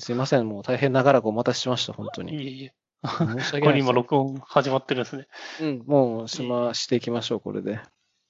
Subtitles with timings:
[0.00, 2.34] すいません、もう大変長らくお待たせしました、本当に。
[2.34, 2.74] いえいえ。
[3.06, 3.92] 申し訳これ今ないです。
[3.92, 5.26] 録音始まってるんですね。
[5.60, 7.80] うん、もうしま、していきましょう、これで。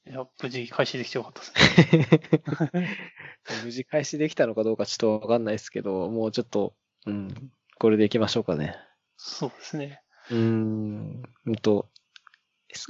[0.07, 2.89] いや、無事開始できてよかったですね。
[3.65, 6.75] 無事開始できたのかどうかちょっとわかんないですけど、もうちょっと、
[7.07, 8.77] うん、これでいきましょうかね。
[9.17, 10.03] そうですね。
[10.31, 11.89] うーん、うんと、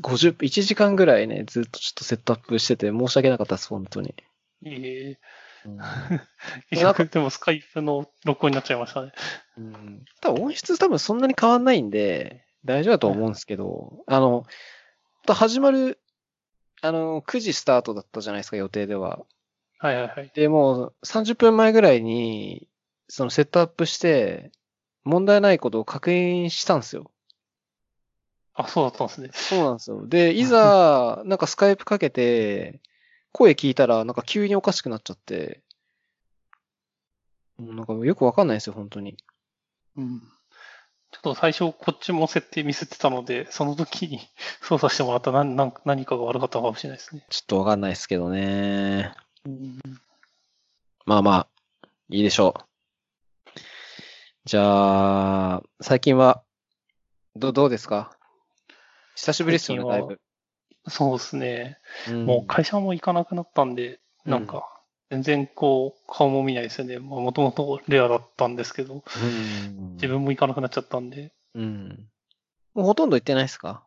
[0.03, 4.15] 50、1時間ぐらいね、ずっとちょっとセットアップしてて申し訳なかったです、本当に。
[4.63, 5.09] いえいえ。
[5.09, 5.19] うん
[6.71, 9.13] 結局、でもスカイプの録音になっちゃいましたね。
[9.59, 14.45] うん、多分音質多分そんなに変わんないんで、大丈夫だと思うんですけど、あの、
[15.27, 16.01] と始まる、
[16.83, 19.21] あの、9時スタートだったじゃないですか、予定では。
[19.79, 20.31] はいはいはい。
[20.35, 22.69] で、もう30分前ぐらいに、
[23.09, 24.53] そのセットアップして、
[25.05, 27.11] 問題ないことを確認したんですよ。
[28.55, 29.31] あ、そうだったんですね。
[29.33, 30.07] そうなんですよ。
[30.07, 32.81] で、いざ、なんかスカイプかけて、
[33.33, 35.63] 声聞いたら、なんか急におかしくなっちゃって、
[37.59, 39.17] もうなんかよくわかんないですよ、本当に。
[39.97, 40.21] うん。
[41.13, 44.21] ちょっと最初こっちも設定ミスってたので、その時に
[44.63, 47.25] 操作してもらった何何何かが悪かったかもしれないですね。
[47.29, 49.13] ちょっとわかんないですけどね。
[49.45, 49.79] うん、
[51.07, 51.49] まあまあ、
[52.11, 53.61] いいでしょう。
[54.45, 56.43] じゃあ、最近は、
[57.37, 58.17] ど、どうですか？
[59.17, 60.21] 久しぶりですよね、だいぶ。
[60.89, 61.79] そうですね。
[62.09, 64.67] うんもう会社も行かなくなったんで、なんか、
[65.11, 66.99] 全然こう、顔も見ないですよね。
[66.99, 68.99] もともとレアだったんですけど、う
[69.79, 72.09] ん自分も行かなくなっちゃったんで、うん。
[72.75, 73.85] もうほとんど行ってないですか？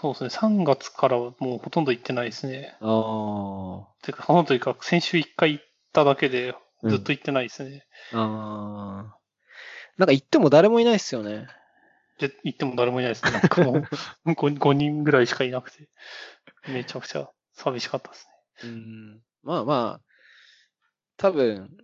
[0.00, 0.30] そうですね。
[0.30, 2.76] 3月からはもうほとんど行ってないですね。
[2.80, 3.86] ああ。
[4.02, 7.84] てか、そのというか、先週1回行っただけで、ずっと行ってないですね。
[8.12, 9.16] ああ。
[9.98, 11.46] なんか行っても誰もいないですよね。
[12.28, 13.32] で行っても誰もいないですね。
[13.32, 13.82] なんかもう
[14.32, 15.88] 5, 5人ぐらいしかいなくて、
[16.68, 18.28] めちゃくちゃ寂しかったです
[18.64, 18.70] ね。
[18.70, 19.20] うん。
[19.42, 20.12] まあまあ、
[21.16, 21.76] 多分、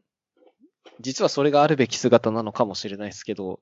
[1.00, 3.60] 実はそれがあるべき姿なのかもしれないですけど、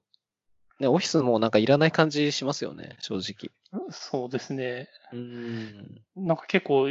[0.78, 3.50] ね、オフィスもなんかいらない感じしますよね、正直。
[3.90, 4.88] そうですね。
[5.12, 6.02] うん。
[6.16, 6.88] なんか結構、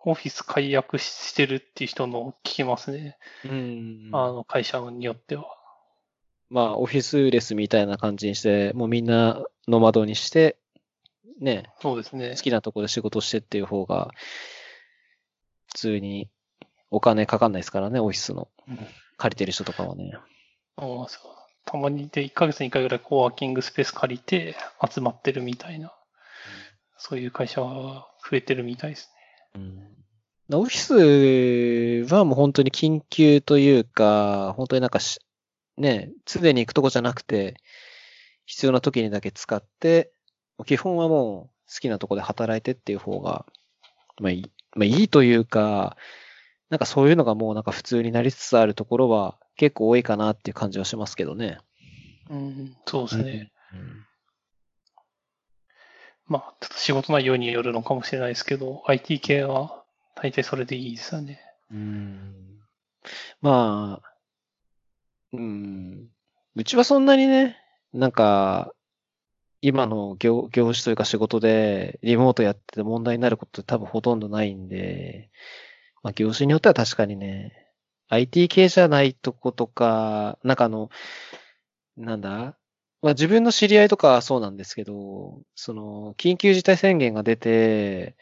[0.00, 3.18] オフィス解約してるっていう人の聞きますね。
[3.44, 4.10] うん。
[4.12, 5.55] あの、会社によっては。
[6.48, 10.56] まあ、オフィスレスみたいな感じにして、もうみんなノマドにして、
[11.40, 12.42] ね、そうですね好。
[12.42, 14.10] きなところで仕事してっていう方が、
[15.68, 16.30] 普通に
[16.90, 18.78] お金かかんないですからね、オフィスのうん。
[19.18, 20.12] 借りてる人とかはね。
[20.78, 21.20] そうなんですよ
[21.64, 24.54] たまにで1ヶ月に1回ぐらいコワーキングスペース借りて
[24.88, 25.92] 集まってるみたいな、
[26.96, 29.10] そういう会社は増えてるみたいです
[30.52, 35.18] オフィスはもう本当に緊急というか、本当になんかし、
[35.78, 37.56] ね、常に行くとこじゃなくて、
[38.46, 40.12] 必要な時にだけ使って、
[40.64, 43.44] 基本はもう好きなとこで働いてっていう方が、
[44.20, 45.96] まあいい、まあいいというか、
[46.70, 51.46] なんかそういうのがもうなんか普通になりつつあるところは結構多いかなっていう感じはしますけどね。
[51.46, 51.58] ね。
[52.30, 53.52] うん、そうですね。
[53.72, 54.06] うん
[56.28, 59.84] まあ、ちょっと仕事内容によるのかもしれないですけど、IT 系は
[60.16, 61.40] 大体それでいいですよね。
[61.70, 62.34] うん
[63.40, 64.15] まあ、
[65.32, 66.08] うん。
[66.54, 67.56] うちはそんなにね、
[67.92, 68.72] なんか、
[69.62, 75.30] 今の業、業種というか仕事でリモートやってて問題になることって多分ほとんどないんで、
[76.02, 77.52] まあ業種によっては確かにね、
[78.08, 80.90] IT 系じゃないとことか、なんかあの、
[81.96, 82.58] なんだ
[83.02, 88.16] まあ自分の知り合いとかはそうなんですけど、その、緊急事態宣言が出て、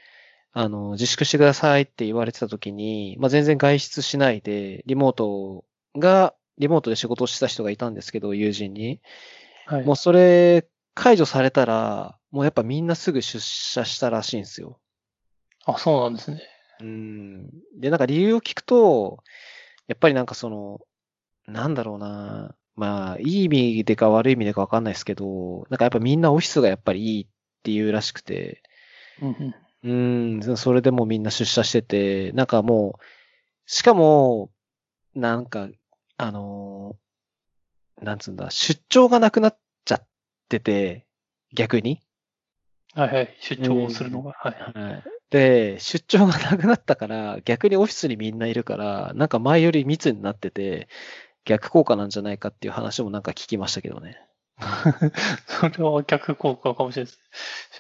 [0.52, 5.64] あの、自粛してくださいって言われてた時に、まあ、全然外出しないで、リモート
[5.96, 9.00] が、リモートで仕事をしてた人がいたんですけど、友人に。
[9.66, 9.84] はい。
[9.84, 14.78] もうそれ、解除されたら、もうやっぱみんなすぐ出社したらしいんですよ。
[15.66, 16.42] あ、そうなんですね。
[16.80, 17.50] うん。
[17.78, 19.18] で、なんか理由を聞くと、
[19.86, 20.80] やっぱりなんかその、
[21.46, 22.54] なんだろうな。
[22.76, 27.26] まあ、いい意味でか悪い意味でかわかんないですけど、なんかやっぱみんなオフィスがやっぱりいいっ
[27.62, 28.62] ていうらしくて、
[29.20, 30.40] うんうん。
[30.40, 33.02] うん、それでもうみんな出社してて、なんかもう、
[33.66, 34.50] しかも、
[35.14, 35.68] なんか、
[36.16, 37.04] あのー
[38.02, 40.06] なんつうんだ、出張がなくなっちゃっ
[40.48, 41.06] てて、
[41.54, 42.00] 逆に。
[42.94, 43.36] はいはい。
[43.40, 44.32] 出張をするのが。
[44.32, 44.78] はい。
[44.78, 45.02] はい。
[45.30, 50.88] で、出張がなくなったから、逆にオフィスにみんないるから、なんか前より密になってて、
[51.44, 54.18] 逆効果なんじゃないかっていう話もなんか聞きましたけどね。
[55.46, 57.18] それは逆効果かもしれないで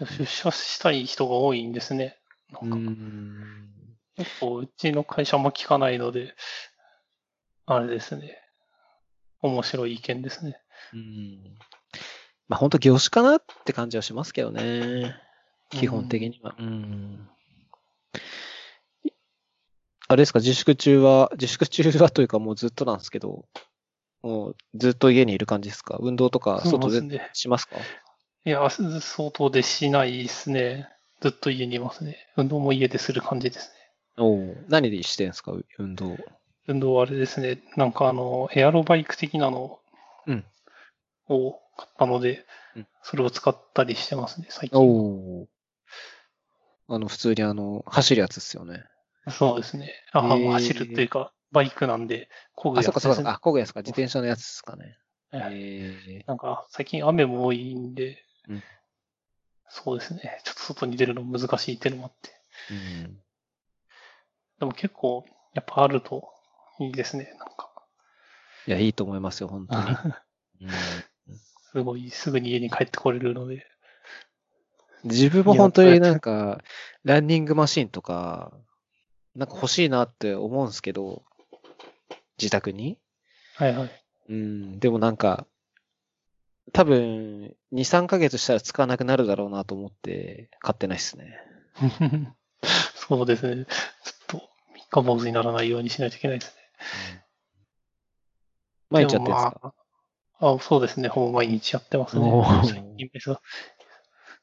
[0.06, 0.18] す。
[0.18, 2.18] 出社したい人が多いんですね。
[2.50, 3.68] なんかん。
[4.16, 6.34] 結構うちの会社も聞かないので、
[7.66, 8.38] あれですね。
[9.40, 10.58] 面白い意見ですね。
[10.92, 11.56] うん。
[12.48, 15.14] まあ本当業種かなって感じはしますけどね。
[15.70, 16.54] 基本的には。
[16.58, 17.28] うん。
[20.06, 23.46] あれですか、自粛中は、自粛中はというかもうずっとなんですけど、
[24.22, 25.96] もうずっと家にいる感じですか？
[26.00, 27.30] 運動とか外で。
[27.32, 27.76] しますか？
[28.44, 30.90] いや、相当でしないですね。
[31.22, 32.18] ずっと家にいますね。
[32.36, 33.74] 運動も家でする感じですね。
[34.18, 35.54] おお何でしてんすか？
[35.78, 36.18] 運動。
[36.66, 37.58] 運動はあれですね。
[37.76, 39.80] なんかあの、エアロバイク的なの
[40.26, 40.44] うん
[41.28, 42.46] を買ったので、
[42.76, 44.78] うんそれを使ったりしてますね、最近。
[44.78, 45.48] おお
[46.88, 48.84] あの、普通にあの、走るやつですよね。
[49.30, 49.92] そうですね。
[50.12, 53.12] あ、へー走るっていうか、バイクなんで、漕ぐあ、やつですね。
[53.12, 53.30] そっかそっか。
[53.32, 53.80] あ、こぐやつか。
[53.80, 54.98] 自転車のやつですかね。
[55.30, 58.62] はいええなんか、最近雨も多いんで、うん
[59.68, 60.40] そうですね。
[60.44, 62.30] ちょっと外に出るの難しいっていうのもあって。
[62.70, 62.74] う
[63.08, 63.18] ん。
[64.60, 66.33] でも結構、やっぱあると
[66.80, 67.24] いいですね。
[67.38, 67.70] なんか、
[68.66, 69.84] いや、いいと思いますよ、本当に。
[70.62, 70.70] うん
[71.74, 73.66] すごい、すぐに家に帰ってこれるので。
[75.02, 76.62] 自分も本当になんか、
[77.02, 78.52] ランニングマシンとか、
[79.34, 81.24] なんか欲しいなって思うんですけど、
[82.38, 83.00] 自宅に。
[83.56, 83.90] はいはい。
[84.28, 85.48] うん、でもなんか、
[86.72, 91.36] 多分、2、3ヶ月したら使わなくなるだろうなと思って、買ってないっすね。
[92.94, 93.64] そうですね。
[93.64, 96.63] ちょっと、三日坊主にならないようにしないといけないですね。
[98.90, 99.74] 毎日やってるんですか、ま
[100.40, 101.08] あ、あそうですね。
[101.08, 102.30] ほぼ毎日やってますね。
[102.64, 103.42] 最近別にって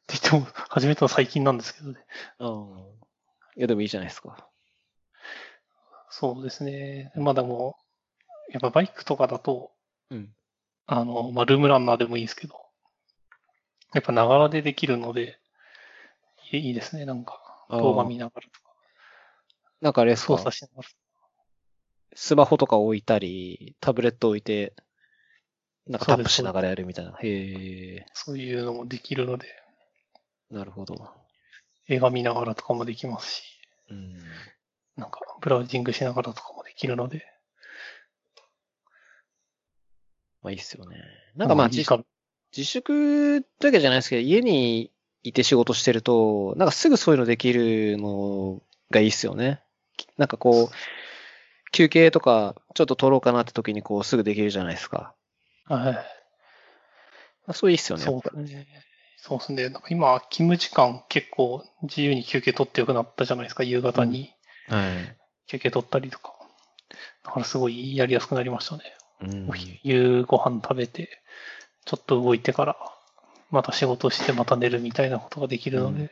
[0.07, 1.99] 言っても、始めたの最近なんですけどね。
[2.39, 2.49] うん。
[3.55, 4.47] いや、でもいいじゃないですか。
[6.09, 7.11] そうですね。
[7.15, 7.77] まあでも、
[8.51, 9.71] やっぱバイクとかだと、
[10.09, 10.33] うん。
[10.87, 12.55] あの、まあ、ルームランナーでもいいですけど、
[13.93, 15.39] やっぱながらでできるので、
[16.51, 17.05] いいですね。
[17.05, 17.39] なんか、
[17.69, 18.73] 動画見ながらとか、
[19.79, 20.89] なんかあれ操作しながら。
[22.13, 24.73] スマホとか置いたり、タブレット置いて、
[25.87, 27.17] なんかタップしながらやるみたいな。
[27.21, 29.47] へえ、そういうのもできるので、
[30.49, 31.09] なるほど。
[31.87, 33.43] 映画見ながらとかもできますし、
[33.89, 34.17] うん。
[34.97, 37.25] なんか、ブラウジングしながらとかもできるので、
[40.41, 40.97] まあいいっすよね。
[41.35, 41.83] なんかまあ、自
[42.63, 44.91] 粛ってわけじゃないですけど、家に
[45.23, 49.61] いて仕事してると、なんかすぐそういうのできるのがいいっすよね。
[50.17, 50.75] なんかこう、
[51.71, 55.13] 休憩とかちょっと取ろうかなって時にこうすぐできるじゃないですか。
[55.65, 55.93] はい。
[55.93, 56.01] ま
[57.47, 58.03] あそういいっすよね。
[58.03, 58.67] やそうですね。
[59.17, 59.69] そうですね。
[59.69, 63.63] なんか今、勤務時間結構自由に休憩取ってよくなったじゃないですか。
[63.63, 64.33] 夕方に
[64.67, 65.17] はい。
[65.47, 66.33] 休憩取ったりとか。
[67.23, 68.83] だからすごいやりやすくなりましたね。
[69.21, 71.21] うんお昼ご飯食べて、
[71.85, 72.75] ちょっと動いてから、
[73.51, 76.11] また仕事してまた寝るみたいなことができるので、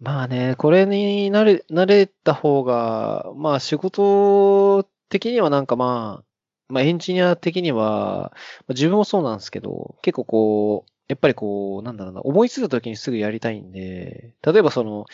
[0.00, 8.34] まあね、これに慣れ、慣れた方が、まあ仕事的にはなんかまあ、まあエンジニア的には、ま
[8.70, 15.04] あ自分もそうなんですけど、結構こう、やっぱりこう、なんだろうな、思いついた時にすぐやりたいんで、例えばその、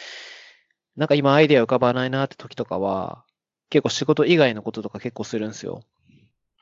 [0.96, 3.24] なんか今アイデア浮かばないなって時とかは、
[3.70, 5.82] 結構仕事以外のこととか結構するんですよ。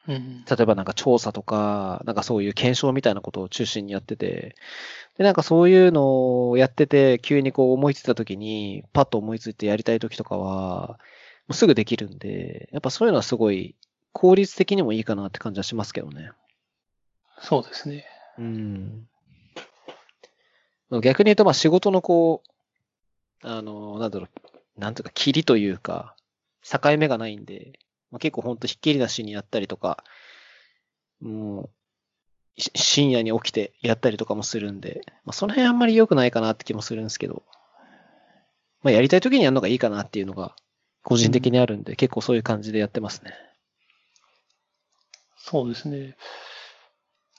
[0.07, 0.45] うん。
[0.45, 4.57] 例えばなんか調査とか、なんかそういう検証みたいなことを中心にやってて、
[5.17, 10.99] で、なんかそういうのをやってて、急にこう思いついた時に、パッと思いついてやりたい時とかは、
[11.47, 13.75] もうすぐできるんで、やっぱそういうのはすごい
[14.13, 16.31] 効率的にもいいかなって感じはしますけどね。
[17.41, 18.05] そうですね。
[18.39, 19.09] うん。
[21.03, 26.15] 逆に言うと、まあ仕事のこう、あの、なんだろう、なんというか、切りというか、
[26.63, 27.73] 境目がないんで、
[28.15, 30.05] まあ、結構ほんとひっきりなしにやったりとか、
[31.21, 31.71] もう、
[32.57, 37.43] 深夜に起きてやったりとかもするんで、まあ、その辺あんまり良くないかなって気もするんですけど、
[38.85, 40.55] まあ、やりたい時にやるのがいいかなっていうのが、
[41.03, 43.33] 個人的にあるんで、結構そういう感じでやってますね。
[45.37, 46.17] そうですね。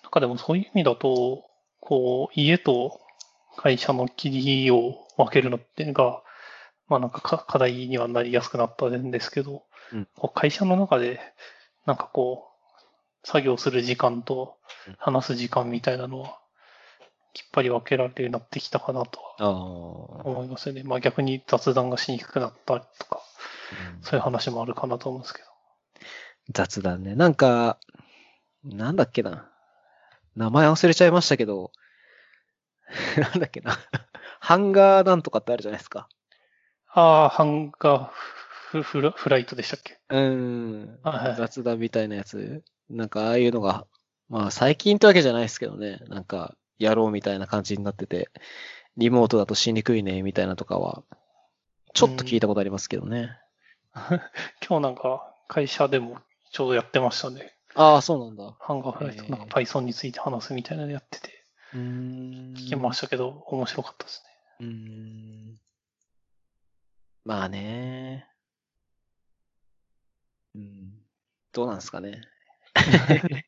[0.03, 1.45] なんかでもそういう意味だと、
[1.79, 2.99] こう、家と
[3.55, 6.21] 会社の切りを分けるのっていうのが、
[6.89, 9.63] まあなんか課題にはなりやすくなったんですけど、
[9.93, 11.19] うんこう会社の中で、
[11.85, 12.47] なんかこ
[13.23, 16.39] う、作業する時間とうん話す時間みたいなのは、
[17.33, 19.19] きっぱり分けられるようになってきたかなと
[20.23, 20.83] 思いますよね。
[20.83, 23.21] まあ逆に雑談がしにくくなったりとか、
[23.97, 25.47] うんそういう話もあるかなと思うんですけど。
[26.53, 27.15] 雑談ね。
[27.15, 27.79] なんか、
[28.63, 29.49] なんだっけな。
[30.35, 31.71] 名前忘れちゃいましたけど、
[33.17, 33.77] なんだっけな。
[34.39, 36.07] ハンガーなんとかってあるじゃないですか。
[36.89, 38.09] ああ、ハンガー
[38.83, 39.99] フフラフライトでしたっけ？
[40.09, 40.99] うーん。
[41.03, 42.63] はいはい雑談みたいなやつ？
[42.89, 43.85] なんかああいうのが、
[44.29, 45.99] まあ最近ってわけじゃないですけどね。
[46.07, 48.29] なんか、やろうみたいな感じになってて、
[48.97, 51.03] リモートだとしにくいね、みたいなとかは、
[51.93, 53.37] ちょっと聞いたことありますけどね。
[54.67, 56.19] 今日なんか会社でも
[56.51, 57.53] ちょうどやってましたね。
[57.75, 58.55] ああ、そうなんだ。
[58.59, 61.45] ハンガーフライト、なんか Python について話すみたいなのやってて。
[61.73, 64.23] 聞きましたけど、面白かったです
[64.59, 64.65] ね。
[64.67, 65.59] うーん。
[67.25, 68.27] まあね。
[70.55, 70.93] うん。
[71.51, 72.21] どうなんですかね。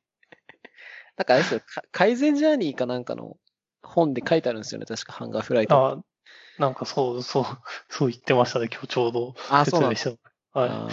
[1.17, 3.37] なんかあれですよ、か改善ジャーニーかなんかの
[3.81, 5.75] 本で書いてあるんですよね、確かハンガーフライト。
[5.75, 6.03] あ
[6.59, 7.43] なんかそう、そう、
[7.89, 9.35] そう言ってましたね、今日ちょうど。
[9.49, 10.19] あ、そうなんです説明し
[10.53, 10.59] た。
[10.59, 10.69] はい。
[10.69, 10.87] あ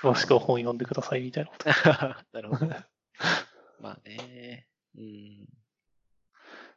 [0.00, 1.70] 詳しくは本読んでくださいみたいなこと。
[1.70, 2.66] ー なるほど。
[3.80, 4.66] まあね。
[4.96, 5.46] うん。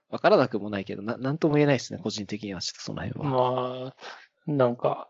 [0.09, 3.29] わからなくもないけど、な、なんとも言えないですね、個人的には、ちょっとその辺は。
[3.29, 3.93] ま
[4.47, 5.09] あ、なんか、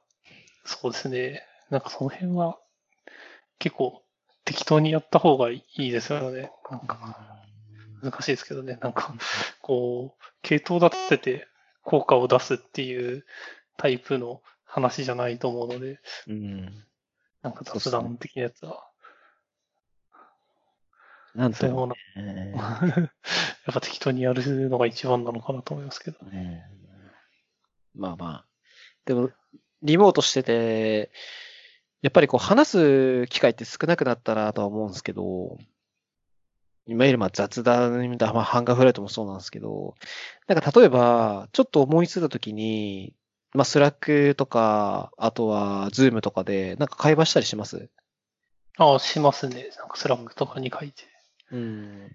[0.66, 1.46] そうですね。
[1.70, 2.60] なんかその辺は、
[3.60, 4.02] 結構
[4.46, 6.52] 適当にやった方がいいですよね。
[6.72, 7.40] なんか
[8.02, 8.78] 難しいですけどね。
[8.82, 9.14] なんか、
[9.62, 11.48] こう、系統立てて
[11.84, 13.26] 効果を出すっていう
[13.78, 16.86] タイプの話じゃないと思うので、うん。
[17.42, 18.86] なんか雑談的なやつは、
[21.36, 22.54] なんともそういうもの、ね。
[22.56, 26.18] やっぱ適当にやるのが一番なのかなと思いますけど。
[26.22, 26.62] うん
[27.96, 28.46] まあまあ。
[29.06, 29.30] でも、
[29.82, 31.12] リモートしてて、
[32.02, 35.58] やっぱりこう話す機会って少なくなったなとは思うんですけど、
[36.88, 39.96] いわゆるまあ雑談みたいな、まあ hangar flight もそうなんですけど、
[40.48, 43.14] なんか例えば、ちょっと思いついたときに、
[43.54, 47.90] まあ Slack とか、あとは Zoom とかで、なんか会話したりします？
[48.78, 49.70] ああ、しますね。
[49.78, 51.04] なんか Slack とかに書いて。
[51.52, 52.12] うん。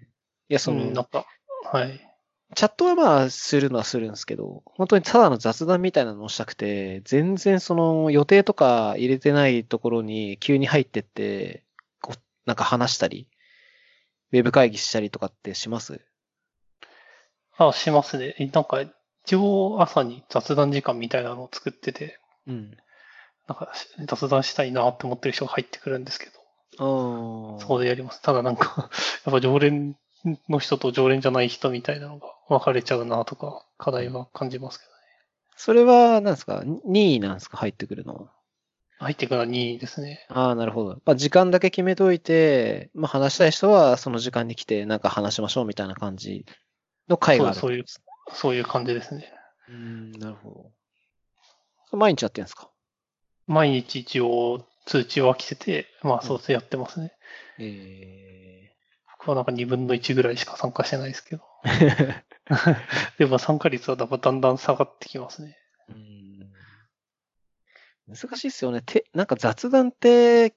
[0.49, 1.25] いや、その、うん、なんか、
[1.71, 2.14] はい。
[2.55, 11.63] チャットはまあするのはするんですけど、本当にただの雑談みたいなのをしたくて、全然その予定とか入れてないところに急に入ってって、
[12.01, 13.27] こうなんか話したり、
[14.31, 16.01] ウェブ会議したりとかってします？
[17.57, 18.35] あ、しますね。
[18.53, 18.81] なんか、
[19.25, 22.77] 一応朝に雑談時間みたいなのを作ってて、うん。
[23.47, 23.71] なんか
[24.07, 26.31] 雑談したいなって思ってる人が入ってくるんですけど、
[26.79, 27.59] ああ。
[27.61, 28.21] そこでやります。
[28.21, 28.89] ただなんか、
[29.25, 29.95] やっぱ常連
[30.49, 34.97] の人と常連じゃない人みたいなのが分かれちゃうなとか、課題は感じますけどね。
[35.55, 36.63] それは、なんですか？
[36.65, 37.57] 任意なんですか？
[37.57, 38.31] 入ってくるのは。
[38.99, 40.25] 入ってくるのは2位ですね。
[40.29, 41.01] ああ、なるほど。
[41.05, 46.45] まあ、時間だけ決めといて、まあ、話したい人はその時間に来て、なんか話しましょうみたいな感じ
[47.07, 47.55] の会がある。
[47.55, 47.85] そうそういう
[48.33, 49.31] そういう感じですね。
[49.69, 50.71] うーん、なるほ
[51.91, 51.97] ど。
[51.97, 52.69] 毎日やってんですか？
[53.47, 57.11] 毎日一応通知は来てて、まあそうやってますね。
[57.59, 58.74] え
[59.25, 61.43] 僕はなんか2分の1ぐらいしか参加してないですけど。
[61.65, 62.23] え
[63.17, 65.57] でも参加率はだだんだん下がってきますね。
[65.89, 66.51] うん
[68.07, 68.83] 難しいですよね。
[68.85, 70.53] て、なんか雑談って、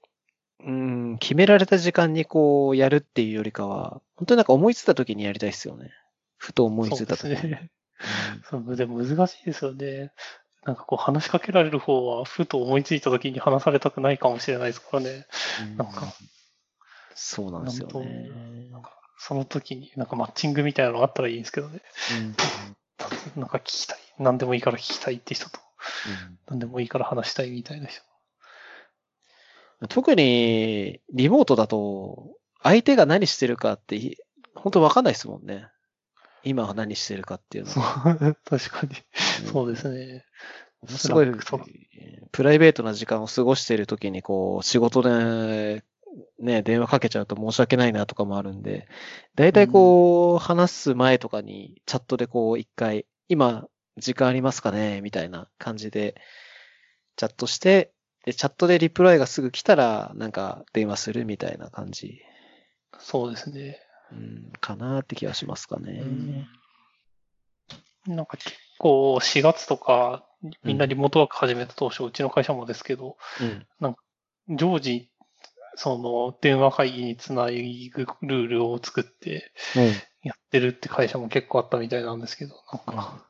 [0.60, 5.90] うん、決められた時間にこうやるっていうよりかは、本当になんか思いついた時にやりたいですよね。
[6.36, 7.36] ふと思いついた時に。
[7.36, 7.70] そうですね。
[8.50, 10.12] そうでも難しいですよね。
[10.64, 15.26] なんかこう話しかけられる方は、ふと思いついた時に話されたくないかもしれないですからね。
[15.62, 16.12] うんなんか
[17.20, 18.30] そうなんですよね。
[18.70, 21.82] なんかその時になんかマッチングみたいなのがあったらいいんですけどね。
[22.20, 23.98] うんなんか聞きたい。
[24.18, 25.60] 何でもいいから聞きたいって人と、
[26.30, 28.02] うん何でもいいから話したいみたいな人。
[29.88, 34.18] 特に、リモートだと、相手が何してるかって、
[34.54, 35.68] 本当わかんないですもんね。
[36.42, 38.36] 今は何してるかっていうのは。
[38.44, 38.92] 確かに。
[39.42, 40.24] うんそうですね。
[40.86, 41.32] すごい
[42.30, 45.84] プライベートな時間を過ごしているときに、こう、仕事で、
[46.38, 48.88] ね、電話かけちゃうと申し訳ないなとかもあるんで、
[49.34, 56.14] だいたいこう、話す前とかに、チャットでこう、一回、今、時間ありますかねみたいな感じで、
[57.16, 57.92] チャットして、
[58.24, 62.20] で、チャットでリプライがすぐ来たら、なんか、電話するみたいな感じ、
[62.98, 63.80] そうですね。
[64.12, 66.02] うん、かなって気がしますかね。
[68.06, 70.24] なんか結構4月とか、
[70.62, 73.16] みんなリモートワーク始めた当初、うちの会社もですけど、
[73.80, 73.96] うん。
[74.56, 75.10] 常時、
[75.78, 79.52] その電話会議につなぐルールを作って
[80.24, 83.24] やってるって会社も結構あったみたいなんですけど、なんか、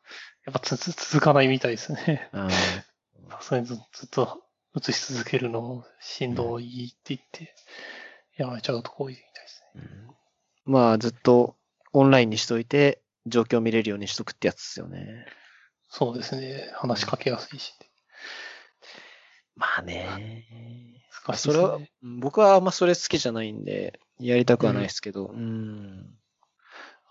[0.46, 2.30] やっぱつつ続かないみたいですね。
[2.32, 4.42] さすがにずずっと
[4.74, 7.54] 映し続けるのもしんどいって言って、
[8.38, 9.82] やめちゃうとこ多いみたいですね。
[9.82, 11.54] ーうんまあ、ずっと
[11.92, 15.26] オンラインにしといて、状況を見れるようにしとくってやつですよね。
[15.90, 16.70] そうですね。
[16.72, 17.74] 話しかけやすいし。
[19.58, 20.54] まあね。
[21.26, 25.26] 難しいそれは僕はあんまそれ好きじゃないんで、やりたくはないですけど。
[25.26, 26.14] うん。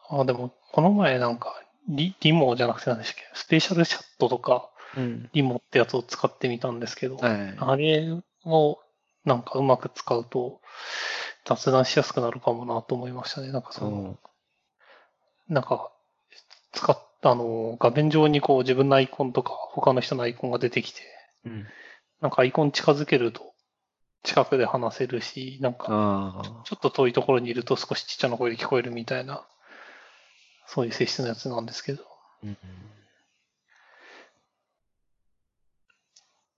[0.09, 3.29] あ、でも、この前なんか、リリモじゃなくて何でしたっけ？
[3.33, 5.29] スペシャルチャットとか、うん。
[5.33, 7.55] リモってやつを使ってみたんですけど、はい。
[7.57, 8.09] あれ
[8.45, 8.79] を
[9.25, 10.61] なんかうまく使うと
[11.45, 13.51] 雑談しやすくなるかもなと思いましたね。
[13.51, 14.17] なんかその、
[15.49, 15.91] なんか、
[16.71, 21.01] 使った、あの、画面上にこう自分のアイコンとか他の人のアイコンが出てきて、
[21.45, 21.67] うん。
[22.21, 23.53] なんかアイコン近づけると
[24.23, 26.43] 近くで話せるし、なんか。
[26.65, 29.47] ちょっと遠いところにいると少しちっちゃな声で聞こえるみたいな、
[30.65, 32.03] そういう性質のやつなんですけど、
[32.43, 32.57] うん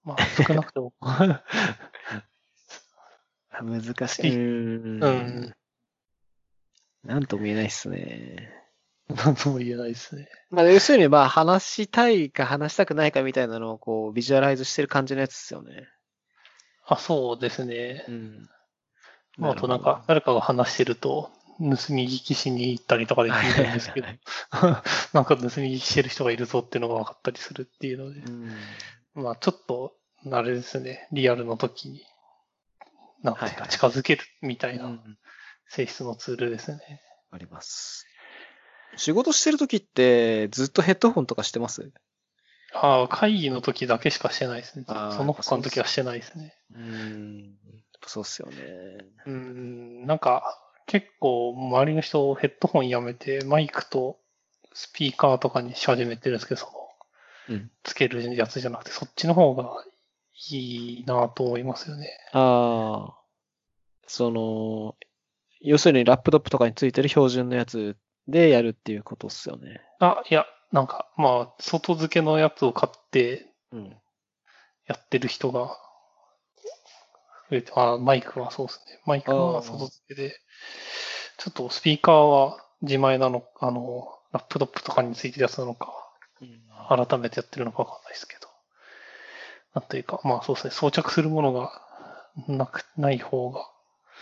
[0.04, 1.44] まあ少なくても、はい。
[3.64, 4.36] 難しい。
[4.36, 5.04] うん。
[5.04, 5.54] うん。
[7.04, 8.50] なんとも言えないっすね。
[9.10, 10.30] なんとも言えないですね。
[10.52, 15.88] まあ、要するに、まあ、話したいか話したくないかみたいなのを、こう、ビジュアライズしてる感じのやつですよね。
[16.86, 18.06] あ、そうですね。
[18.08, 18.50] うん。
[19.38, 24.20] まあ、あとなんか、誰かが話してると、盗み聞きしに行ったりとかできるんですけどはい、
[25.14, 28.50] なんか盗み聞きしてる人がいるぞっていうのが分かったりするっていうのでう、ん。
[29.16, 29.94] まあ、ちょっと、
[30.32, 32.06] あれですね、リアルの時に、
[33.24, 35.18] なんかはいはい近づけるみたいなうん
[35.68, 37.02] 性質のツールですね。
[37.32, 38.08] あります。
[38.96, 41.92] 仕事してる時って、ずっとヘッドホンとかしてます？
[42.74, 44.86] ああ、会議の時だけしかしてないですね。
[44.88, 46.54] あーその他の時はしてないですね。
[46.74, 47.56] うん。
[48.06, 48.64] そうっすよね。
[49.26, 54.20] うん、なんか、結構、周りの人、ヘッドホンやめて、マイクと
[54.74, 56.72] スピーカーとかにし始めてるんですけど、その、
[57.50, 57.72] うん。
[57.84, 59.84] つけるやつじゃなくて、そっちの方が
[60.52, 62.10] いいなと思いますよね。
[62.34, 63.16] ああ。
[64.08, 64.96] その、
[65.62, 67.98] 要するにラップトップとかについてる標準のやつ
[68.32, 69.82] でやるっていうことっすよね。
[70.00, 73.96] あ、いや、なんか、まあ、外付けのやつを買ってうん。
[74.88, 75.78] やってる人が
[77.50, 79.00] 増えて、あ、マイクはそうですね。
[79.06, 80.40] マイクあはー外付けで、
[81.38, 85.94] ちょっとスピーカーは自前なの、あの、ラップトップとかについてるやつなのか、
[86.90, 88.48] 改めてやってるのかわかんないですけど。
[89.74, 91.72] なんというか、まあそうですね、装着するものが
[92.48, 93.70] なく、ない方が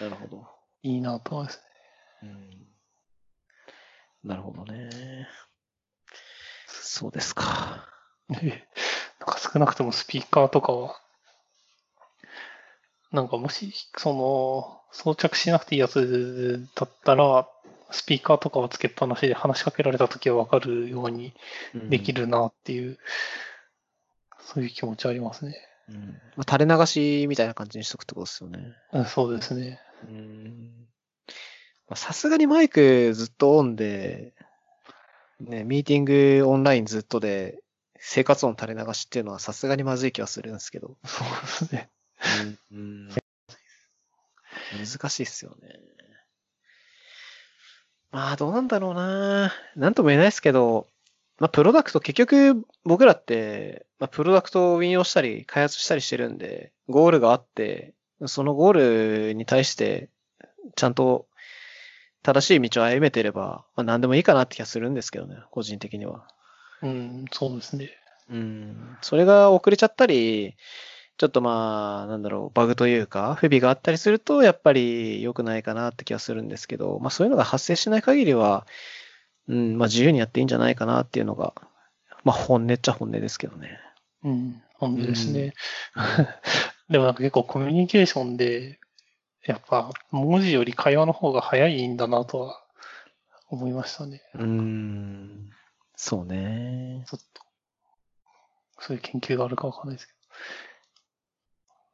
[0.01, 0.47] なるほど。
[0.83, 1.61] いいなと思います
[2.23, 2.67] うん。
[4.27, 5.27] なるほどね。
[6.67, 7.87] そうですか。
[8.29, 8.67] ね。
[9.19, 10.99] なんか少なくともスピーカーとかは、
[13.11, 17.47] なんかもし、その、装着しなくていいやつだったら、
[17.91, 21.33] スピーカーとかをつけっぱなしで話しかけられたときはわかるように
[21.89, 22.23] できる。
[22.23, 22.97] るなっていう、
[24.39, 25.55] そういう気持ちありますね。
[25.89, 28.75] うんまあ、垂れ流しみたいな感じにしとくってことですよね。
[28.91, 29.79] うんそうですね。
[30.09, 30.46] うんまあ
[31.95, 34.33] さすがにマイクずっとオンで、
[35.39, 37.59] ね、ミーティングオンラインずっとで、
[37.99, 40.97] 生活音垂れ流しっていうのはさすがにまずい気はするんですけど。
[41.05, 41.89] そうですね。
[42.71, 43.09] うん
[44.85, 45.79] 難しいっすよね。
[48.11, 49.53] まあ、どうなんだろうな。
[49.75, 50.87] なんとも言えないですけど、
[51.39, 57.93] まあ、プロダクト、結局、僕らって、まあ、プロダクトを運用したり、開発したりしてるんで、ゴールがあって、
[58.25, 60.09] そのゴールに対して、
[60.75, 61.26] ちゃんと
[62.23, 66.27] 正しい道を歩めてれば、まあ、何でもいいかなって気がするんですけどね、個人的には。
[66.81, 67.91] うん、そうですね。
[68.29, 68.97] うん。
[69.01, 70.55] それが遅れちゃったり、
[71.17, 78.67] ちょっとまあ、なんだろう、バグというか、不備があったりすると、やっぱり良くないかなって気がするんですけど、まあそういうのが発生しない限りは、
[79.47, 81.55] うん、まあ自由にやっていいんじゃないかなっていうのが、
[82.23, 83.79] まあ本音っちゃ本音ですけどね。
[84.23, 85.53] うん、本当ですね。
[86.89, 88.79] でもなんか結構コミュニケーションで、
[89.47, 92.63] やっぱ文字より会話の方が早いんだなとは
[93.49, 94.21] 思いましたね。
[94.35, 95.49] うん。
[95.95, 97.05] そうね。
[97.07, 97.41] ちょっと。
[98.79, 100.13] そういう研究があるかわかんないですけ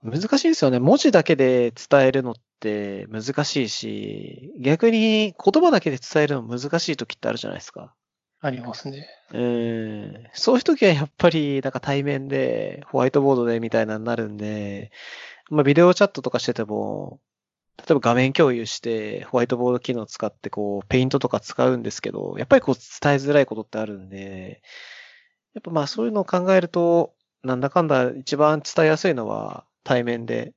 [0.04, 0.80] 難しいですよね。
[0.80, 7.94] 文字だけで伝えるのって難しいし、逆に言葉だけで伝えるの難しい時ってあるじゃないですか。
[8.42, 8.48] ど。
[8.48, 9.08] ありますね。
[9.32, 10.28] うん。
[10.34, 14.92] そういう時はやっぱり、なんか対面で、ホワイトボードでみたいなのになるんで、
[15.50, 17.22] まあビデオチャットとかしてても、
[17.78, 24.62] 例えば画面共有して、ホワイトボード機能使って、こう、ペイントとか使うんですけど、やっぱりこう、伝えづらいことってあるんで、
[25.54, 30.54] やっぱまあそういうのを考えると、なんだかんだ一番伝えやすいのは、対面で、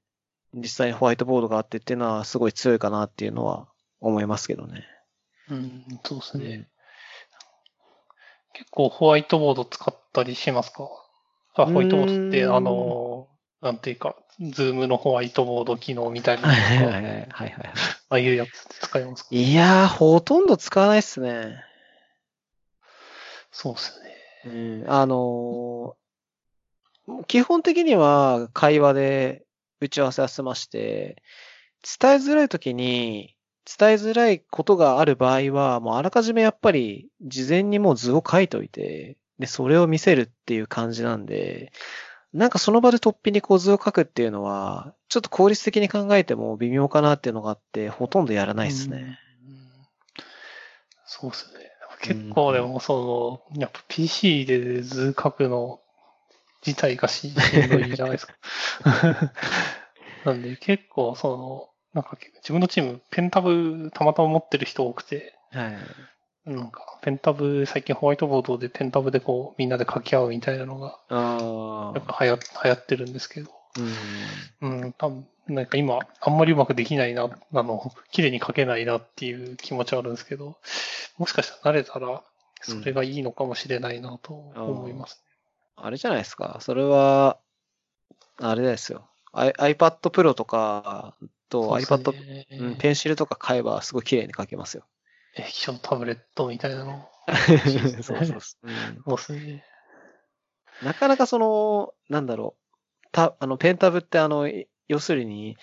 [0.55, 3.69] 実際にホワイトボードがあってっていうのは、すごい強いかなっていうのは
[4.01, 4.87] 思いますけどね。
[5.51, 6.69] うん、そうですね。
[8.53, 10.89] 結構ホワイトボード使ったりしますか？
[11.55, 13.16] あ、ホワイトボードって、あの、
[13.67, 17.53] なんていうか、ズームのホワイトボード機能みたいなはいはいはい。
[18.09, 21.65] ああいうやつ使いますかいやー、ほとんど使わないっすね。
[23.51, 23.99] そうです
[24.45, 24.83] よね。
[24.85, 26.07] うん、あのー
[27.29, 29.45] 基本的には会話で
[29.81, 31.23] 打ち合わせは済まして、
[32.01, 33.37] 伝えづらい時に、
[33.79, 41.73] 伝えづらいことがある場合は、もうあらかじめやっぱり事前にもう図を書いといて、で、それを見せるっていう感じなんで、
[42.37, 49.19] なんかその場で突飛にこう図を書くっていうのは、ちょっと効率的に考えても微妙かなっていうのがあって、ほとんどやらないですね。
[49.49, 49.59] うん。
[51.07, 51.71] そうですね。
[52.03, 55.81] 結構でもその、やっぱ PC で図書くの
[56.65, 58.35] 自体がししんどいじゃないですか。
[60.25, 65.79] なんで結構その、なんか自分のチームペンタブたまたま持ってる人多くて、はい。
[66.47, 72.05] なんかペンタブ最近ホワイトボードでペンタブでこうみんなで書き合うみたいなのがああやっ。
[72.07, 73.51] ぱ流行流行ってるんですけど、
[74.61, 74.83] うん。
[74.83, 80.57] うん、多分なんか今、あんまりうまくできないな、あの、綺麗に書けないなっていう気持ちはあるんですけど、
[81.19, 82.23] もしかしたら慣れたら、
[82.63, 85.23] それがいいのかもしれないなと思います。
[85.77, 86.59] あれじゃないですか。
[86.61, 87.39] それは、
[88.39, 89.09] あれですよ。
[89.33, 91.15] I- iPad Pro とか
[91.49, 94.85] と iPad、ねうん、ペンシルとか買えばすごい綺麗に書けますよ。
[95.37, 97.09] 液晶タブレットみたいなの？
[97.27, 98.19] そうそうそう、
[98.63, 99.65] うんそうですね。
[100.83, 102.57] なかなかその、なんだろ
[103.05, 103.09] う。
[103.13, 105.57] た、あの、ペンタブってあの、い要するに、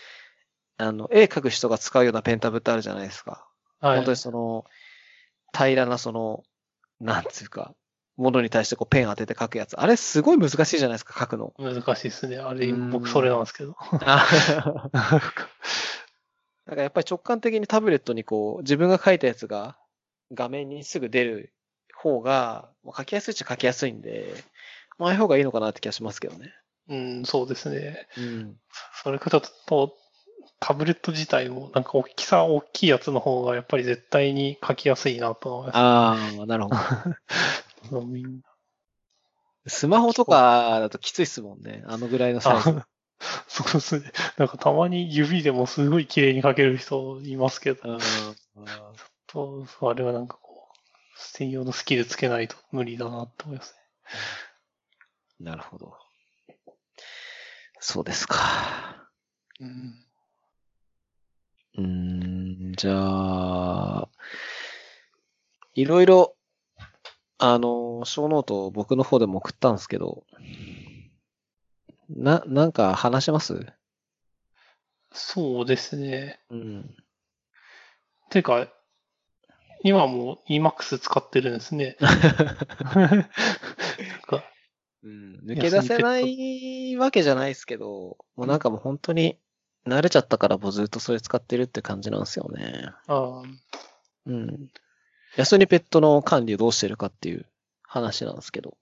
[0.77, 3.47] あの、絵描く人が使うようなペンタブってあるじゃないですか。
[3.79, 3.95] はい。
[3.97, 4.65] 本当にその、
[5.53, 6.43] 平らなその、
[6.99, 7.75] なんつうか、
[8.17, 9.79] ものに対してこうペン当てて描くやつ。
[9.79, 11.53] あれすごい難しいじゃないですか、描くの。
[11.57, 12.37] 難しいですね。
[12.37, 13.75] あれ、うん僕それなんですけど。
[16.65, 19.77] あなんかやっぱり直感的にタブレットにこう、自分が書いたやつが
[20.33, 21.53] 画面にすぐ出る
[21.95, 24.33] 方が、まあ書きやすいっちゃ書きやすいんで、
[24.97, 26.53] まあ、ああいう方がいいのかなって気がしますけどね。
[26.89, 28.07] うん、そうですね。
[28.17, 28.55] うん。
[29.03, 29.95] それからと、
[30.59, 35.77] タブレット自体も、なんか大きさ大きいやつの方がやっぱり絶対に書きやすいなと思います。
[35.77, 36.75] ああ、なるほど。
[39.67, 41.83] スマホとかだときついっすもんね。
[41.87, 42.81] あのぐらいのサイズ。
[43.19, 44.11] あ そうですね。
[44.37, 47.99] なんかたまに指でもすごい綺麗に書ける人いますけど、うん
[49.27, 50.77] とあれはなんかこう、
[51.15, 53.75] 専用のスキルつけないと無理だなって思います
[55.39, 55.47] ね。
[55.47, 55.97] なるほど。
[57.79, 59.09] そうですか。
[59.59, 60.05] うん。
[61.75, 64.09] うーん、じゃあ、
[65.73, 66.35] いろいろ、
[67.39, 70.23] あの、小ノートを僕の方でも送ったんですけど、
[72.09, 73.65] な、なんか話します？
[75.11, 76.39] そうですね。
[76.49, 76.95] うん。
[78.29, 78.67] ていうか、
[79.83, 81.97] 今も Emacs 使ってるんですね。
[85.03, 89.37] うん、抜け出せないわけじゃないですけど、もうなんかもう本当に
[89.85, 92.85] 慣れちゃったからもうずっとそれ使ってるって感じなんですよね。
[93.07, 93.43] あー
[94.27, 94.69] うん。
[95.35, 97.45] 安にペットの管理をどうしてるかっていう
[97.81, 98.77] 話なんですけど。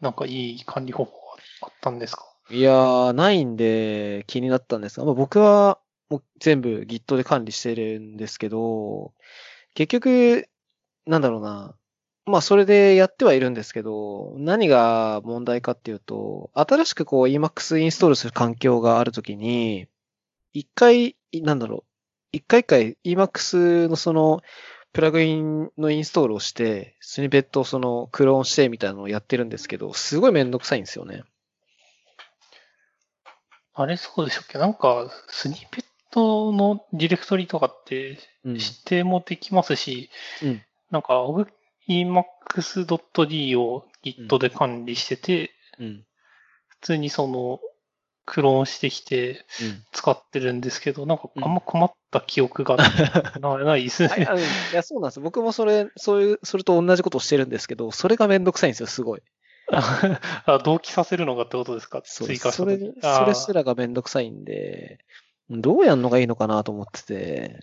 [0.00, 1.21] なんかいい管理方法
[1.62, 2.24] あったんですか？
[2.50, 5.78] いやー、ないんで気になったんですが、まあ、僕は
[6.10, 9.12] もう全部 Git で管理してるんですけど、
[9.74, 10.48] 結局、
[11.06, 11.74] なんだろうな。
[12.24, 19.88] まあ、それでやってはいるんですけど、何が問題かっていうと、新しくこう Emacs インストールする環境があるときに、
[20.52, 21.84] 一回、なんだろう、
[22.32, 24.40] 一回一回 Emacs のその、
[24.92, 31.24] プラグインのインストールをして、スニペットをその、クローンしてみたいなのをやってるんですけど、すごいめんどくさいんですよね。
[33.74, 34.58] あれそうでしたっけ？
[34.58, 40.10] なんか、スニペットのディレクトリとかってうん指定もできますし、
[40.42, 41.50] うんなんか、僕
[41.88, 46.04] emacs.d を Git で管理してて、うん。
[46.68, 47.60] 普通にその、
[48.24, 49.84] クローンしてきてうん。
[49.92, 52.76] 使ってるんですけど、なんかうんあんま困った記憶が
[53.40, 54.26] なないですはい、ね。
[54.72, 55.20] いや、そうなんです。
[55.20, 59.22] 僕もそれ、そういう、それと同じことをしてるんですけど、それがめんどくさいんですよ、すごい。
[60.46, 62.02] あ同期させるのがってことですか？
[62.02, 64.98] 追加それ時、それすらがめんどくさいんで、
[65.50, 67.60] どうやんのがいいのかなと思ってて。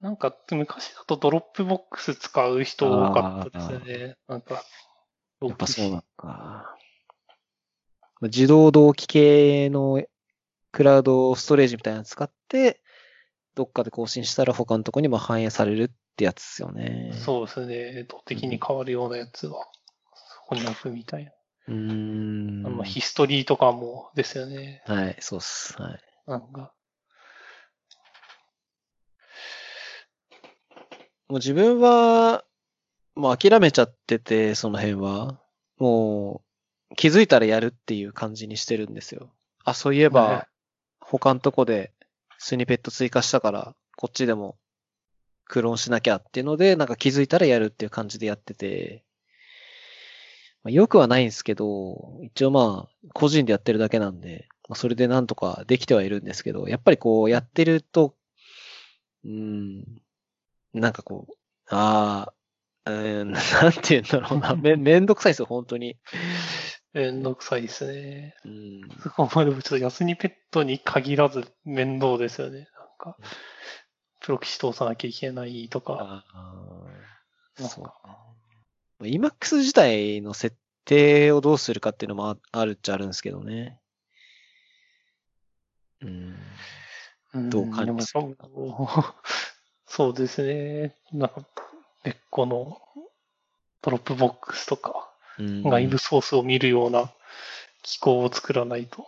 [0.00, 4.16] なんか、昔だと Dropbox 使う人多かったですよね。
[4.28, 4.64] なんか、
[5.42, 6.76] やっぱそうなのか。
[8.22, 10.02] 自動同期系の
[10.72, 12.82] クラウドストレージみたいなの使って、
[13.54, 17.12] どっかで更新したら他のとこにも反映されるってやつですよね。
[17.14, 18.04] そうですね。
[18.04, 19.79] 動的に変わるようなやつは、そ
[20.50, 21.30] こに置くみたいな。
[21.68, 21.72] う。
[21.72, 22.66] ん。
[22.66, 24.82] あの、ヒストリーとかもですよね。
[24.86, 25.80] はい、そうっす。
[25.80, 26.00] はい。
[26.26, 26.72] なんか、
[31.28, 32.44] もう自分は、
[33.14, 35.40] もう諦めちゃってて、その辺は。
[35.78, 36.42] も
[36.90, 39.30] う、気づいたらやるっていう感じにしてるんですよ。
[39.64, 40.48] あ、そういえはいば、
[41.00, 41.92] 他のとこで
[42.38, 44.58] スニペット追加したから、こっちでも
[45.44, 49.04] クローンしなきゃっていうので、なんか気づいたらやるっていう感じでやってて、
[50.62, 58.14] まあ、よくはないんですけど、一応まあ、個人でやってるだけなんで、まあ、それでなんとかできてはいるんですけど、やっぱりこうやってると、
[59.24, 59.84] うーん、
[60.72, 61.34] なんかこう、
[61.74, 62.32] あ
[62.84, 64.54] あ、うーん、なんて言うんだろうな。
[64.56, 65.98] め、めんどくさいですよ、本当に。
[66.92, 68.34] めんどくさいですね。
[68.44, 68.80] うん。
[69.34, 72.58] まあでもちょっと安にペットに限らず面倒ですよね。
[72.58, 72.66] なん
[72.98, 73.16] か、
[74.20, 75.96] プロキシ通さなきゃいけないとか。
[76.00, 76.24] あ
[77.58, 77.94] あ、なんか
[79.00, 79.08] そう。
[79.08, 83.80] Emacs 自体の設定をどうするかっていうのもああるっちゃあるんですけどね。
[86.02, 86.36] うん。
[87.34, 88.20] うんどう感じますか？
[89.86, 90.94] そうですね。
[91.12, 91.44] なんか、
[92.02, 92.80] 別個の
[93.82, 97.12] Dropbox とか、うん外部ソースを見るような
[97.82, 99.06] 機構を作らないと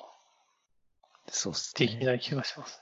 [1.29, 2.07] そうっすできね。
[2.07, 2.81] ない気がします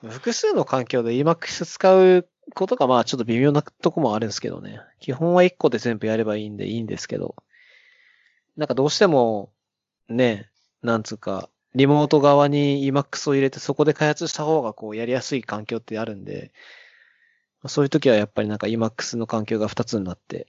[0.00, 4.80] 複数の環境で Emacs 使うことがまあちょっと微妙なとこもあるんですけどね。
[5.00, 7.36] 基本は1個で全部やればいいんでいいんですけど。
[8.56, 9.52] なんかどうしても、
[10.08, 10.50] ね、
[10.82, 16.52] なんつうか、リモート側に Emacs を入れてそこで開発した方がこうやりやすい環境ってあるんで、
[17.66, 20.48] そういう時はやっぱりなんか Emacs の環境が2つになって、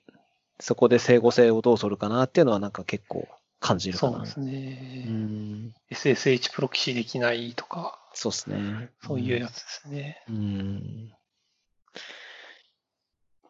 [0.60, 3.28] そこで整合性をどう取るかなっていうのはなんか結構
[3.60, 3.94] 感じね。
[3.94, 4.14] るかな。
[4.14, 5.06] そうですね。
[5.08, 5.74] うん。
[5.92, 8.90] SSH プロキシできないとか、そうですね。
[9.06, 10.24] そういうやつですね。
[10.30, 11.12] うん。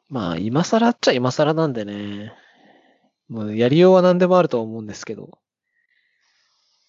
[0.10, 2.34] まあ、今更っちゃ今更なんでね。
[3.28, 5.38] もうやりようは何でもあるとは思うんですけど。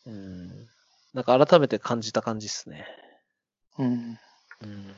[0.06, 0.48] うん。
[1.12, 2.86] なんか改めて感じた感じっすね。
[3.78, 4.18] うん。
[4.62, 4.94] うん。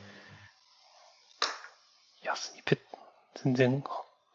[2.23, 2.83] ヤスニペット、
[3.43, 3.83] 全然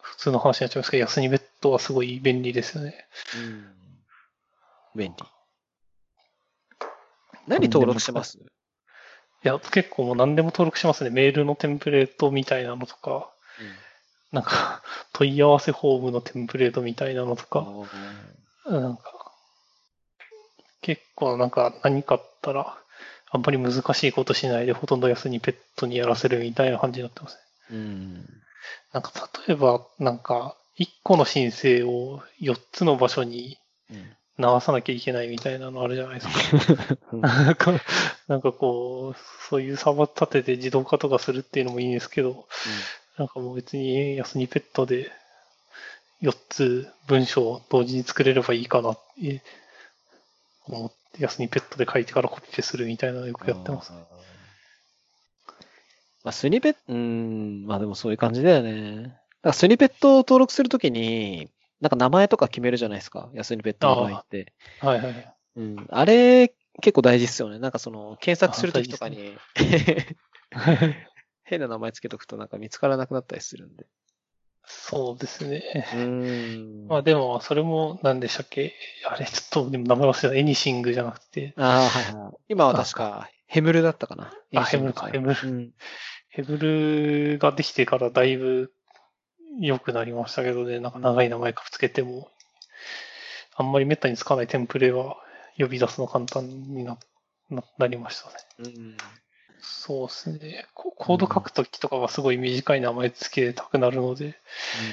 [0.03, 3.07] 普通の話になっちゃいますけど、ヤスニベットはすごい便利ですよね。
[3.37, 3.74] うん。
[4.94, 5.24] 便利。
[7.46, 8.37] 何登録してます？
[8.37, 8.42] い
[9.42, 11.11] や、結構もう何でも登録しますね。
[11.11, 13.33] メールのテンプレートみたいなのとか、
[14.33, 17.66] なんか 問い合わせフォームのテンプレートみたいなのとか、
[18.66, 19.33] なんか、
[20.83, 22.79] 結構なんか何かあったら、
[23.31, 27.40] あんまり難しいことしないでほとんど安にペットにやらせるみたいな感じになってますね。
[27.71, 28.42] うん。
[28.92, 29.12] なんか
[29.47, 33.59] 例えば、なんか、1個の申請を4つの場所に
[33.90, 34.14] うん。
[34.40, 36.97] 流さなきゃいけないみたいなのあるじゃないですか。
[37.12, 37.73] うん なんか、
[38.29, 42.47] なんかこう、そういうサーバー立てて自動化とかするっていうのもいいんですけど、
[43.19, 45.11] なんかもう別に安にペットで
[46.23, 49.43] 4つ文章を同時に作れればいいかなって
[50.67, 53.93] 思って、安にペットで書いてからコピペするみたいなのよくやってます。
[53.93, 53.99] あー。
[56.25, 59.17] まあ、スニペット、うーん、まあでもそういう感じだよね。
[59.43, 61.49] だスニペットを登録するときに、
[61.81, 63.31] なんか名前とか決めるじゃないですか。
[63.35, 64.53] 安ニペットの場合って。
[64.81, 65.35] はいはい。
[65.57, 65.87] うん。
[65.91, 67.59] あれ、結構大事っすよね。
[67.59, 69.37] なんかその、検索するときとかに、
[71.49, 73.87] 変な名前つけとくとなんか見つからなくなったりするんで。
[74.65, 75.63] そうですね。
[75.95, 76.89] うーん。
[76.89, 78.75] まあでも、それも何でしたっけ？
[79.09, 80.35] あれ、ちょっとでも名前忘れた。
[80.35, 82.37] エニシングじゃなくて、ああ、はいはい。
[82.51, 84.31] 今は確か、ヘムルだったかな？
[84.57, 85.73] あヘムルかヘムルうん。
[86.29, 88.73] ヘブルができてからだいぶ
[89.59, 92.29] 良くなりましたけどね、なんか長い名前かつけても、
[93.57, 95.17] あんまりめったに使わないテンプレは
[95.57, 96.99] 呼び出すの簡単にな
[97.49, 98.35] ななりましたね。
[98.59, 98.97] うん。
[99.61, 100.66] そうですね。
[100.75, 104.38] こコード書くときとかはすごい短い名前つけたくなるので、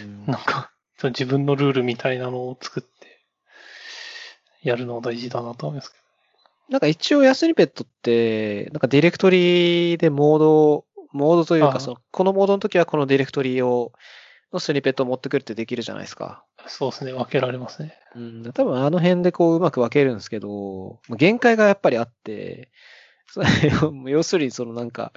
[0.03, 0.71] うんなんか、
[1.03, 3.19] 自分のルールみたいなのを作って、
[4.63, 5.97] やるの大事だなと思いますけ
[6.69, 13.91] なんか一応ヤスニペットって、なんかディレクトリでモード、モードというか、その、このモードの時はこのディレクトリを、
[14.51, 16.43] のスニペットを持ってくるってできるじゃないですか。
[16.63, 16.69] ど。
[16.69, 17.13] そうですね。
[17.13, 17.95] 分けられますね。
[18.15, 22.71] うん、多分あの辺でこううまく分けるんですけど、限界がやっぱりあって、
[24.07, 25.11] 要するにそのなんか、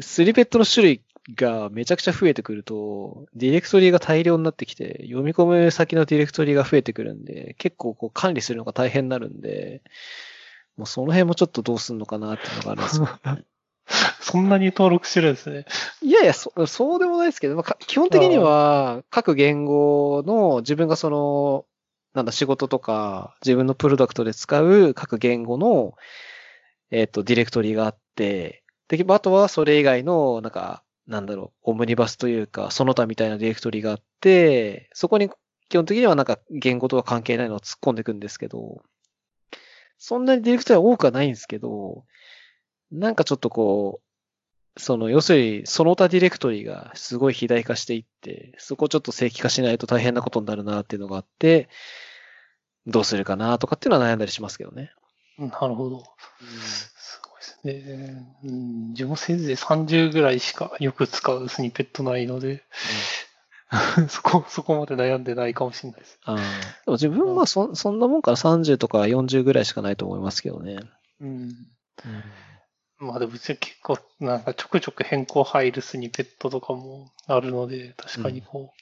[0.00, 1.02] スニペットの種類
[1.34, 9.82] がめちゃくちゃ増えてくると、ディレクトリが大量になってきて、読み込む先のディレクトリが増えてくるんで、結構こう管理するのが大変になるんで、
[10.76, 13.44] もうその辺もちょっとどうすんのかなっていうのがあるんですよ、ね。
[14.20, 15.64] そんなに登録してるんですね。
[16.02, 21.64] いやいや、そそうでもないですけど、まあか基本的には各言語の自分がその、
[22.14, 25.94] なんだ、仕事とか自分のプロダクトで使う各言語の、
[26.90, 35.30] えっ、と、ディレクトリがあって、で、あとはそれ以外の、なんか、なんだろう、オムニバスというか、その他みたいなディレクトリがあって、そこに
[35.68, 38.82] 基本的にはなんか言語とは関係ないのを突っ込んでいくんですけど、
[39.98, 42.04] そんなにディレクトリは多くはないんですけど、
[42.90, 44.00] なんかちょっとこ
[44.76, 51.68] う、その、要するに、その他ディレクトリがすごい肥大化していって、そこをちょっと正規化しないと大変なことになるなっていうのがあって、
[52.86, 54.92] どうするかなとかっていうのは悩んだりしますけどね。
[55.38, 56.04] なるほど。
[56.96, 58.26] すごいですね。
[58.44, 62.64] うん、自分もせいぜい30ぐらいしかよく使うスニペットないので、
[64.08, 66.18] そこ、そこまで悩んでないかもしれないです。
[66.24, 66.36] ああ。
[66.36, 66.42] で
[66.86, 70.78] も自分はそそんなもんから30とか40ぐらいしかないと思いますけどね。
[71.20, 71.54] うん。
[72.98, 78.78] まあでも結構なんかちょくちょく変更入るスニペットとかもあるので、確かにこう、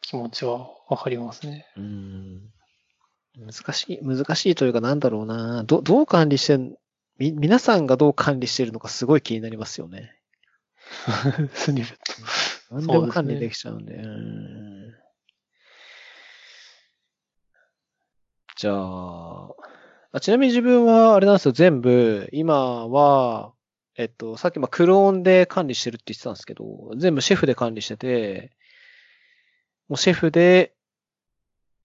[0.00, 1.66] 気持ちはわかりますね。
[1.76, 2.52] うん。
[3.36, 5.64] 難しい、難しいというかなんだろうな。
[5.64, 6.76] ど、どう管理してん、
[7.18, 10.16] み、皆さんがどう管理してるのかすごい気になりますよね。
[11.54, 11.98] スニペット。
[12.70, 13.94] 何でも管理できちゃうんで。
[13.94, 14.94] うん
[18.56, 19.48] じゃあ
[20.12, 23.52] あ、ちなみに自分はあれなんですよ、全部、今は、
[23.96, 28.52] えっと、さっきまあクローンで管理してるって言ってたんですけど、全部シェフで管理してて、
[29.88, 30.72] もうシェフで、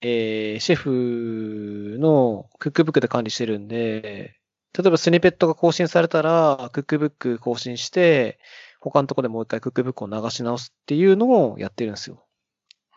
[0.01, 4.39] えーシェフのクックブックで管理してるんで、
[4.77, 8.39] 例えばスニペットが更新されたら、クックブック更新して、
[8.79, 12.23] 他のところでもう一回クックブックを流し直すっていうのをやってるんですよ。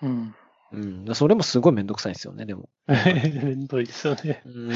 [0.02, 0.34] うん。
[0.72, 0.78] う
[1.10, 1.14] ん。
[1.14, 2.68] それもすごいめんどくさいんですよね、でも。
[2.86, 4.42] めんどいですよね。
[4.46, 4.70] うん。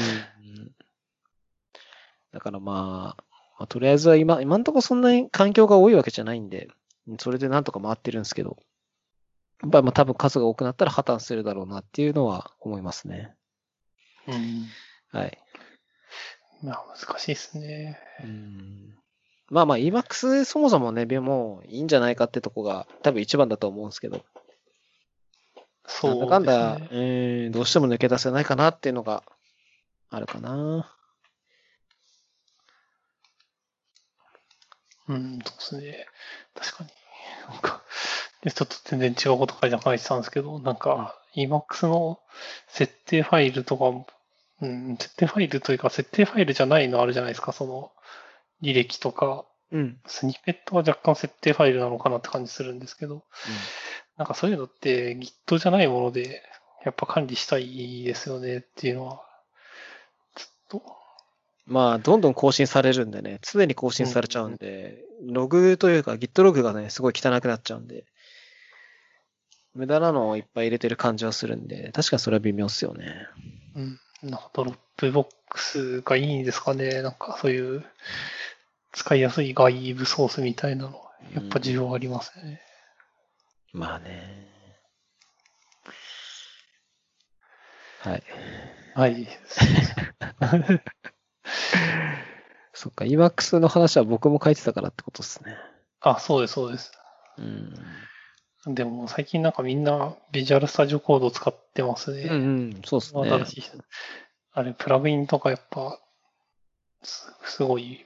[2.33, 3.23] だからまあ、
[3.57, 6.67] まあとりあえずは今、今んところそんなに環境が多いわけじゃないんで、
[7.19, 8.57] それでなんとか回ってるんですけど、
[9.61, 13.33] やっぱりまあ多分数が多くなったら破綻するだろうなっていうのは思いますね。
[14.27, 14.67] うん。
[15.11, 15.37] はい。
[16.61, 17.99] まあ、難しいですね。
[18.23, 18.97] うん
[19.49, 24.25] まあまあ EMAX そもそもね、もういいんじゃないかってとこが多分一番だと思うんですけど、
[25.85, 27.45] そうですなんだかんだ、ね。
[27.45, 29.23] うん、どうしても抜け出せないかなっていうのが
[30.09, 30.93] あるかな。
[35.07, 36.05] うん、そうですね。
[36.53, 36.89] 確かに。
[37.49, 37.81] なんか、
[38.43, 42.19] でちょっと全然違うこと書いて書いてたんですけど、なんか、Emacs の
[42.67, 44.07] 設定ファイルとかも、
[44.61, 47.91] うん、設定ファイルというか、設定ファイルじゃないのあるじゃないですか、その、
[48.61, 49.99] 履歴とか、うん。
[50.05, 53.23] スニペットは若干設定ファイルなのかなって感じするんですけど、
[54.17, 56.41] なんかそういうのって Git じゃないもので、
[56.85, 59.21] やっぱ管理したいですよねっていうのは、
[60.35, 60.83] ちょっと、
[61.65, 68.05] まあ、どんどん更新されるんでね、常に更新されちゃうんで、ログというか Git ログがね、すごい汚くなっちゃうんで、
[69.77, 73.27] 無駄なのをいっぱい入れてる感じはするんで、確かにそれは微妙っすよね。
[73.75, 73.99] うん。
[74.23, 77.03] なんか Dropbox がいいんですかね。
[77.03, 77.85] なんかそういう
[78.91, 80.99] 使いやすい外部ソースみたいなの、
[81.35, 82.61] やっぱ需要ありますよね。
[83.71, 84.47] まあね。
[87.99, 88.23] はい。
[88.95, 89.27] はい。
[92.73, 95.55] そっか、 Emacs の話は僕も書いてたからってことですね。
[96.01, 96.91] あ、そうです、そうです。
[97.37, 97.73] うん。
[98.65, 102.23] でも最近なんかみんな Visual Studio Code 使ってますね。
[102.23, 103.29] うんうん、そうですね。
[103.29, 103.77] 新しい人。
[104.53, 105.99] あれ、プラグインとかやっぱ、
[107.03, 108.05] すすごい、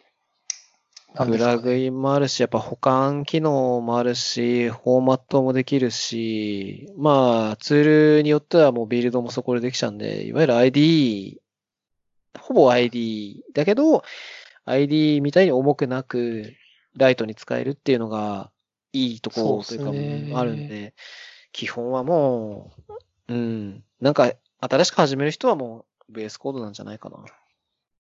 [1.16, 7.84] プラグインもあるし、やっぱ補完機能もあるし、フォーマットもできるし、まあ、ツー
[8.18, 11.42] ルによってはもうビルドもそこでできちゃうんで、いわゆる ID、
[12.40, 14.04] ほぼ ID だけど、
[14.66, 16.54] ID みたいに重くなく、
[16.96, 18.52] ライトに使えるっていうのが、
[18.94, 20.94] いいところというか、あるんで、
[21.52, 22.72] 基本はも
[23.28, 27.18] う、うん、なんか、新しく始める人はもう、ベースコードなんじゃないかな。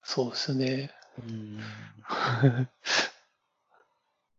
[0.03, 0.91] そうですね。
[1.19, 1.59] うん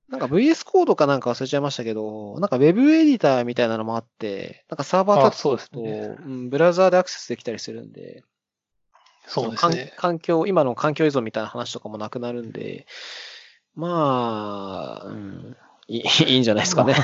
[0.09, 6.17] なんか VS コードかなんか忘れちゃいましたけど、なんか Web エディターみたいなのもあって、なんかサーバーあ、立つと、ね。
[6.21, 8.23] うんブラウザーでアクセスできたりするんで、
[9.27, 9.95] そうですね。
[9.97, 12.87] 環環境、今の環境依存みたいな話とかもなくなるんで、
[13.75, 15.57] まあ、うん、
[15.89, 16.03] い
[16.37, 16.95] いんじゃないですかね。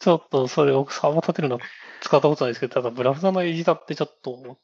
[0.00, 1.58] ちょっとそれ僕サーバー立てるの
[2.00, 4.58] 使ったことないですけど、ただブラウザのエディターってちょっと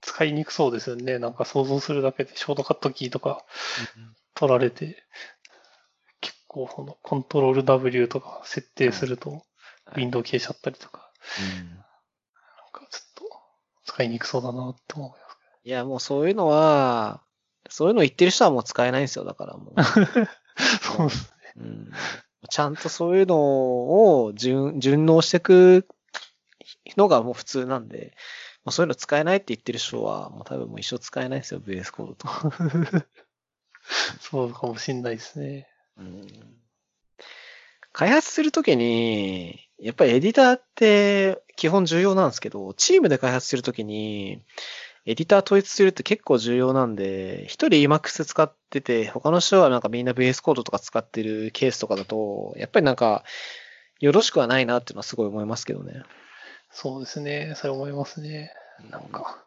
[0.00, 1.18] 使いにくそうですよね。
[1.18, 3.44] なんか想像するだけでショートカットキーとか
[4.34, 5.04] 取られて、
[6.20, 9.42] 結構このコントロール W とか設定するとはい
[9.96, 11.76] ウィンドウ消えちゃったりとか、うんなん
[12.72, 13.24] かちょっと
[13.84, 15.38] 使いにくそうだなって思います。
[15.64, 17.22] いや、もうそういうのは、
[17.68, 19.84] そういうの言ってる人はもう使えないんですよ、だからもう。
[20.80, 21.34] そうです。
[21.58, 21.90] うん
[22.50, 25.88] ちゃんとそういうのを順順応していく
[26.96, 28.12] のがもう普通なんで、
[28.64, 33.06] まあ、そういうの使えないって言ってる人は、もう多分もう一生使えないですよ、VS コードとか。
[34.20, 35.68] そうかもしんないですね。
[35.96, 36.26] うん
[37.92, 44.44] 開発するときに、やっぱりエディターって基本重要なんですけど、チームで開発するときに、
[45.08, 53.24] エディター統一するって結構重要なんで、一人 Emacs 使ってて、他の人はなんかみんな VS コードとか使ってるケースとかだと、やっぱりなんか、
[54.00, 56.02] よろしくはないなっていうのはすごい思いますけどね。
[56.70, 57.54] そうですね。
[57.56, 58.52] それ思いますね。
[58.90, 59.42] なんか、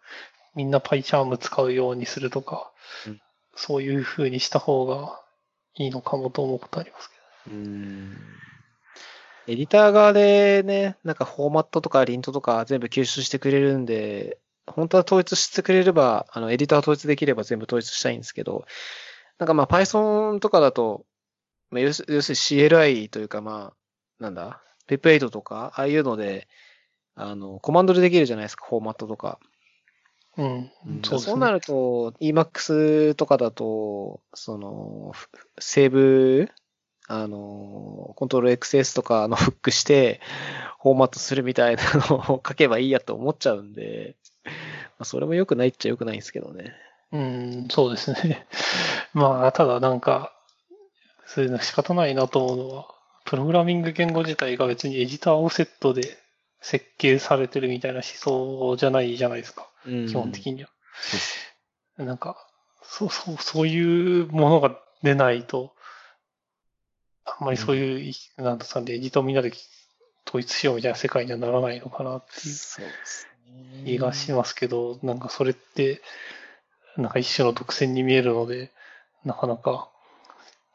[0.55, 2.71] みんな PyCharm 使うようにするとか、
[3.05, 3.21] うん
[3.55, 5.21] そういう風にした方が
[5.75, 7.09] いいのかもと思うことあります
[7.45, 8.17] けうん。
[9.45, 14.37] エディター側でね、なんかフォーマットとかリントとか全部吸収してくれるんで、
[14.67, 18.65] 本当は統一してくれれば、あの、エディター統一できれば全部統一したいんですけど、
[19.37, 21.05] なんかまあ Python とかだと、
[21.71, 26.47] まあ、要す要するに CLI というかまあ、なんだ、Pep8 とか、ああいうので、
[27.15, 29.39] あの、コマンドでできるじゃないですか、フォーマットとか。
[30.37, 30.43] ど。
[30.43, 31.01] うん。
[31.03, 31.25] そうね。
[31.25, 36.49] そうなると、Emacs とかだと、その、ふセーブ、
[37.07, 40.21] あの、コントロール XS とかのフックして、
[40.81, 44.30] フォーマットするみたいなのを書けばいいやと思っちゃうんで、ま
[45.01, 46.73] あ、それも良くないっちゃ良くないんですけどね。
[47.11, 48.47] うん、そうですね。
[49.13, 50.33] まあ、ただなんか、
[51.25, 52.87] そういうの仕方ないなと思うのは、
[53.25, 56.17] プログラミング言語自体が別にエディターをセットで
[56.61, 59.67] 設計されてるみたいな思想じゃないじゃないですか。
[59.85, 60.69] うん基本的には。
[61.97, 62.37] なんか、
[62.83, 65.73] そう、そう、そういうものが出ないと、
[67.25, 69.51] あんまりそういう、なんですかね、エディターをみんなで
[70.27, 73.30] 統一しようみたいな世界にはならないのかなっていうそうですね。
[73.85, 76.01] 気がしますけど、なんかそれって、
[76.97, 78.71] なんか一種の独占に見えるので、
[79.23, 79.89] なかなか、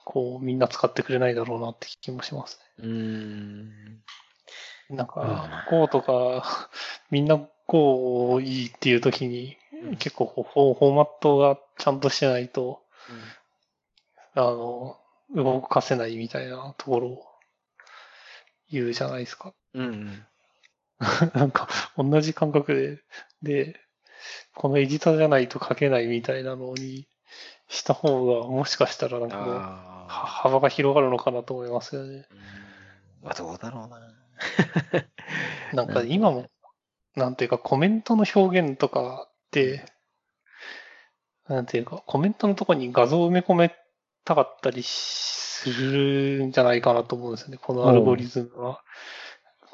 [0.05, 3.69] こう、みんな使ってくれないだろうなって気もしますうーん。
[3.89, 4.97] ね。
[4.97, 6.71] なんか、Go とか、
[7.11, 9.57] みんな Go いいっていう時に、
[9.99, 12.83] 結構フォーマットがちゃんとしてないと、
[14.35, 14.99] あの、
[15.35, 17.27] 動かせないみたいなところを
[18.71, 19.55] 言うじゃないですか。
[19.75, 19.85] うん。
[19.85, 20.27] うん。
[21.35, 23.03] なんか、同じ感覚で、
[23.43, 23.81] で、
[24.55, 27.07] このエディターじゃないと書けないみたいなのに
[27.69, 29.97] した方が、もしかしたらなんか。
[30.09, 32.27] 幅が広がるのかなと思いますよね。
[33.25, 34.01] あ、どうだろうな。
[35.75, 36.47] なんか今も、
[37.17, 39.85] なんていうかコメントの表現とかって、
[41.49, 43.75] なんていうか、コメントのとこに画像を埋め込め
[44.25, 47.59] たかったりするんじゃないかなと思うんですよね。
[47.61, 48.83] このアルゴリズムは、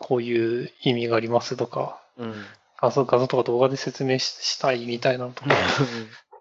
[0.02, 2.34] こういう意味がありますとか、うん。
[2.80, 5.50] 画像画像とか動画で説明ししたいみたいなのとか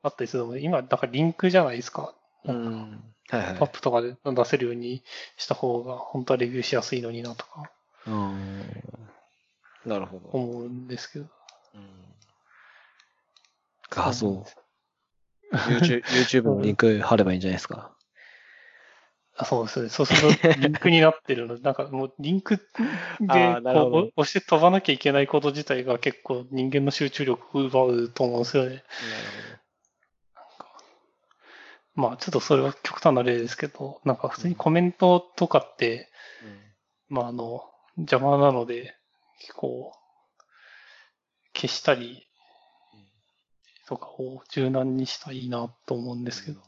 [0.04, 2.14] あったりするので、今、だからリンクじゃないですか。
[2.46, 3.04] うん。
[3.30, 3.68] はいはいパッ。
[3.70, 5.04] プとかで出せるように
[5.38, 7.72] した方が、本当はレビューしやすいのになとか
[8.08, 8.84] うん。
[9.86, 10.30] なるほど。
[10.30, 11.26] 思うんですけど。
[11.76, 12.02] うん
[13.92, 14.46] 画像。
[15.52, 17.92] YouTube, YouTube のリンク貼ればいいんじゃないですか。
[19.38, 19.90] あそうですね。
[19.90, 22.64] そうすると、リンクになってるので、 なんかもうリンクで
[23.64, 28.84] こう押して飛ばなきゃいけないこと自体が結構人間の集中力を奪うと思うんですよね。
[31.96, 36.10] まあちょっとそれは極端な例ですけど、なんか普通にコメントとかって、
[37.08, 37.64] まああの、
[37.98, 38.96] 邪魔なので、
[39.56, 40.02] こう、
[41.54, 42.28] 消したり
[43.88, 46.62] とかを柔軟にしたらいいなと思うんですけど。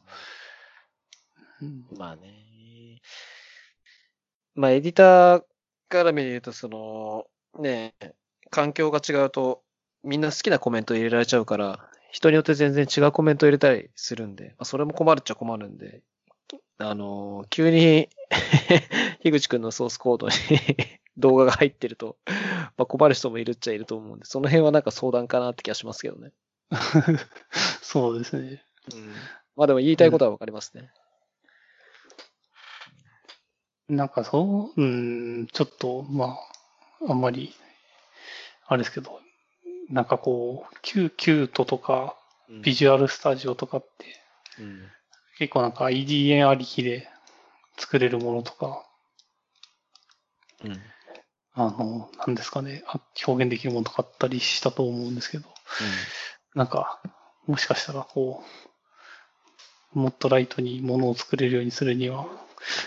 [1.62, 2.53] うんまあね。
[4.56, 5.44] まあ、エディター
[5.90, 7.26] から見ると、その、
[7.60, 7.96] ね、
[8.50, 9.64] 環境が違うと、
[10.04, 16.02] みんな好きなコメント入れられちゃうから、人によって全然違うコメント入れたりするんで、まあ、それも困るっちゃ困るんで、
[16.78, 18.10] あの、急に、
[19.24, 20.34] 樋口くんのソースコードに
[21.18, 22.18] 動画が入ってると、
[22.78, 26.32] まあ、困る人もいるっちゃいると思うんで、その辺はなんか相談かなって気がしますけどね。
[27.82, 28.64] そうですね。
[28.94, 29.14] うん。
[29.56, 30.92] まあでも言いたいことはわかりますね。
[33.90, 36.38] なんかそう、うん、ちょっと、ま
[37.08, 37.54] あ、あんまり、
[38.66, 39.20] あれですけど、
[39.90, 42.16] なんかこう、キュキュートとか、
[42.50, 42.62] うん。
[42.62, 44.06] ビジュアルスタジオとかって、
[44.60, 44.82] うん。
[45.38, 47.10] 結構なんか IDN ありきで
[47.78, 48.86] 作れるものとか、
[50.64, 50.80] うん。
[51.54, 55.48] あの、なんですかね、あ表現できるものとかあったりしたと思うんですけど、
[56.56, 57.02] なんか、
[57.46, 58.44] もしかしたらこ
[59.96, 62.28] う、もっとライトにものを作れるようにするには、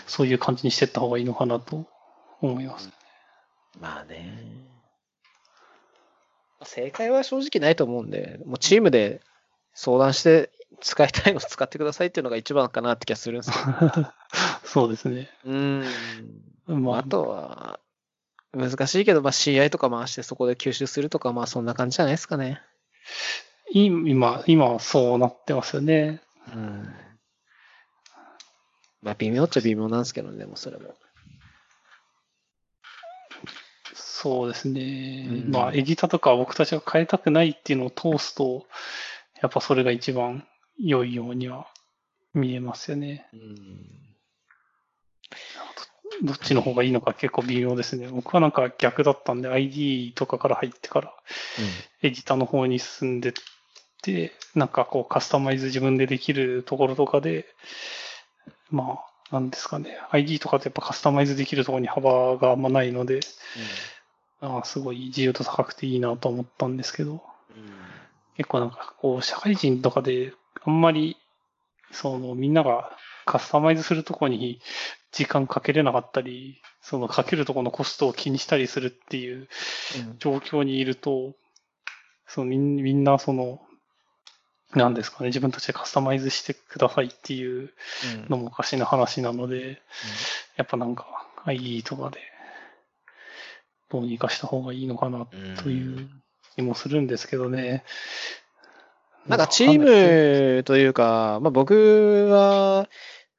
[0.05, 1.85] そういう感じにしていった方がいいのかなと
[2.41, 2.89] 思います。
[3.79, 4.67] まあね。
[6.63, 9.21] 正解は正直ないと思うんで、もうチームで
[9.73, 10.51] 相談して
[10.81, 14.07] 使いたいの使ってくださいっていうのが一番かなって気がするんですけど。
[14.65, 15.29] そうですね。
[15.45, 15.83] うん。
[16.67, 17.79] まあ、あとは、
[18.53, 22.61] 難しいけど、まあ CI とか回してそこで吸収するとか、まあそんな感じじゃないですかね。
[23.71, 26.21] い今、今はそうなってますよね。
[26.53, 26.93] うん。
[29.07, 30.93] まあ微妙っちゃ微妙なんですけどね、でもそれも。
[33.93, 35.27] そうですね。
[35.29, 38.65] うんまあ、エディターとか僕たちが変えたくないっていうのを通すと、
[39.41, 40.45] やっぱそれが一番
[40.77, 41.67] 良いようには
[42.33, 43.29] 見えますよね。
[43.31, 43.85] うん。
[46.23, 48.09] どっちの方がいいのか結構微妙ですね。
[48.09, 51.13] 僕はなんか逆だったんで、ID とかから入ってから、
[52.01, 53.33] エディターの方に進んでっ
[54.01, 57.45] て、なんかこうカスタマイズ自分でできるところとかで、
[58.69, 58.99] ま
[59.31, 59.97] あ、なんですかね。
[60.11, 63.19] ID とかってやっぱカスタマイズできるところに幅があんまないので、
[64.41, 67.19] ああすごい自由度高くていいなと思ったんですけど、うん。
[68.37, 70.33] 結構なんかこう、社会人とかで
[70.63, 71.17] あんまり、
[71.91, 72.91] そのみんなが
[73.25, 74.59] カスタマイズするところに
[75.11, 79.47] 時間かけれなかったり、そのかけるところのコストを気にしたりするっていう
[79.97, 81.33] うん状況にいると、
[82.27, 83.61] そのみんみんなその、
[84.75, 87.71] なんですかね、自分たちでカスタマイズしてくださいっていう
[88.15, 89.81] うんのもおかしな話なので、
[90.57, 92.19] やっぱなんか ID とかで
[93.89, 95.27] どうにかした方がいいのかな
[95.61, 96.09] という
[96.55, 97.83] 気もするんですけどね。
[99.27, 102.87] なんかチームというか、まあ僕は、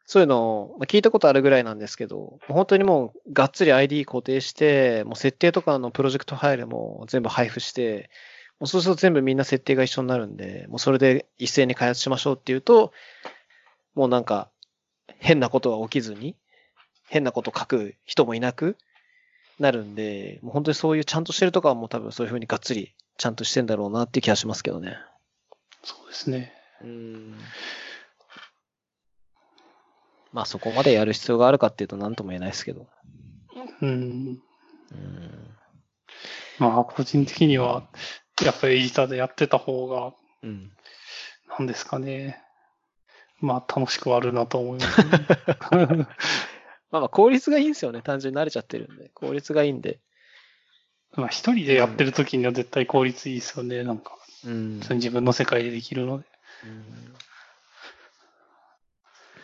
[0.06, 8.08] そういうのをまあ聞いたことあるぐらいなんですけど、本当にもうがっつり ID 固定して、もう設定とかのプロジェクトファイルも全部配布して、
[8.60, 12.92] もうそうすると全部みんな設定が一緒になるんで、もうそれで一斉に開発しましょうっていうと、
[13.94, 14.50] もうなんか
[15.18, 16.36] 変なことは起きずに、
[17.08, 18.76] 変なこと書く人もいなく
[19.58, 24.96] なるんで、もう本当にそういうちゃんとしてるとかはもう多分そういうふうにがっつりちゃんとしてんだろうなっていう気がしますけどね。
[25.84, 26.52] そうですね。
[26.82, 27.38] うん。
[30.32, 32.86] まあそこまでやる必要があるかっていうと何とも言えないですけど。
[33.80, 34.38] うん。
[34.90, 35.54] うん。
[36.58, 37.88] まあ、個人的には、
[38.44, 40.12] やっぱりエディターでやってた方が、
[40.42, 40.70] うん。
[41.58, 42.42] なんですかね。
[43.40, 45.10] まあ、楽しくはあるなと思います、ね。
[46.90, 48.02] まあまあ効率がいいんですよね。
[48.02, 49.10] 単純に慣れちゃってるんで。
[49.14, 50.00] 効率がいいんで。
[51.12, 53.82] まあ、一人でやってる時には絶対効率いいですよね。
[53.84, 54.80] なんか、うん。
[54.80, 56.24] 自分の世界でできるので。
[56.64, 57.14] うん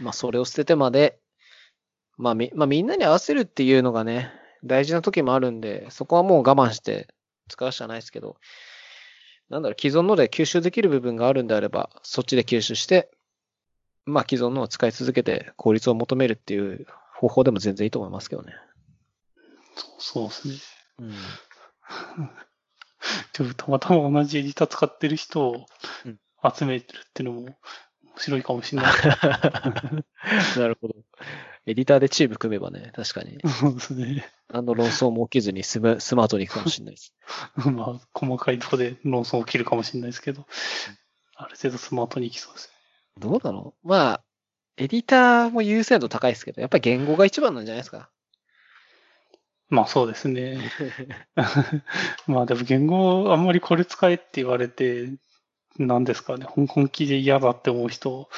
[0.00, 1.18] まあそれを捨ててまで、
[2.16, 4.32] まあみ、まあみんなに合わせるっていうのがね、
[4.64, 7.08] 大事な時もあるんで、そこはもう我慢して
[7.48, 8.36] 使うしかないですけど、
[9.50, 13.10] なんだろう、既存ので吸収できる部分があるんであれば、そっちで吸収して、
[14.06, 18.52] まあ既存のを使い続けて効率を求めるっていう方法でも全然いいと思いますけどね。
[19.98, 20.68] そうそうです
[20.98, 20.98] ね。
[20.98, 21.12] うん。
[23.36, 25.66] でもたまたま同じエディター使ってる人を
[26.04, 26.18] うん
[26.54, 27.56] 集めてるっていうのも面
[28.18, 28.92] 白いかもしれない。
[30.58, 30.94] なるほど。
[31.66, 33.38] エディターでチーム組めばね、確かに。
[33.48, 34.26] そうですね。
[34.52, 37.14] 何の論争も起きずにスムスマートにいくかもしれないです。
[37.70, 40.46] まあ、細かいところで論争起きるかもしれないですけど、
[41.36, 42.70] ある程度スマートにいきそうです
[43.18, 44.24] どうだろうまあ、
[44.76, 48.10] エディターも優先度高いですけど、やっぱり言語が一番なんじゃないですか。
[49.70, 50.58] まあそうですね。
[52.26, 55.12] まあでも言語あんまりこれ使えって言われて、
[55.78, 58.28] 何ですかね、本本気で嫌だって思う人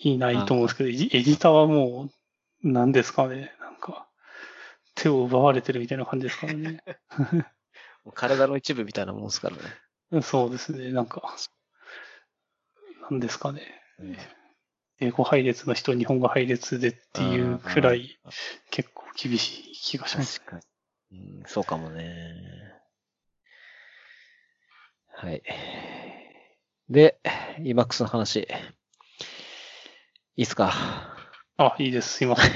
[0.00, 2.23] いないと思うんですけど、エディターはもう、
[2.64, 4.08] 何ですかね、なんか、
[4.94, 6.82] 手を奪われてるみたいな感じですからね。
[8.14, 10.22] 体の一部みたいなもんですからね。
[10.22, 11.36] そうですね、なんか、
[13.10, 13.62] 何ですかね。
[15.00, 18.18] 英語配列の人、日本語配列でっていうくらい
[18.70, 20.40] 結構厳しい気がします。
[20.40, 20.66] 確か
[21.10, 21.18] に。
[21.40, 22.34] うん、そうかもね。
[25.08, 25.42] はい。
[26.88, 27.20] で、
[27.58, 28.48] EMAX の話。
[30.36, 31.13] いいっすか？
[31.56, 32.14] あ、いいです。
[32.14, 32.48] すいませ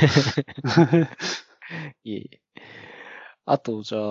[0.99, 1.09] ん。
[2.05, 2.31] いい。
[3.45, 4.03] あと、じゃあ、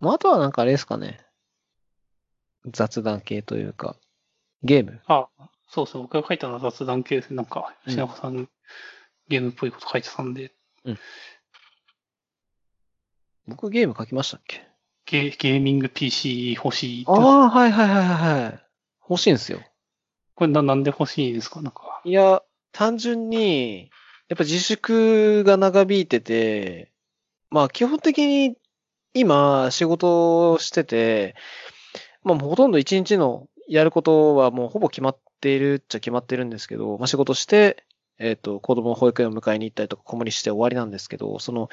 [0.00, 1.24] まあ、あとはなんかあれですかね。
[2.66, 3.96] 雑談系というか、
[4.62, 5.00] ゲーム。
[5.06, 5.28] あ、
[5.68, 7.32] そうそう、僕が書いたのは雑談系です。
[7.34, 8.48] なんか、うん品子さん、
[9.28, 10.52] ゲームっぽいこと書いてたんで、
[13.46, 14.66] 僕ゲーム書きましたっけ？
[15.06, 18.66] ゲゲーミング PC 欲しいああ、はいはいはいはいはい。
[19.08, 19.60] 欲しいんですよ。
[20.34, 21.62] これななんで欲しいんですか？
[21.62, 22.00] なんか。
[22.04, 22.42] いや、
[22.76, 23.90] 単純に、
[24.28, 26.92] やっぱ自粛が長引いてて、
[27.48, 28.54] まあ基本的に
[29.14, 31.34] 今仕事をしてて、
[32.22, 37.82] まあほとんど一日のやることはもうほぼ決まっているっちゃ決まってるんですけど、まあ仕事して、
[38.18, 41.70] えっ、と、子供の保育園を迎えに行ったりとか、子守りして終わりなんですけど、その、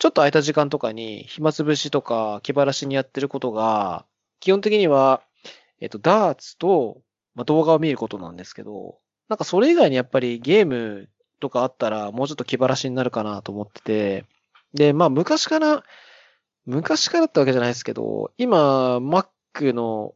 [0.00, 4.06] ちょっと空いた時間とかに暇つぶしとか気晴らしにやってることが、
[4.40, 5.22] 基本的には、
[5.80, 7.00] えっ、と、ダーツと、
[7.36, 8.98] まあ、動画を見ることなんですけど、
[9.32, 11.08] なんかそれ以外にやっぱりゲーム
[11.40, 14.26] とかあったらもうちょっと気晴らしになるかなと思ってて、
[14.74, 15.84] で、まあ昔から、
[16.66, 20.12] 昔からってわけじゃないですけど、今 Mac の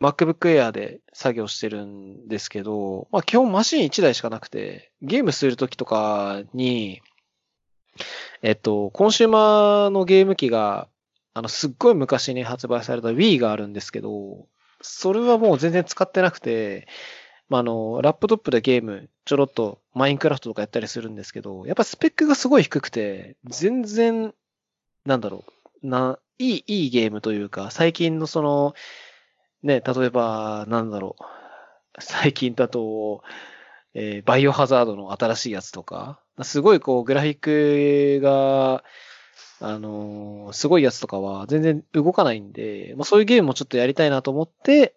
[0.00, 7.02] MacBook Air で作業してるんですけど、まあ基本マシン1台しかなくて、ゲームするときとかに、
[8.40, 10.88] えっと、コンシューマーのゲーム機が、
[11.34, 14.46] あの、すっごい昔に発売された Wii があるんですけど、
[14.80, 16.88] それはもう全然使ってなくて、
[17.48, 24.34] まあ、あの、ラップトップでゲーム、ちょろっとマインクラフトとかやったりするんですけど、やっぱスペックがすごい低くて、全然、
[25.04, 25.44] なんだろ
[25.82, 28.74] う、な、いい、いいゲームというか、最近のその、
[29.62, 31.24] ね、例えば、なんだろう、
[32.00, 33.22] 最近だと、
[33.94, 38.84] えーバイオハザードの新しいやつとか、すごいこう、グラフィックが、
[39.60, 44.94] あのーすごいやつとかは全然動かないんで、まあ、そういうゲームもちょっとやりたいなと思って、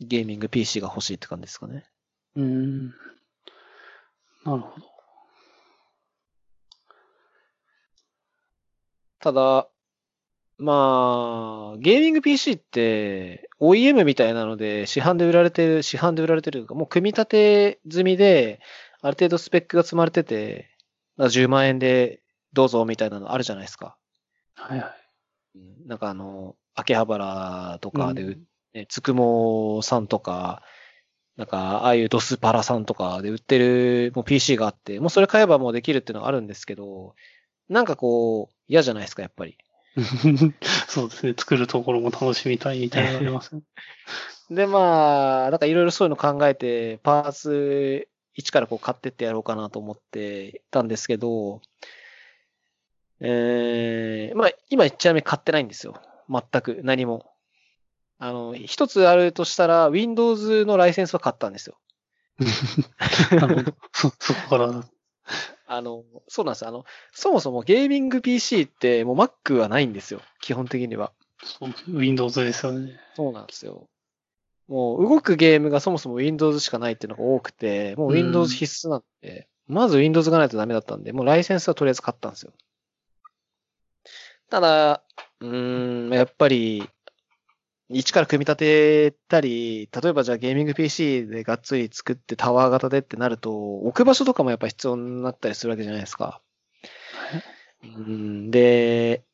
[0.00, 1.84] ゲーミング PC が欲しいって感じですかね。
[2.36, 2.94] うーん。
[4.44, 4.86] なるほど。
[9.20, 9.68] ただ、
[10.58, 18.60] まあ、ゲーミング PC って、OEM みたいなので、市販で売られてる、市販で売られてるか、もう組み立て済みで、
[19.02, 20.70] ある程度スペックが積まれてて、
[21.16, 22.22] まあ10万円で
[22.52, 23.96] どうぞみたいなのあるじゃないですか。
[24.54, 25.08] はいはい。
[25.56, 30.62] うんなんかあの、秋葉原とかで売っうんね、つくもさんとか、
[31.36, 37.14] なんか、ああいうドスパラさんとかで売ってるもう PC があって、もうそれ買えばもうできるっていうのがあるんですけど、
[37.68, 39.56] なんかこう、嫌じゃないですか、やっぱり。
[40.88, 41.34] そうですね。
[41.36, 43.62] 作るところも楽しみたいみたいなのありますね。
[44.50, 51.60] で、まあ、なんかいろいろそういうの考えて、パーツ一からこう買ってってやろうかなと思ってたんですけど、
[53.20, 56.00] えー、まあ、今ちなみに買ってないんですよ。
[56.28, 57.30] 全く、何も。
[58.22, 61.78] あの、一つあるとしたら、Windows のライセンスは買ったんですよ。
[63.92, 64.84] そ、そこから。
[65.66, 66.68] あの、そうなんですよ。
[66.68, 70.20] あの、そもそもゲーミング PC ってもう Mac はないんですよ。
[70.42, 71.12] 基本的には。
[71.42, 73.00] そう Windows ですよね。
[73.16, 73.88] そうなんですよ。
[74.68, 82.52] もう動くゲームがそもそも Windows しかないっていうのが多くて、もう Windows 必須なんで、まず Windows がないとダメだったんで、もうライセンスはとりあえず買ったんですよ。
[84.50, 85.02] ただ、
[85.40, 86.90] うーん、やっぱり、
[87.92, 96.40] 一から組み立てたり、例えばじゃあゲーミング PC でがっつり作ってタワー型でってなると、置く場所とかもやっぱ必要になったりするわけじゃないですか。
[97.82, 99.24] うんで、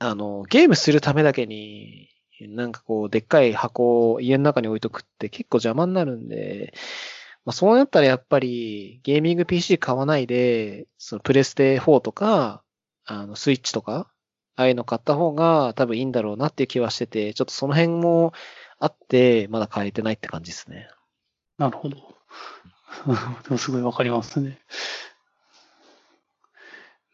[0.00, 2.08] あの、ゲームするためだけに、
[2.40, 6.74] なんかこう、でっかい箱を家の中に置いとくって結構邪魔になるんで、
[7.44, 12.62] まあそうなったらやっぱりゲーミング PC 買わないで、そのプレステ4とか、
[13.06, 14.10] あの、スイッチとか、
[14.58, 18.32] ああいうの買った方が多分いいんだろうなっていう気はしてて、ちょっとその辺も
[18.80, 20.90] あって、まだ買えてないって感じですね。
[21.58, 21.96] なるほど。
[23.44, 24.58] でもすごいわかりますね。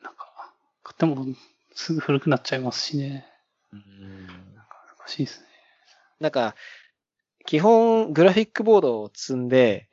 [0.03, 1.26] なんか、買っても
[1.74, 3.26] すぐ古くなっちゃいますしね。
[3.74, 5.47] うん難しいですね。
[6.20, 6.55] なんか、
[7.45, 9.90] 基本グラフィックボードを積んで、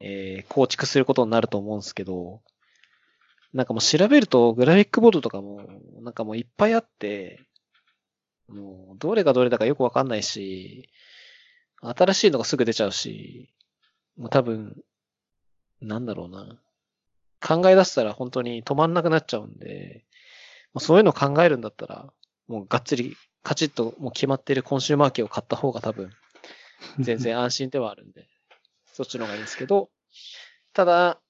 [0.00, 2.42] えー構築することになると思うんですけど、
[3.52, 5.66] なんかもう調べるとグラフィックボードとかも、
[6.00, 7.40] なんかもういっぱいあって、
[8.48, 10.88] もうどれがどれだかよくわかんないし、
[11.82, 13.52] 新しいのがすぐ出ちゃうし、
[14.16, 14.82] もう多分、
[15.80, 16.58] なんだろうな。
[17.40, 20.04] 考え出したら本当に止まんなくなっちゃうんで、
[20.72, 22.12] もうそういうの考えるんだったら、
[22.46, 26.10] もうがっつりカチッともう決まってるコンシューマー機を買った方が多分、
[27.00, 28.28] 全然安心ではあるんで、
[28.92, 29.90] そっちの方がいいんですけど、
[30.72, 31.20] ただ、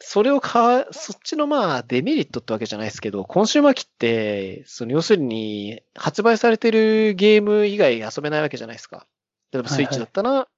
[0.00, 9.06] それを買う、そっちのまあデメリットってわけじゃないですけど、コンシューマー機って、その要するに発売されてるゲーム以外遊べないわけじゃないですか。
[9.52, 10.48] 例えばスイッチだったら、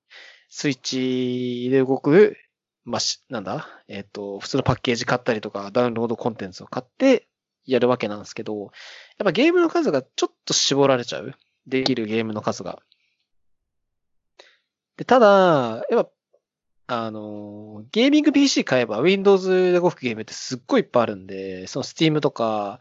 [0.49, 2.36] スイッチで動く、
[2.84, 3.68] まあ、しなんだ？
[3.86, 7.28] えっ、と、普通のパッケージ買ったりとか、ダウンロードコンテンツを買って
[7.66, 8.70] やるわけなんですけど、やっ
[9.24, 11.34] ぱゲームの数がちょっと絞られちゃう。
[11.66, 12.78] できるゲームの数が。
[14.97, 16.11] で、ただ、やっぱ、
[16.91, 22.80] あの、ゲーミング PC 買えば Windows で動くゲームってすっごいいっぱいあるんで、その Steam とか、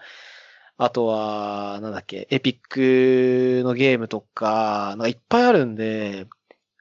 [0.77, 6.25] あとは、なんだっけ、エピックのゲームとか、なんかいっぱいあるんで、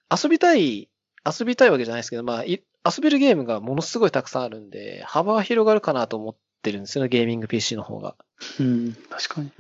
[0.09, 0.89] 遊びたい、
[1.25, 8.15] 遊びたいわけじゃないですけど、まあ、い遊べるゲームがものすごいたくさんあるんで、幅は広がるかなと思ってるんですよね、ゲーミング PC の方が。
[8.61, 9.51] うん、確かに。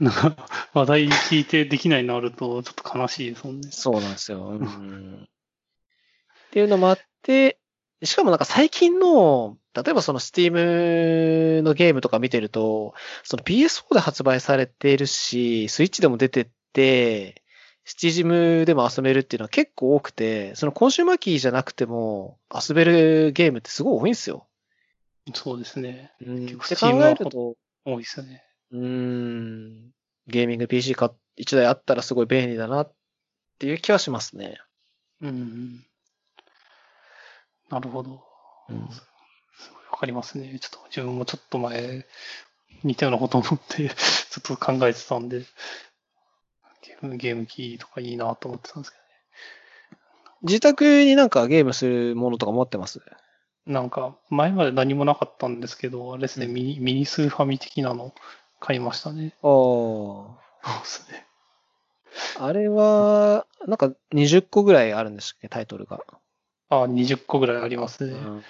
[0.00, 3.68] なんか、話題聞いてできないのあると、ちょっと悲しいですもんね。
[3.70, 4.48] そうなんですよ。
[4.48, 5.28] うん
[6.56, 7.58] っていうのもあって、
[8.02, 12.94] しかもなんか最近の、例えばその Steam のゲームとか見てると、
[13.24, 17.42] その PS4 で発売されているし、スイッチでも出てって、
[17.86, 24.46] Steam でも遊べるっていうのは結構多くて、そのコンシューマーキーじゃなくても遊べるゲームってすごい多いんですよ。
[25.34, 26.10] そうですね。
[26.22, 28.42] うん、結構って考 Steam はえると、多いですよね。
[28.70, 29.90] うーん、
[30.26, 32.92] ゲーミング PC か1台あったらすごい便利だなっ
[33.58, 34.56] ていう気はしますね。
[35.20, 35.84] うん。
[37.70, 38.22] なるほど。
[38.68, 38.88] うん
[39.58, 40.58] すごいわかりますね。
[40.60, 42.06] ちょっと自分もちょっと前、
[42.84, 43.94] 似たようなこと思って、 ちょ
[44.38, 45.40] っと考えてたんで、
[46.82, 48.98] ゲーム、ゲーム機とかいいなと思ってたんですけ
[50.42, 53.00] 自宅になんかゲームするものとか持ってます？
[53.66, 58.14] ど、なんか、前まで何もなかったんですけど、あれですね、ミニ、ミニスーファミ的なの
[58.60, 59.34] 買いましたね。
[59.42, 59.48] ああ。
[59.48, 61.26] そうですね。
[62.38, 66.04] あれは、なんか20個ぐらいあるんですっけ、タイトルが。
[66.68, 68.12] あ、20個ぐらいありますね。
[68.12, 68.44] うん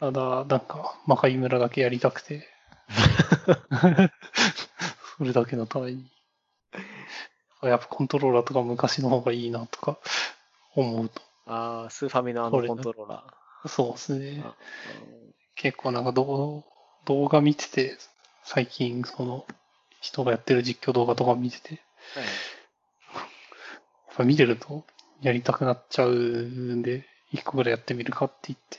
[0.00, 2.48] ただ、なんか、魔界村だけやりたくて。
[5.16, 6.10] それだけのために。
[7.62, 9.98] やっぱコントローラーとか昔の方がいいなとか
[10.74, 11.22] 思うと。
[11.46, 13.68] ああ、スーファミのあのコントローラー。
[13.68, 14.42] そうですね。
[14.44, 14.56] あ
[15.54, 16.64] 結構なんか動
[17.04, 17.96] 動画見てて、
[18.42, 19.46] 最近その
[20.00, 21.80] 人がやってる実況動画とか見てて、
[22.14, 24.84] はいやっぱ見てると
[25.20, 28.78] やりたくなっちゃうんで、一個ぐらいやってみるかって言って、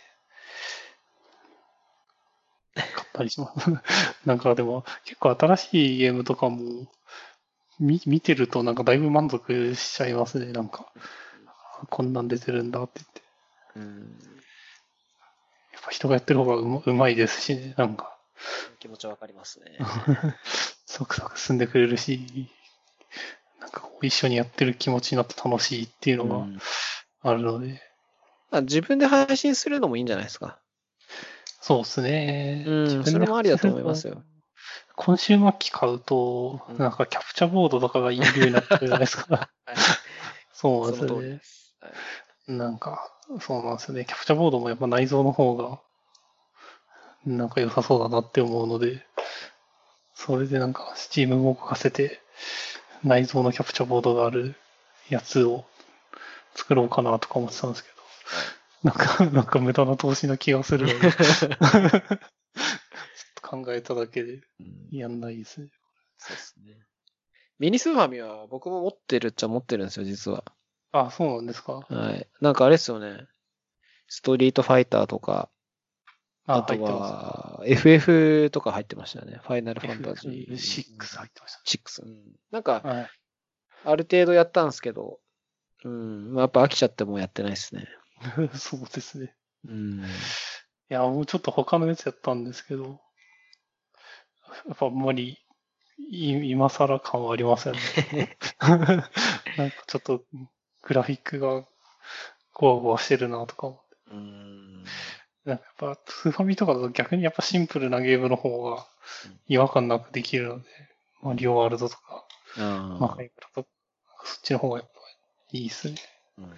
[2.76, 3.70] 買ったりします。
[4.26, 6.88] なんかでも結構新しいゲームとかも
[7.80, 10.92] 見見てるとなんかだいぶ満足しちゃいますね、なんか。
[11.90, 13.22] こんなん出てるんだって言って。
[13.76, 14.20] うん。
[15.74, 18.18] やっぱ人がやってる方がうまうまいですしね、なんか、
[18.80, 19.78] 気持ちわかりますね。
[20.86, 22.50] サクサク進んでくれるし、
[23.60, 26.60] なんか一緒にやってる気持ちになって楽しいっていうのがうん
[27.26, 27.82] あるので、
[28.54, 30.60] まあ自分で配信するのもいいんじゃないですか。
[31.60, 32.64] そうですね。
[32.68, 34.22] うんそれもありだと思いますよ。
[34.96, 39.50] 今週末期買うと、うんなんかキャプチャーボードとかがいるようになってるじゃないですか。
[40.54, 41.42] そうなんですよね
[42.48, 44.06] なんか、そうなんですよね。
[44.06, 45.82] キャプチャーボードもやっぱ内蔵の方が、
[47.26, 49.04] なんか良さそうだなって思うので、
[50.14, 52.22] それでなんか、スチームも動かせて、
[53.04, 54.56] 内蔵のキャプチャーボードがある
[55.10, 55.66] やつを
[56.56, 57.93] 作ろうかなとか思ってたんですけど、
[58.84, 61.02] なんか、なんか無駄な投資な気がする ちょっ
[63.36, 65.70] と考えただけでうんやんないですね。
[66.18, 66.86] そうですね。
[67.60, 70.44] ミニスーファミは僕も持ってるっちゃ持ってるんですよ、実は。
[70.92, 71.86] あ、そうなんですか。
[71.90, 72.28] はい。
[72.42, 73.28] なんかあれですよね。
[74.08, 75.50] ストリートファイターとか、
[76.46, 79.40] あ、あとは、FF とか入ってましたよね。
[79.44, 79.88] ファイナルす。
[79.88, 80.52] ファンタジー。
[80.52, 82.06] FF6 入ってまし6。
[82.06, 82.88] うんなんか、た。
[82.88, 83.10] はい。
[83.86, 85.20] ある程度やったんですけど、
[85.86, 87.88] うん、まあやっぱ飽きちゃってもうやってないですね。
[88.58, 89.36] そうですね。
[89.68, 90.02] うん。
[90.02, 90.06] い
[90.90, 93.00] や、もうちょっと他のやつやったんですけど、
[94.68, 95.40] やっぱあんまり、
[96.10, 98.38] い今更感はありませんね。
[98.60, 100.24] なんかちょっと、
[100.82, 101.66] グラフィックが、
[102.54, 103.96] ゴワゴワしてるなとか思って。
[104.12, 104.84] うん。
[104.84, 108.88] なんかやっぱ、スーファミとかだと逆にやっぱシンプルなゲームの方が
[109.48, 110.70] 違和感なくできるので、
[111.22, 113.70] マリオワールドとか、あまあ、ハイプラとか、
[114.26, 115.00] そっちの方がやっぱ
[115.52, 115.96] いいですね。
[116.38, 116.54] うん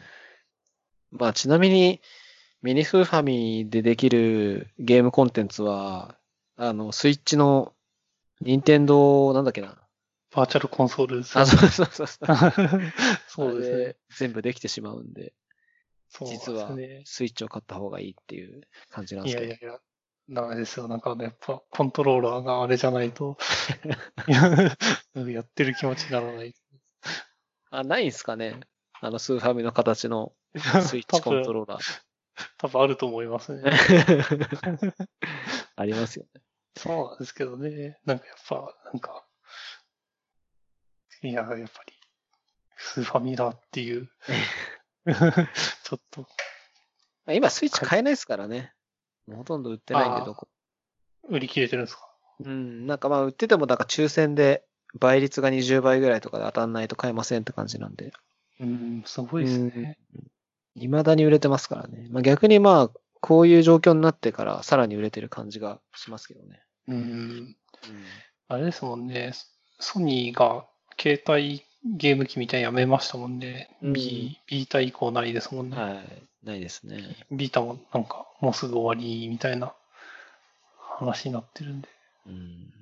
[1.11, 2.01] まあちなみに、
[2.61, 6.17] ミニスーファミでできるゲームコンテンツは、
[6.57, 7.73] あの、スイッチの、
[8.41, 9.77] 任天堂なんだっけな。
[10.35, 12.27] バーチャルコンソールですよあ、そうそうそうそう。
[13.27, 13.95] そうですね。
[14.17, 15.33] 全部できてしまうんで、
[16.09, 17.03] そう実はですね。
[17.05, 19.47] スイッチを買った方がいいっていう感じなんですけど。
[19.47, 19.79] いやいやいや、
[20.29, 20.87] ダメですよ。
[20.87, 23.37] なんかね、やっぱコントローラーがあれじゃないと、
[24.27, 26.53] やってる気持ちにならない。
[27.69, 28.59] あ、ないんすかね
[29.01, 32.01] あの、スーファミの形のスイッチコントローラー。
[32.57, 33.71] 多分あると思いますね。
[35.75, 36.41] ありますよね。
[36.77, 37.99] そうなんですけどね。
[38.05, 39.25] なんかやっぱ、なんか、
[41.23, 41.67] いや、やっぱり、
[42.77, 44.09] スーファミだっていう、
[45.05, 46.27] ちょっと、ま
[47.27, 48.73] あ今、スイッチ買えないですからね。
[49.33, 50.47] ほとんど売ってないんで、どこ。
[51.29, 52.01] 売り切れてるんですか？
[52.41, 54.65] うん、なんかまあ、売ってても、なんか抽選で、
[54.99, 58.13] 倍率が20倍ぐらいとかで当たんないと買えませんって感じなんで。
[58.59, 59.97] うん、すごいですね。
[60.75, 62.07] 未だに売れてますからね。
[62.11, 66.61] まあ逆にまあ、こういう状況になってからさらに売れてる感じがしますけどね。
[66.87, 67.55] うん。
[68.47, 69.33] あれですもんね。
[69.79, 70.65] ソニーが
[70.99, 71.63] 携帯
[71.97, 73.75] ゲーム機みたいにやめましたもんね。
[73.81, 75.77] うんビータ以降ないですもんね。
[75.77, 76.23] はい。
[76.43, 77.03] ないですね。
[77.31, 79.73] ビータもなんかもうすぐ終わりみたいな
[80.77, 81.89] 話になってるんで。
[82.27, 82.73] うん。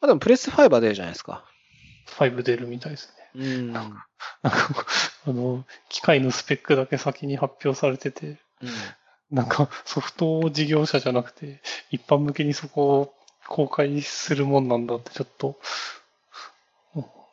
[0.00, 1.44] まあでもプレス5は出るじゃないですか。
[2.18, 3.17] 5出るみたいですね。
[3.34, 3.72] うん。
[3.72, 4.06] なんか、
[4.42, 8.38] あの、機械のスペックだけ先に発表されてて、
[9.30, 11.60] なんかソフト事業者じゃなくて、
[11.90, 13.14] 一般向けにそこを
[13.46, 15.58] 公開するもんなんだってちょっと、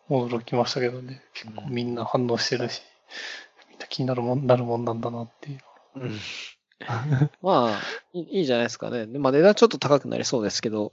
[0.08, 1.24] お驚きましたけどね。
[1.34, 2.82] 結構みんな反応してるし、
[3.70, 5.60] みんな気になるもん、なるもんなんだなっていう。
[5.96, 6.20] うん。
[7.42, 7.82] まあ
[8.14, 9.08] いい、 いいじゃないですかね。
[9.08, 10.92] でまあ値段ちょっと高くなりそうですけど、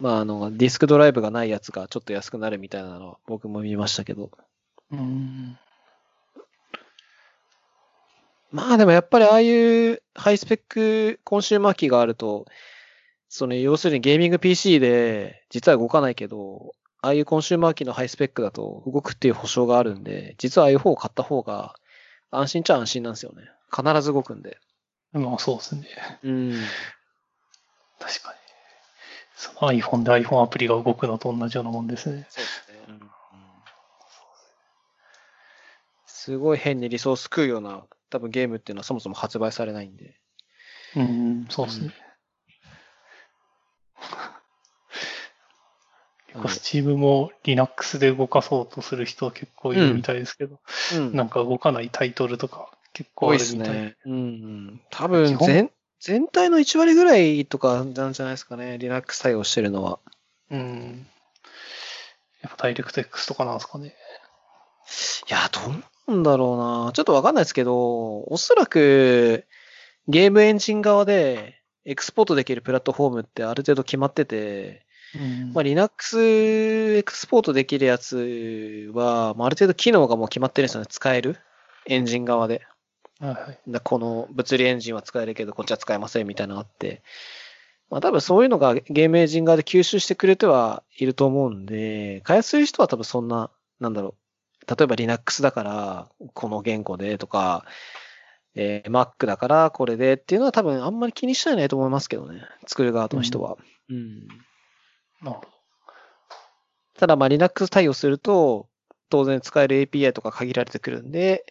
[0.00, 4.30] まああの、ディスクドライブがないやつがちょっと安くなるみたいなのは僕も見ましたけど。
[4.90, 5.58] うん。
[8.50, 12.46] まあでもやっぱりああいうハイスペックコンシューマー機があると、
[13.28, 16.72] その要するにゲーミング PC で実は動かないけど、
[17.02, 21.74] ああいうコンシューマー機のハイスペックだと動くっていう保証があるんで、実はああいう方を買った方が
[22.30, 23.42] 安心っちゃ安心なんですよね。
[23.74, 24.58] 必ず動くんで。
[25.12, 25.88] まあそうですね。
[26.22, 26.52] うん。
[27.98, 28.43] 確かに。
[29.36, 32.26] その iPhone で iPhone アプリが動くのと同じようなもんですね。
[32.30, 32.98] そうですね。
[36.06, 40.14] すごい変にリソース食うような多分ゲームっていうのはそもそも発売されないんで。
[40.96, 41.92] うん、そうですね。
[46.28, 50.60] 結構 Steam も Linux で動かそうとする人結構いるみたいですけど、
[50.94, 51.14] うん。
[51.14, 53.76] なんか動かないタイトルとか結構多いですあるみたい。
[53.76, 53.96] ね。
[54.06, 54.80] うんうん。
[54.90, 55.70] 多分全、
[56.04, 58.76] 全体の1割ぐらいとかなんじゃないですかね。
[58.76, 60.00] Linux 対応してるのは。
[60.50, 61.06] うん。
[62.42, 63.94] やっぱダイレクト X とかなんですかね。
[65.30, 65.60] いや、ど
[66.12, 66.92] うなんだろうな。
[66.92, 69.46] ちょっとわかんないですけど、おそらく
[70.06, 74.84] ゲームエンジン側でエクスポートできるプラットフォームってある程度決まってて、
[75.18, 80.86] うんまあ、Linux エクスポートできるやつは、まあ、ある程度機能がもう決まってるんですよね。
[80.90, 81.38] 使える
[81.86, 82.66] エンジン側で。
[83.20, 83.58] はいはい。
[83.68, 87.02] だこの物理エンジンは使えるけど、こっちは使えませんみたいなのがあって。
[87.90, 93.50] まあ多分そういうのがゲームエンジン側で吸収してくれてはいると思うんで、開発する人は多分そんな、
[93.80, 94.14] なんだろ
[94.66, 94.76] う。
[94.76, 97.64] 例えば Linux だから、この言語でとか、
[98.56, 102.42] えー Mac だからこれでっていうのは多分あんまり気にしてないと思いますけどね。
[102.66, 103.56] 作る側の人は。
[103.90, 104.28] うん
[105.22, 105.48] なるほど。
[106.94, 108.68] ただまあ Linux 対応すると、
[109.10, 111.44] 当然使える API とか限られてくるんで、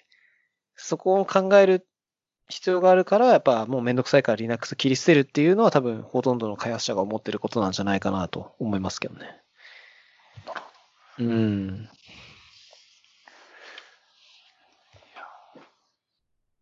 [0.75, 1.87] そこを考える
[2.49, 9.41] 必要があるから、やっぱもうめんどくさいから Linux 切り捨てるっていうのは多分ほとんどの開発者が思ってることなんじゃないかなと思いますけどね。
[11.19, 11.89] うん。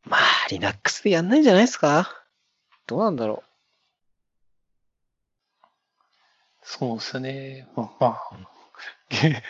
[0.04, 2.10] まあ、Linux でやんないんじゃないですか？
[2.88, 3.48] どうなんだろう
[6.64, 7.68] そうですね。
[7.76, 8.48] まあ、まあ、
[9.10, 9.42] ゲ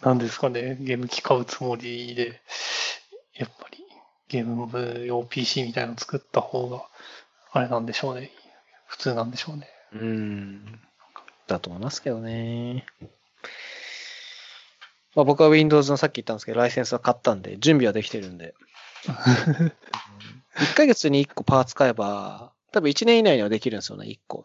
[0.00, 0.76] なんですかね。
[0.80, 2.40] ゲーム機買うつもりで、
[3.34, 3.77] やっぱり
[4.28, 6.84] ゲーム用 PC みたいなの作った方が、
[7.52, 8.30] あれなんでしょうね。
[8.86, 9.68] 普通なんでしょうね。
[9.92, 9.98] う。
[9.98, 10.80] うん。
[11.46, 12.86] だと思いますけどね。
[15.14, 18.54] まあ僕は Windows のさっき言ったんですけど、ライセンスは買ったんで、準備はできてるんで。
[20.58, 24.44] 1ヶ月に1個パーツ買えば、多分1年以内にはできるんですよね、1個。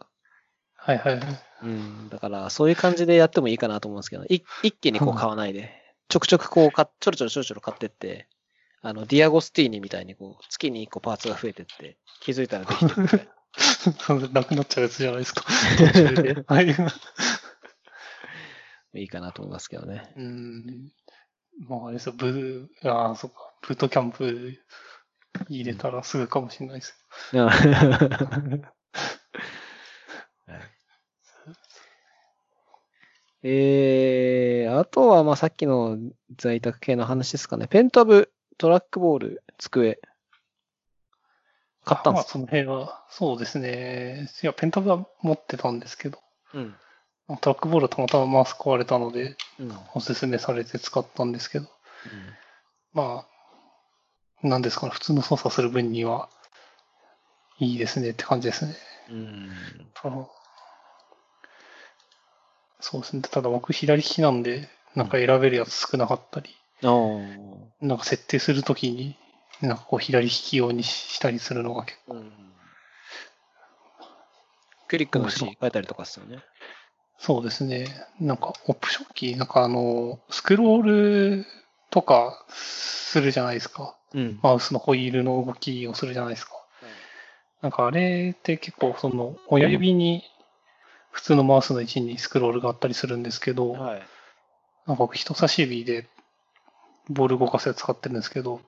[0.76, 1.26] はいはいはい。
[1.62, 2.08] うん。
[2.08, 5.70] だから、そういう感じでやってもいいかなと思うんですけど、い一気にこう買わないで、
[6.08, 8.28] ちょくちょくこうか、ちょろちょろちょろちょろ買ってって、
[8.86, 14.28] あの、ディアゴスティーニみたいにこう、月に1個パーツが増えてって、気づいたらできてるみたいな。
[14.28, 15.42] なくなっちゃうやつじゃないですか。
[15.78, 16.44] 途中で。
[16.46, 16.66] はい。
[19.00, 20.12] いいかなと思いますけどね。
[20.16, 20.92] うん。
[21.66, 24.52] まあ、あれですよ、ブー、ああ、そっか、ブートキャンプ
[25.48, 26.94] 入れたらすぐかもしれないです。
[27.32, 27.48] う ん
[33.46, 35.98] えー、あとは、まあ、さっきの
[36.36, 37.66] 在宅系の話ですかね。
[37.66, 40.00] ペンタブ、トラックボール、机。
[41.84, 44.28] 買ったんですまあ、その辺は、そうですね。
[44.42, 46.18] いや、ペンタブは持ってたんですけど、
[46.54, 46.74] うん。
[47.40, 49.70] トラックボールはたまたまマウス壊れたので、うん。
[49.70, 51.68] うんおすすめされて使ったんですけど、
[52.92, 53.26] ま
[54.42, 56.28] あ、なんですかね、普通の操作する分には、
[57.58, 58.74] いいですねって感じですね。
[59.10, 59.50] うん。
[62.80, 63.22] そうですね。
[63.22, 69.16] ただ僕左利きなんで、なんか選べるやつ少なかったり、なんか設定するときに、
[69.60, 72.32] なんかこう左利き用にしたりするのが結構、うん。
[74.88, 76.38] クリックの字書いたりとかっすよね。
[77.18, 77.86] そうですね。
[78.20, 81.46] なんかオプションキー、なんかあの、スクロール
[81.90, 83.96] とかするじゃないですか。
[84.12, 84.38] うん。
[84.42, 86.52] マウスのホイールの動きをするじゃないですか。
[87.62, 90.22] なんかあれって結構その親指に
[91.10, 94.02] 普通のマウスの位置にスクロールがあったりするんですけど、はい。
[94.86, 96.06] なんか僕人差し指で
[97.08, 98.60] ボール動かすやつ使ってるんですけど、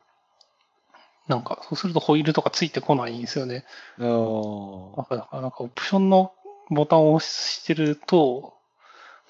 [1.29, 3.65] なんかそうするとホイールとかついてこないんですよね。
[4.97, 6.33] なんかなんかオプションの
[6.71, 8.55] ボタンを押してると、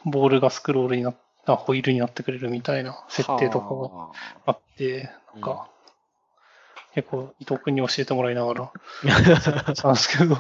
[0.05, 4.13] ボールがスクロールになっあホイールになってくれるみたいな設定とかがは
[4.47, 5.69] あって、なんか、
[6.95, 8.73] 結構伊藤君に教えてもらいながら、
[9.69, 10.37] あしたんですけど、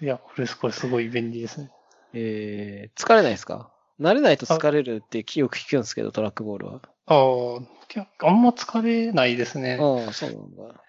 [0.00, 1.70] いや、これ、これすごい便利ですね。
[2.14, 3.70] えー、疲れないですか？
[4.00, 6.80] 慣れないと疲れるってよく聞くんですけど、トラックボールは。
[7.06, 9.78] ああ、結構あんま疲れないですね。
[9.80, 10.80] ああ、そうなんだ。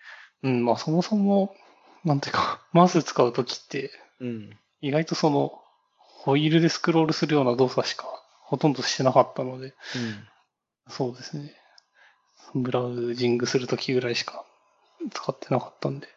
[0.43, 1.55] うん、まあそもそも、
[2.03, 4.59] なんていうか、 マウス使うときって、うん。
[4.81, 5.61] 意外とその、
[5.97, 8.05] ホイールでスクロールするような動作しか
[8.41, 10.27] ほとんどしてなかったので、うん。
[10.89, 11.53] そうですね。
[12.53, 14.45] ブラウジングするときぐらいしか
[15.13, 16.07] 使ってなかったんで、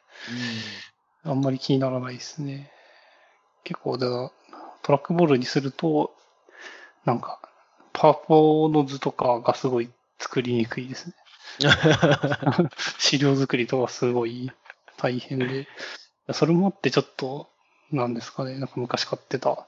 [1.25, 2.71] あんまり気にならないですね。
[3.65, 4.33] 結構、ト
[4.93, 6.15] ラックボールにすると、
[7.05, 7.41] なんか、
[7.93, 11.15] パワポの図とかがすごい作りにくいですね。
[12.99, 14.51] 資料作りとかすごい
[14.97, 15.67] 大変で、
[16.33, 17.49] それもあってちょっと、
[17.91, 19.67] なんですかね、なんか昔買ってた、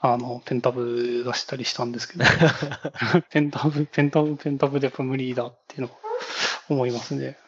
[0.00, 2.24] あの、ペンタブ出したりしたんですけど、
[3.30, 5.98] ペンタブ、ペンタブ、ペンタブでやっぱ無理だっていうのを
[6.68, 7.38] 思いますね。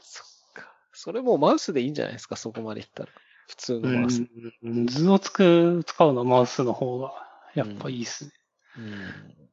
[0.00, 0.72] そっか。
[0.92, 3.10] それもうマウスでいいんじゃないですか、そこまでいったら。
[3.48, 4.26] 普通のマウス。
[4.62, 7.12] うん、図をつく、使うのはマウスの方が、
[7.56, 8.30] やっぱいいですね。
[8.78, 9.48] うん。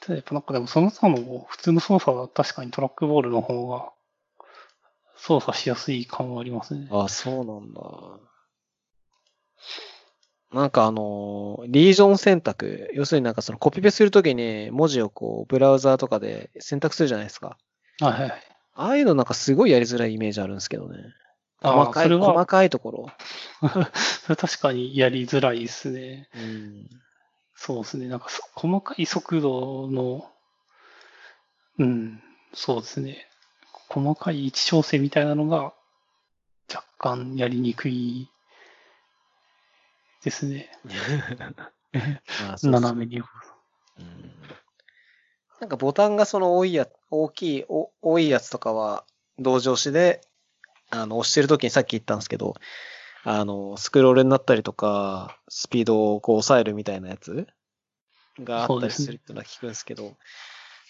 [0.00, 3.92] ただやっぱなんかでもその他の普通の操作は確かにトラックボールの方が
[5.16, 6.88] 操作しやすい感はありますね。
[6.90, 7.80] あ、そうなんだ。
[10.52, 12.88] なんかあの、リージョン選択。
[12.94, 17.58] 要するになんかそのコピペするときに文字をこう、ブラウザーとかで選択するじゃないですか。
[18.00, 18.32] はいはい。
[18.74, 20.98] ああいうのなんかすごいやりづらいイメージあるんですけどね。
[21.60, 23.06] 細かい、細かいところ。
[24.22, 26.28] それ確かにやりづらいですね。
[26.34, 26.88] うん。
[27.60, 28.06] そうですね。
[28.06, 30.30] なんかそ細かい速度の、
[31.78, 32.22] うん、
[32.54, 33.26] そうですね。
[33.88, 35.74] 細かい位置調整みたいなのが
[36.72, 38.30] 若干やりにくい
[40.22, 40.70] ですね。
[42.62, 43.18] 斜めに。
[43.18, 43.24] うん
[45.60, 49.04] なんかボタンがその多いや、大きい、お多いやつとかは、
[49.40, 50.20] 同乗しで、
[50.90, 52.54] あの、押してる時にさっき言ったんですけど、
[53.24, 57.46] あの、スクロールになったりとか、スピードをこう抑えるみたいなやつ
[58.42, 60.16] があったりするってのは聞くんですけど、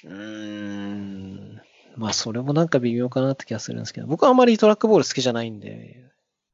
[0.05, 1.61] うーん、
[1.97, 6.05] まあそれもなんか微妙かなって気がするんですけど、僕はあまりトラックボール好きじゃないんで、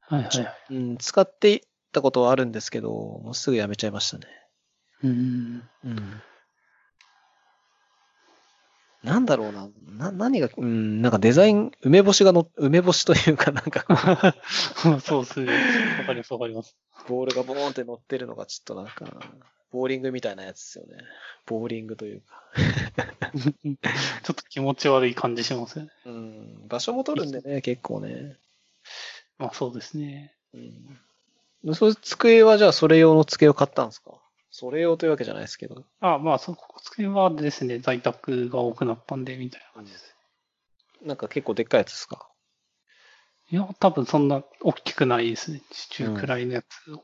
[0.01, 0.73] はいはいはい。
[0.75, 1.61] うん、使っていっ
[1.91, 4.25] たことはあるんですけど、もうすぐやめちゃいましたね。
[5.03, 5.63] うん。
[5.83, 6.21] うん。
[9.05, 9.69] なんだろうな。
[9.97, 13.85] な、何が、うん、なんかデザイン、梅干しがの、梅干しというかなんか
[15.01, 15.53] そうですね。
[15.99, 16.75] わかりますわかります。
[17.07, 19.05] ボールがボーンって乗ってるのがちょっとなんか、
[19.71, 21.03] ボーリングみたいなやつですよね。
[21.45, 22.43] ボーリングというか。
[23.35, 25.91] ちょっと気持ち悪い感じしますよね。
[26.05, 28.37] うん、場所も取るんでね、結構ね。
[29.37, 30.33] まあそうですね。
[30.53, 30.57] う
[31.71, 31.75] ん。
[31.75, 34.11] そう机はじゃあそれ用の机を買ったんですか？
[34.57, 35.83] それ用というわけじゃないですけど。
[35.99, 40.15] あまあ、そこ机はですね、在宅が多くなったんで、みたいな感じです。
[41.01, 42.29] なんか結構でっかいやつですか？
[43.51, 45.61] いや、多分そんな大きくないですね。
[45.89, 47.03] 中くらいのやつを。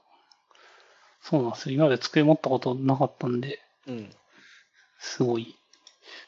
[1.21, 1.75] そうなんですよ。
[1.75, 4.09] 今まで机持ったことなかったんで、うん。
[4.97, 5.57] すごい、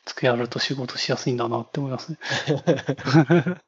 [0.03, 2.17] 机あると仕事しやすいんだなって思いますね。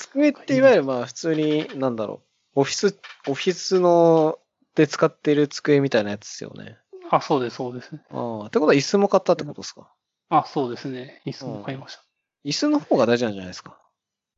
[0.00, 2.22] 机っていわゆるまあ普通に、なんだろ
[2.54, 4.38] う、オフィス、オフィスの
[4.74, 6.78] で使ってる机みたいなやつですよね。
[7.10, 7.90] あ、そうです、そうです。
[8.10, 9.88] ああ、ってことは椅子も買ったってことですか？
[10.28, 11.22] あ、そうですね。
[11.26, 12.02] 椅子も買いました。
[12.44, 13.78] 椅子の方が大事なんじゃないですか？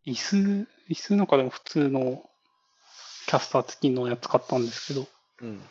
[0.07, 0.37] 椅子、
[0.91, 2.23] 椅子なんかでも普通の
[3.27, 5.07] キャスター付きのやつ買ったんですけど、
[5.43, 5.63] うん。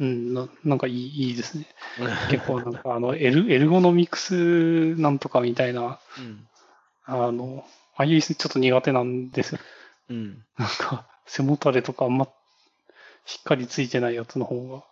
[0.00, 1.66] うん、ななんかいいいいですね。
[2.30, 6.48] 結構なんかあのエル、エルゴノミクスなんとかみたいな、うん。
[7.04, 7.64] あの、
[7.96, 9.60] ああいう椅子ちょっと苦手なんですよ。
[10.08, 10.44] うん。
[10.56, 12.28] なんか、背もたれとかあんま
[13.26, 14.86] しっかりついてないやつの方が好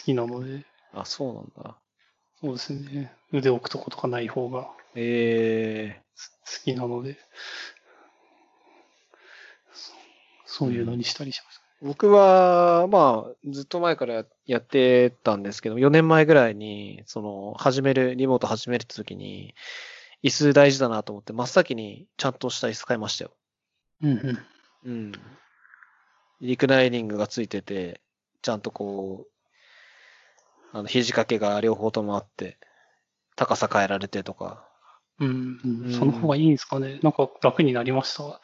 [0.00, 1.76] きなので、あ、そうなんだ。
[2.40, 3.12] そうですね。
[3.32, 6.02] 腕置くとことかない方が好ええ
[6.64, 7.18] きなので、
[9.72, 11.62] そそういうのにしたりします。
[11.80, 19.54] 僕は、まあ、ずっと前からやってたんですけど、4年前ぐらいに、その、始める、リモート始めるって時に、
[20.22, 23.32] 椅子大事だなと思って、真っ先にちゃんとした椅子買いましたよ。
[24.00, 24.38] うんうん。
[24.84, 25.12] うん。
[26.40, 28.00] リクライニングがついてて、
[28.42, 29.31] ちゃんとこう、
[30.72, 32.58] あの、肘掛けが両方ともあって、
[33.36, 34.66] 高さ変えられてとか。
[35.20, 35.32] うん、う
[35.64, 36.98] うんん、その方がいいんですかね。
[37.02, 38.40] なんか楽になりました？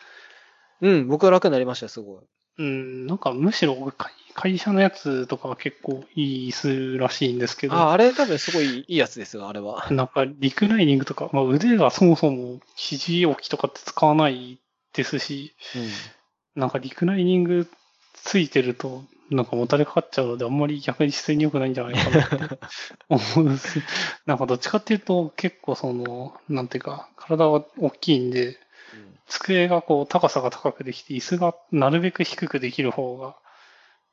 [0.81, 2.25] うん、僕は楽になりましたよ、すごい。
[2.59, 6.53] うん、なんかむしろ会会社のやつとかは結構いい椅
[6.97, 9.89] 子らしいんですけど、あ、あれ多分すごいいいやつですよ、あれは。
[9.91, 14.61] なんかリクライニングとか、まあ、腕がそもそも肘置きとかって使わない
[14.93, 15.55] ですし、
[16.55, 17.69] なんかリクライニング
[18.15, 22.59] ついてると、なんかもたれかかっちゃうので、あんまり逆に姿勢に良くないんじゃないかなって
[23.09, 23.81] 思うんです。
[24.27, 28.59] なんかどっちかっていうと、結構その、なんていうか、体は大きいんで、
[29.27, 33.37] 机がこう高さが高くできて、椅子がなるべく低くできる方が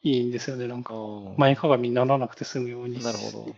[0.03, 0.67] いいんですよね。
[0.67, 1.35] なんかうん。
[1.37, 3.01] 前かがみにならなくて済むように。
[3.01, 3.55] なるほど。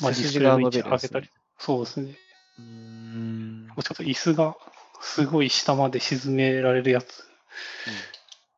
[0.00, 1.30] まあ、背筋ディスプレイの位置上げたり。
[1.58, 2.16] そうですね。
[2.58, 3.68] うーん。
[3.68, 4.56] ちょっと椅子が
[5.00, 7.24] すごい下まで沈められるやつ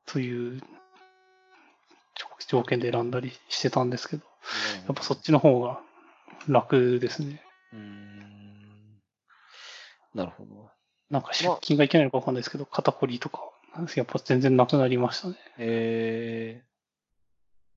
[0.07, 0.63] という
[2.47, 4.25] 条件で選んだりしてたんですけど、
[4.87, 5.81] やっぱそっちの方が
[6.49, 7.43] 楽ですね。
[7.73, 8.35] うーん。
[10.15, 10.71] なるほど。
[11.11, 13.41] なんか出勤がいけないのかわかんないですけど、肩こりとか、
[13.97, 15.37] やっぱ全然なくなりましたね。
[15.59, 16.63] え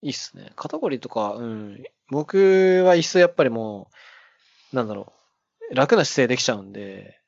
[0.04, 0.52] ー、いいっすね。
[0.56, 1.84] 肩こりとか、うん。
[2.10, 3.90] 僕は椅子やっぱりも
[4.72, 5.14] う、なんだろ
[5.72, 7.20] う、楽な姿勢できちゃうんで、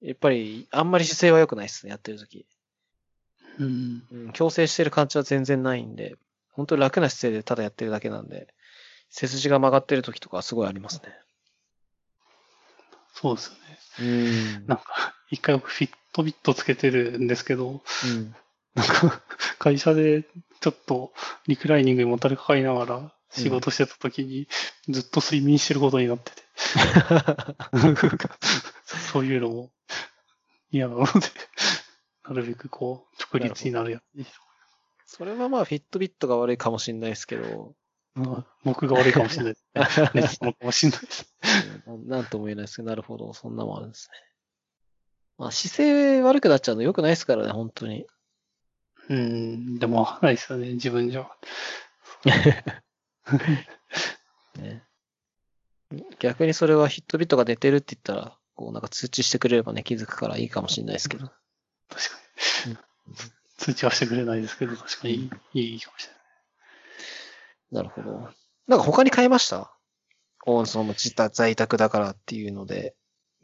[0.00, 2.46] やっぱりあんまり姿勢は良くないっすね、やってる時。
[3.58, 4.02] うん。
[4.10, 6.16] うん、強制してる感じは全然ないんで、
[6.54, 8.48] 本当に楽な姿勢でただやってるだけなんで、
[9.10, 11.14] 背筋が曲がってる時とかはすごいありますね。
[13.12, 13.58] そうですよね。
[14.00, 14.66] うん。
[14.66, 18.34] なんか、一回僕フィットビットつけてるんですけど、うん。
[18.74, 19.22] なんか、
[19.58, 20.24] 会社で
[20.60, 21.12] ちょっと
[21.46, 24.48] リクライニングにもたれかかりながら仕事してた時に、
[24.88, 26.42] ずっと睡眠してることになってて、
[29.12, 29.70] そういうのも
[30.70, 31.10] 嫌なので、
[32.24, 34.26] なるべくこう、直立になるやつに。
[35.16, 37.76] それはまあ、フィットビットが悪いかもしれないですけど、
[38.16, 39.54] まあ僕が悪いかもしれない。
[40.12, 41.32] 熱なのかもしれないです。
[41.86, 44.18] うんなんとも言えないですけど、なるほど、そんなもんあるんですね。
[45.38, 48.06] まあ、姿勢悪くなっちゃうの良くないですからね、本当に。
[49.08, 51.30] うん、でもないですよね、自分じゃ。
[54.58, 54.82] ね。
[56.18, 61.30] 逆にそれはヒットビットが出てるって言ったら、こうなんか通知してくれればね、気づくからいいかもしれないですけど。
[61.88, 62.02] 確
[62.64, 62.76] かに。
[63.56, 66.12] 通知はしてくれないですけど、確かにいいかもしれ
[67.80, 67.84] ない。
[67.84, 68.28] なるほど。
[68.66, 69.70] なんか他に買いました？
[70.46, 72.94] おその自宅在宅だからっていうので、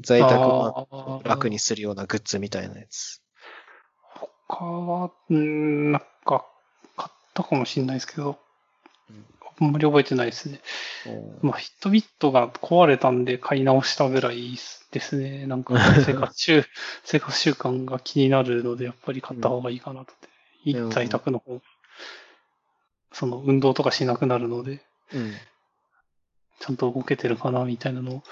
[0.03, 3.23] 在宅を楽にするようなグッズみたいなやつ。
[4.49, 6.47] 他は、うん、なんか、
[6.97, 8.37] 買ったかもしれないですけど、うん
[9.61, 10.61] あんまり覚えてないですね。
[11.43, 14.57] おまあ、ヒットビットが壊れたんで買い直したぐらい
[14.91, 15.47] ですね。
[15.47, 16.65] なんか生活習、
[17.05, 20.27] 生活習慣が気になるので、やっぱり買った方がいいかなと思って。
[20.27, 20.31] うん
[20.91, 21.63] 在宅の方、
[23.13, 24.83] その運動とかしなくなるので、
[25.15, 25.33] うん。
[26.61, 28.23] ちゃんと動けてるかなみたいなのを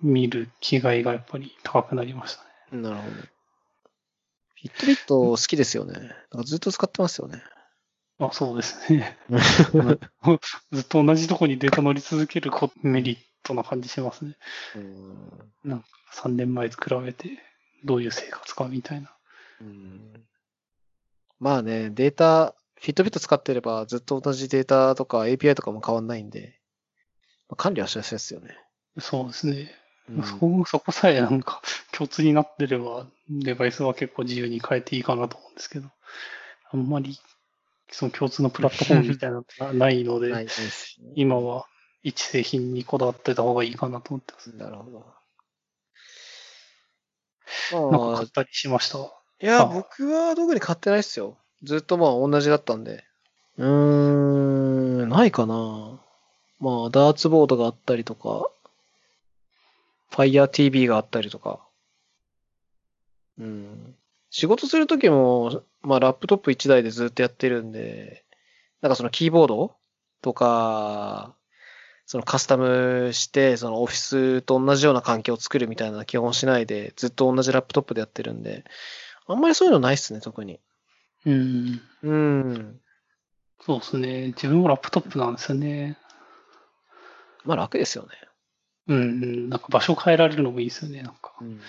[0.00, 2.36] 見る気概がやっぱり高くなりまし
[2.70, 2.82] たね。
[2.82, 3.16] なるほど。
[4.54, 5.92] ヒットビット好きですよね。
[6.32, 7.42] なんかずっと使ってますよね。
[8.22, 9.18] まあそうですね。
[10.70, 14.36] ずっと同じとこにデータ乗り続けるこメリットな感じしますね。
[14.76, 17.30] うん3年前と比べて
[17.84, 19.12] どういう生活かみたいな。
[19.60, 20.24] うん
[21.40, 26.60] まあね、データ、フィットビット使ってればずっと同じデータとか API とかも変わんないんで、
[27.48, 28.56] まあ管理はしやすいですよね。
[29.00, 29.74] そうですね。
[30.08, 31.60] うんそこそこさえなんか
[31.90, 35.88] 共通になってれば、デバイスは結構自由に変えていいかなと思うんですけど、
[36.70, 37.18] あんまり
[37.92, 41.66] その共通のプラットフォームみたいなのがないので、 ないですね今は
[42.02, 44.56] 一製品にこだわってた方がいいかなと思ってます。
[44.56, 45.06] なるほど。
[47.70, 48.98] なんまあか買っ、たりしました？
[48.98, 51.36] いや、あ僕は特に買ってないっすよ。
[51.62, 53.04] ずっとまあ同じだったんで。
[53.58, 56.00] うーん、ないかな。
[56.58, 58.50] まあ、ダーツボードがあったりとか、
[60.10, 61.60] Fire TV があったりとか。
[63.38, 63.96] うん。
[64.32, 68.24] 仕事するときも、まあ、ラップトップ1台でずっとやってるんで、
[68.80, 69.76] なんかそのキーボード
[70.22, 71.36] とか、
[72.06, 78.64] そのカスタムして、そのオフィスと同じような環境を作るみたいな基本しないで、ずっと同じラップトップでやってるんで、
[79.26, 80.60] あんまりそういうのないっすね、特に。
[81.26, 81.80] うん。
[82.02, 82.80] うん。
[83.60, 84.28] そうですね。
[84.28, 85.98] 自分もラップトップなんですよね。
[87.44, 88.10] まあ楽ですよね。
[88.88, 89.48] うんうん。
[89.50, 91.02] なんか場所変えられるのもいいですよね。
[91.02, 91.34] なんか。
[91.40, 91.60] うん。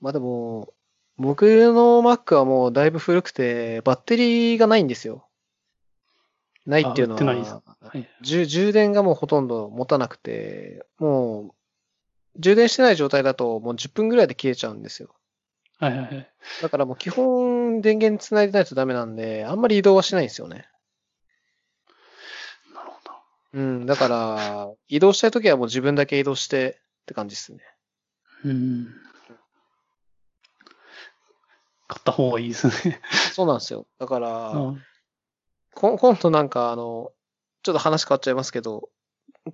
[0.00, 0.72] まあでも、
[1.16, 5.26] 僕の Mac はもうだいぶ古くて、バッテリーがないんですよ。
[6.64, 8.08] ないっていうのは、はい。
[8.20, 11.54] 充充電がもうほとんど持たなくて、も
[12.36, 15.14] う、充電してない状態だともう10分ぐらいで消えちゃうんですよ。
[15.78, 16.30] はいはいはい。
[16.62, 20.68] だからもう基本電源繋いでないとダメなんで、あんまり移動はしないんですよね。
[22.74, 23.12] なるほど。
[23.54, 27.60] うん、だから、移動したいときはもう自分だけ移動してって感じですね。
[28.44, 28.88] うん。
[31.88, 33.00] 買った方がいいですね。
[33.32, 33.86] そうなんですよ。
[33.98, 34.82] だから、うん
[35.74, 37.12] こ今度なんかあの、
[37.62, 38.88] ちょっと話変わっちゃいますけど、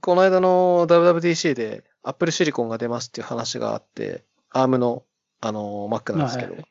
[0.00, 4.24] この間の WWDC で Apple Silicon が出ますっていう話があって、
[4.54, 5.04] ARM の
[5.42, 6.66] あの Mac なんですけど、はいはい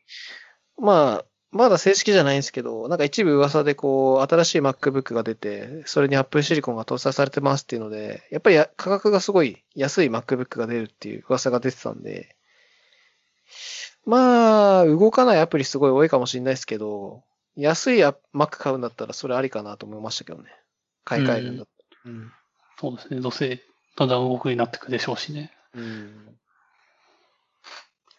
[0.80, 12.36] まあ、まだ正式じゃないんですけど、なんか一部噂でこう、新しい MacBook が出て、それに Apple Silicon が搭載されてますっていうので、やっぱりや価格がすごい安い MacBook が出るっていう噂が出てたんで、
[14.06, 17.24] まあ、動かないアプリすごい多いかもしれないですけど、
[17.56, 20.50] 安いア Mac 買うんだったらそれありかなと思いましたけどね。
[21.06, 22.12] 買い替えるんだったら。
[22.12, 22.32] うん。
[22.80, 23.22] そうですね。
[23.22, 23.62] どうせ、
[23.96, 25.52] だんだん動くようになってくでしょうしね。
[25.76, 26.26] うん。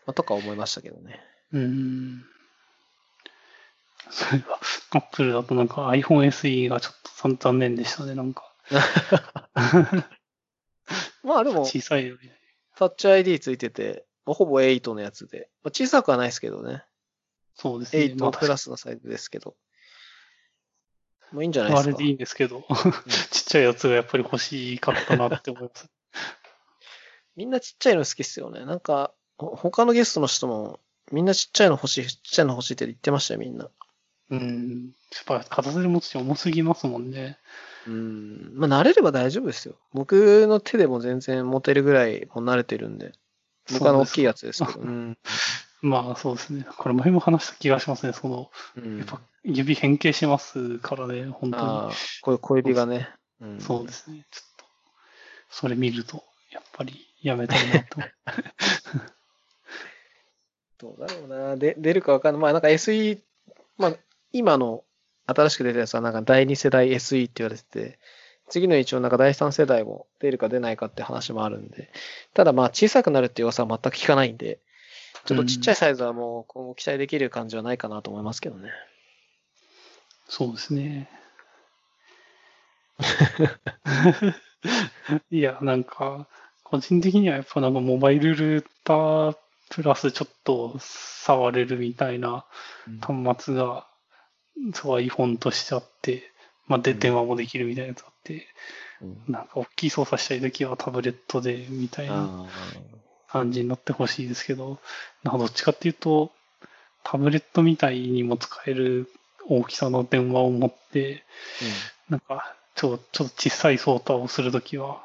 [0.07, 1.20] まあ、とか思いましたけどね。
[1.52, 2.24] うん。
[4.11, 4.61] そういえば、
[4.98, 8.15] アップルだとなんか iPhone SE がちょっと残残念でしたね。
[8.15, 8.55] なんか、
[11.24, 12.31] まあでも、小さいより。
[12.77, 15.48] タッチ ID ついてて、まあほぼ8のやつで。
[15.62, 16.84] まあ、小さくはないですけどね。
[17.55, 18.14] そうですね。
[18.18, 19.55] ま8あプラスのサイズですけど。
[21.32, 21.88] もういいんじゃないですか。
[21.88, 22.64] あれでいいんですけど、
[23.30, 25.88] ちっちゃいやつがやっぱり欲しかったなって思います。
[27.36, 28.64] みんなちっちゃいの好きっすよね。
[28.64, 30.78] なんか、ほ他のゲストの人も、
[31.10, 33.68] みんなちっちゃいの欲しい、ちっちゃいの欲しいって言ってましたよ、みんな。
[34.30, 34.92] うん。
[35.12, 37.38] やっぱ片手で持つと重すぎますもんね。
[37.86, 38.52] うん。
[38.55, 39.76] まあ、慣れれば大丈夫ですよ。
[39.92, 43.12] 僕の手でも全然持てるぐらいもう慣れてるんで。
[43.73, 44.81] 僕はあの大きいやつですけど。
[44.81, 45.19] うん。
[45.82, 46.66] まあそうですね。
[46.78, 48.12] これ前も話した気がしますね。
[48.12, 51.93] その、うんやっぱ指変形しますからね、本当ああ、
[52.23, 53.11] こういう小指がね。
[53.41, 53.61] うんに。
[53.61, 54.27] そうですね。
[54.31, 54.65] ちょっと、
[55.51, 58.01] それ見ると、やっぱりやめたいなと。
[60.78, 61.57] どうだろうな。
[61.57, 62.43] で、出るかわかんない。
[62.43, 63.20] まあなんか SE、
[63.77, 63.97] まあ
[64.32, 64.85] 今の
[65.27, 67.99] 新しく出たやつはなんか第2世代 SE って言われてて、
[68.49, 71.91] 次の一応なんか第3世代も出るか出ないかって話もあるんで、
[72.35, 74.59] ただまあ小さくなるっていう噂は全く聞かないんで、
[75.25, 78.71] ちょっとちっちゃいサイズはもう今後期待できる感じはないかなと思いますけどね。
[80.29, 81.09] そうですね。
[85.31, 86.29] いや、なんか、
[86.62, 89.37] 個人的にはやっぱなんかモバイルルーター
[89.71, 92.45] プラスちょっと触れるみたいな
[93.01, 93.87] 端末が、
[94.73, 96.31] そう iPhone としてあって、
[96.66, 98.47] まあ、で、うん電話もできるみたいなやつあって、
[99.03, 99.24] うん。
[99.28, 102.47] なんか大きい操作したいときはタブレットでみたいなあ
[103.28, 104.78] 感じになってほしいですけど、
[105.23, 106.31] なんかどっちかっていうと、
[107.03, 109.11] タブレットみたいにも使える
[109.49, 111.24] 大きさの電話を持って、
[112.09, 115.05] なんか、ちょ、ちょっと小さい操作をするときは、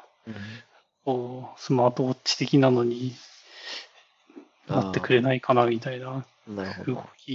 [1.04, 3.14] こう、スマートウォッチ的なのに
[4.68, 6.24] なってくれないかなみたいな
[6.86, 7.04] 動ど。
[7.18, 7.32] き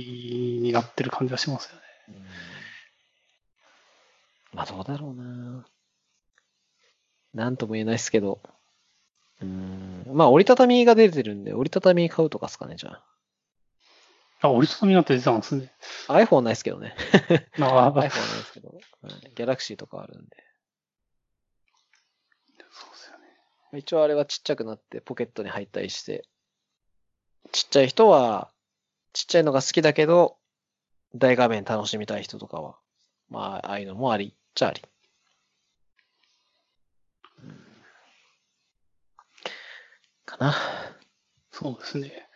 [0.61, 1.81] になってる感じがしますよね。
[4.55, 5.65] うんまあどうだろうな。
[7.33, 8.39] なんとも言えないですけど。
[9.41, 10.05] うん。
[10.13, 13.01] まあ折りたたみが出てるんで、折りたたみ買うとかですかね、じゃ
[14.41, 15.73] あ、折りたたみになって出たんですね。
[16.07, 16.13] あ。
[16.15, 16.95] iPhone ないですけどね。
[17.59, 18.69] あ iPhone ないですけど。
[18.69, 20.43] はい、Galaxy とかあるんで。
[22.71, 23.79] そうですよね。
[23.79, 26.25] 一応あれはちっちゃくなってポケットに入ったりして、
[27.51, 28.49] ちっちゃい人は、
[29.11, 30.37] ちっちゃいのが好きだけど、
[31.13, 32.77] 大画面楽しみたい人とかは、
[33.29, 34.81] まあ、ああいうのもありっちゃあり。
[37.43, 37.65] うん
[40.25, 40.55] かな。
[41.51, 42.27] そうですね。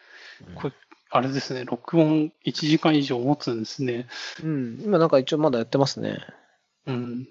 [0.47, 0.73] うんこれ、
[1.11, 4.07] あれですね、録音1時間以上持つんですね。
[4.43, 4.79] うん。
[4.81, 6.19] 今なんか一応まだやってますね。
[6.85, 7.27] うん。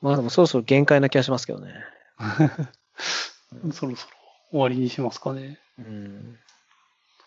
[0.00, 1.72] まあでもそろそろ限界な気がしますけどね。
[3.72, 4.16] そろそろ
[4.50, 5.58] 終わりにしますかね。
[5.78, 6.38] うん。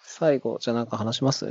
[0.03, 1.45] 最後、じゃあなんか話します？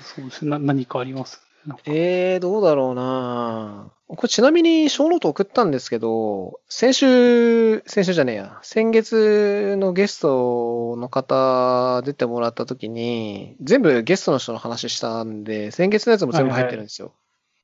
[0.00, 0.50] そうですね。
[0.52, 1.40] な何かあります？
[1.86, 17.14] えー、どうだろうなこれちなみに小ノート送ったんですけど、先週、先週じゃねえや、先月のゲストの方出てもらった時に、全部ゲストの人の話したんで、先月のやつも全部入ってるんですよ。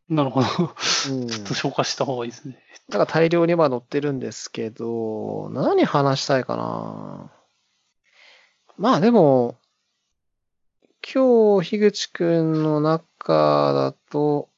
[0.09, 0.47] なるほど。
[1.11, 1.27] うん。
[1.29, 2.59] ちょっと消化した方がいいですね。
[2.89, 7.31] だから大量には載ってるんですけど、何話したいかな
[8.79, 9.60] まあでも、
[11.03, 14.49] 今日、樋口くんの中だと、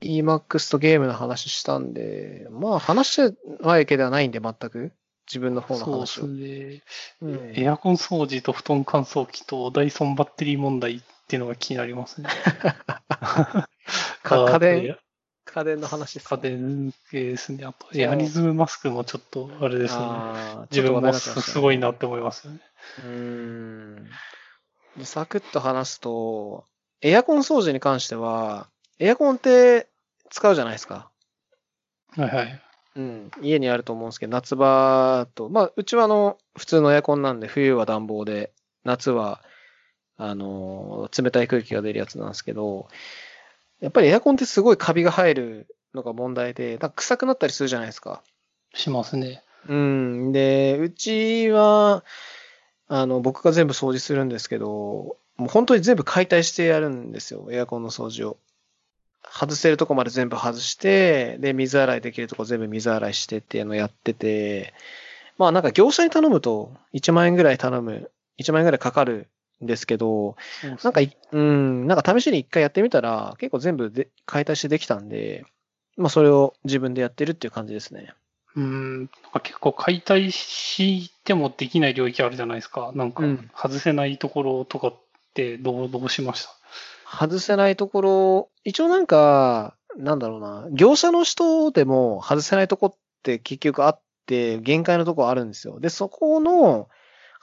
[0.00, 4.92] EMAX とゲームの話したんで、まあ話してないわけではないんで、全く。
[5.28, 6.22] 自分の方のそうで話を。
[6.22, 6.82] すね。
[7.22, 12.28] うんエアコン掃除と布団乾燥機とダイソンバッテリー問題っていうのが気になりますね。
[14.24, 14.94] 家電？
[14.94, 15.00] と
[15.44, 17.64] 家電の話です、家電系ですね。
[17.64, 20.04] あと、エアリズムマスクもちょっと、あれですね。
[20.70, 22.60] 自分もすごいなって思いますよね。
[22.98, 24.10] うーん。
[24.96, 26.64] でサクッと話すと、
[27.00, 29.88] エアコン掃除に関しては、エアコンって
[30.30, 31.10] 使うじゃないですか。
[32.16, 32.62] はいはい。
[32.94, 33.30] うん。
[33.40, 38.52] 家にあると思うんですけど、夏場と、まあ、うちはあの、普通のエアコンなんで、冬は暖房で、
[38.84, 39.40] 夏は、
[40.18, 42.88] あの、冷たい空気が出るやつなんですけど、
[43.80, 48.22] やっぱりエアコンってすごいカビが入るのが問題で、なんか臭くなったりするじゃないですか。
[48.74, 49.42] しますね。
[49.68, 50.32] うん。
[50.32, 52.04] で、うちは、
[52.94, 58.36] あの、僕が全部掃除するんですけど、もう本当に全部解体してやるんですよ、エアコンの掃除を。
[59.24, 64.74] 外せるとこまで全部外して、で、水洗いできるとこ全部水洗いしてっていうのをやってて、
[65.38, 69.26] まあなんか業者に頼むと1万円ぐらい頼む、1万円ぐらいかかる
[69.64, 70.36] んですけど、
[70.84, 75.46] なんかい、うん、なんか試しに一回やってみたら結構全部で解体してできたんで、
[75.96, 78.12] まあそれを自分でやってるっていう感じですね。
[78.54, 82.92] うん、なんか結構解体してもできない領域あるじゃないですか。
[82.94, 84.94] なんかうん外せないところとかっ
[85.34, 86.46] てどう、どうしまし
[87.06, 87.26] た？
[87.26, 95.80] 外せないところ、一応なんか、なんだろうな、業者の人でも外せないとこって結局あって、限界のとこあるんですよ。
[95.80, 96.88] で、そこの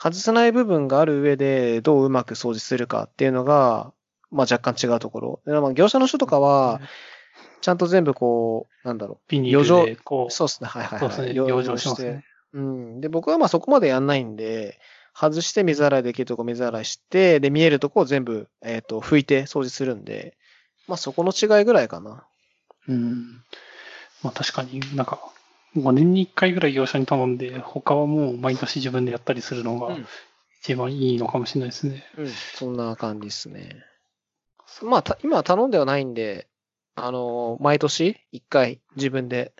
[0.01, 3.91] 外せない部分がある上で、どううまく掃除するかっていうのが、
[4.31, 5.41] まあ若干違うところ。
[5.45, 6.81] でまあ業者の人とかは、
[7.61, 11.09] ちゃんと全部こう、なんだろビニー余剰ルでこう、そうですね、はいはいはい。
[11.11, 12.23] そうですね、養養生しますね。
[12.53, 13.01] うん。
[13.01, 14.79] で、僕はまあそこまでやんないんで、
[15.13, 20.37] 外して水洗いできるとこ水洗いして、で、見えるとこを全部、えっ、と、拭いて掃除するんで、
[20.87, 22.25] まあそこの違いぐらいかな。
[22.87, 23.43] うん。
[24.23, 25.19] まあ確かになんか、
[25.75, 30.07] 5年に1回ぐらい業者に頼んで、他はもう毎年自分でやったりするのがうん
[30.61, 32.03] 一番いいのかもしれないですね。
[32.17, 32.27] うん。
[32.27, 33.83] そんな感じですね。
[34.83, 36.47] まあ、た今は頼んではないんで、
[37.01, 39.53] あのー毎年1回自分で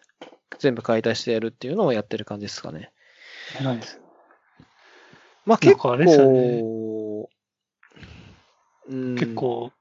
[0.60, 2.92] 全部解体してやるっていうのをやってる感じですかね。
[3.60, 4.00] 偉いです。
[5.46, 6.62] まあ結構、あれですよね
[8.90, 9.72] うん、結構、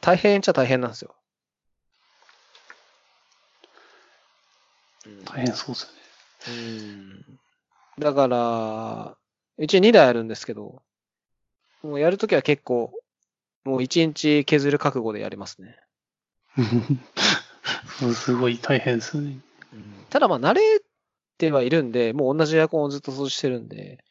[0.00, 1.14] 大変っちゃ大変なんですよ。
[5.06, 6.00] うん大変そうですよね。
[6.48, 7.40] うん
[7.98, 9.16] だから、
[9.58, 10.82] うち2台あるんですけど、
[11.82, 12.92] もうやるときは結構、
[13.64, 15.76] もう1日削る覚悟でやりますね。
[18.14, 19.38] すごい大変ですね。
[20.08, 20.62] ただまあ慣れ
[21.38, 24.04] てはいるんで、もう同じエアコンをずっと掃除してるんで、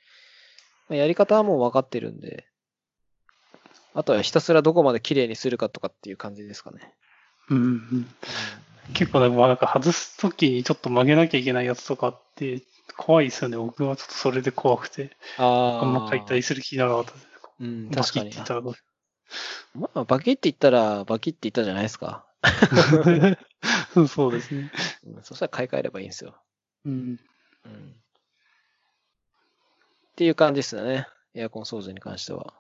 [0.88, 2.46] まあ、やり方はもう分かってるんで、
[3.94, 6.94] あとはひたすらどこまで綺麗にするかとかっていう感じですかね。
[7.50, 8.08] うんうん、
[8.94, 12.62] 結構ね、まあ、なんか外すときにちょっと曲げなきゃいけないやつとかって
[12.98, 13.58] 怖いですよね。
[13.58, 17.28] 僕はちょっとそれで怖くて、ああんま解体する気なかったです。
[17.62, 18.74] うん、バ確かにキって言ったらどう
[19.74, 22.26] まあ、バキって言ったら、バキって言ったじゃないですか。
[24.08, 24.72] そうですね。
[25.06, 26.36] うんそしたら買い替えればいいんですよ。
[26.86, 27.20] うん。
[27.66, 27.96] うん。
[30.12, 31.08] っていう感じですよね。
[31.34, 32.54] エアコン掃除に関しては。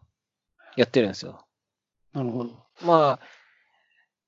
[0.76, 1.46] やってるんですよ。
[2.14, 2.66] なるほど。
[2.82, 3.20] ま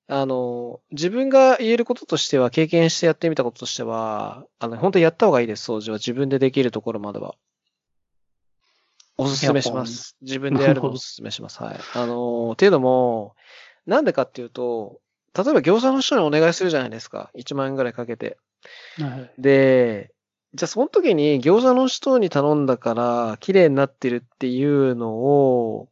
[0.08, 5.98] あ、あの、自分が言えることとしては、経験してやってみたこととしては、あの、本当にやった方がいいです、掃除は。
[5.98, 7.34] 自分でできるところまでは。
[9.16, 10.16] おすすめします。
[10.22, 11.62] 自分でやるのをおすすめします。
[11.62, 11.80] はい。
[11.94, 13.34] あの、っていうのも、
[13.86, 15.00] なんでかっていうと、
[15.36, 17.30] 例えば業者の人にお願いするじゃないですか。
[17.36, 18.38] 1万円ぐらいかけて。
[18.98, 19.30] はい。
[19.38, 20.12] で、
[20.54, 25.88] じゃあその時に業者の人に頼んだから綺麗になってるっていうのを、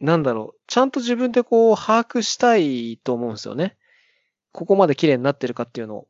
[0.00, 3.76] なんだろう、ちゃんと自分でこう把握したいと思うんですよね。
[4.52, 6.08] ここまで綺麗になってるかっていうのを。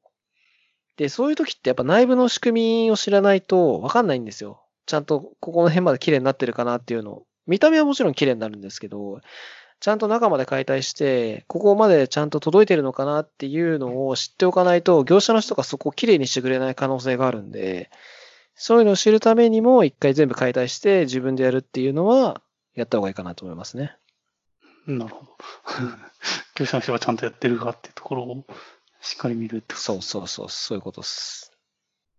[0.97, 4.66] で、そういう時ってやっぱ内部の仕組みを知らないとわかんないんですよ。
[4.87, 7.27] ちゃんとここの辺まで綺麗になってるかなっていうのを。
[7.47, 9.21] 見た目はもちろん綺麗になるんですけど、
[9.79, 17.91] ちゃんと中まで解体して、ここまでちゃんと届いてるのかなっていうのを知っておかないと、業者の人がそこを綺麗にしてくれない可能性があるんで、
[18.55, 22.41] そういうのを知るためにも、一回全部解体して自分でやるっていうのは、
[22.75, 23.97] やった方がいいかなと思いますね。
[24.87, 25.37] なるほど。
[26.57, 28.45] 業者の人がちゃんとやってるかっていうところを
[29.03, 31.53] しっかり見るってそうそうそう、そういうことです。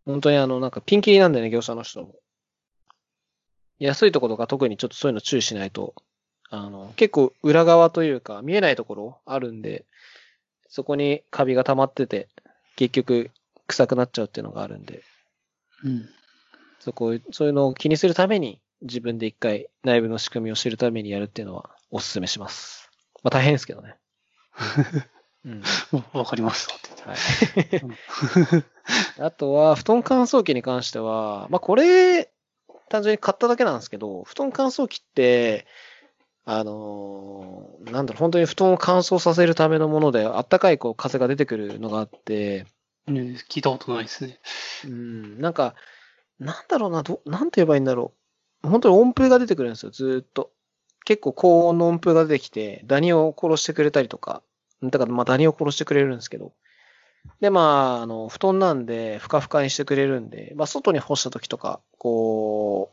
[0.05, 2.15] 本当にあの、なんかピンキリなんでね、業者の人も。
[3.79, 5.93] 安いところとか特にちょっとそういうの注意しないと、
[6.49, 9.85] あの、結構裏側というか見えないところあるんで、
[10.69, 12.29] そこにカビが溜まってて、
[12.75, 13.31] 結局
[13.67, 15.03] 臭くなっちゃうっていうのがあるんで、
[15.83, 16.09] うん。
[16.79, 22.91] そこ、そういうのを気にするために、自分で一回内部の仕組みを知るためにやるっていうのはお勧めします。
[23.23, 23.95] まあ大変ですけどね。
[25.45, 25.63] うん。
[26.13, 26.89] わかりましたって
[27.59, 27.77] 言って。
[27.77, 28.63] はい。
[29.19, 32.31] あとは、布団乾燥機に関しては、まあこれ、
[32.89, 35.65] 単純に買っただけなんですけど、布団乾燥機って、
[36.45, 42.65] あのーなんだろう、本当に布団を乾燥させるためのもので、あったかいこう風が出てくるのがあって、
[43.07, 44.39] ね聞いたことないですね。
[44.85, 45.75] うん、なんか、
[46.39, 48.13] なんだろうな、ど、なんて言えばいいんだろ
[48.63, 48.69] う。
[48.69, 50.51] 本当に音符が出てくるんですよ、ずーっと。
[51.05, 54.41] 結構高音の音符が出てきて、ダニを殺してくれたりとか。
[54.83, 56.53] だから、まあ、ダニを殺してくれるんですけど。
[57.39, 62.91] で、まあ、あの、布団なんで、ふかふかにしてくれるんで、まあ、外に干した時とか、こ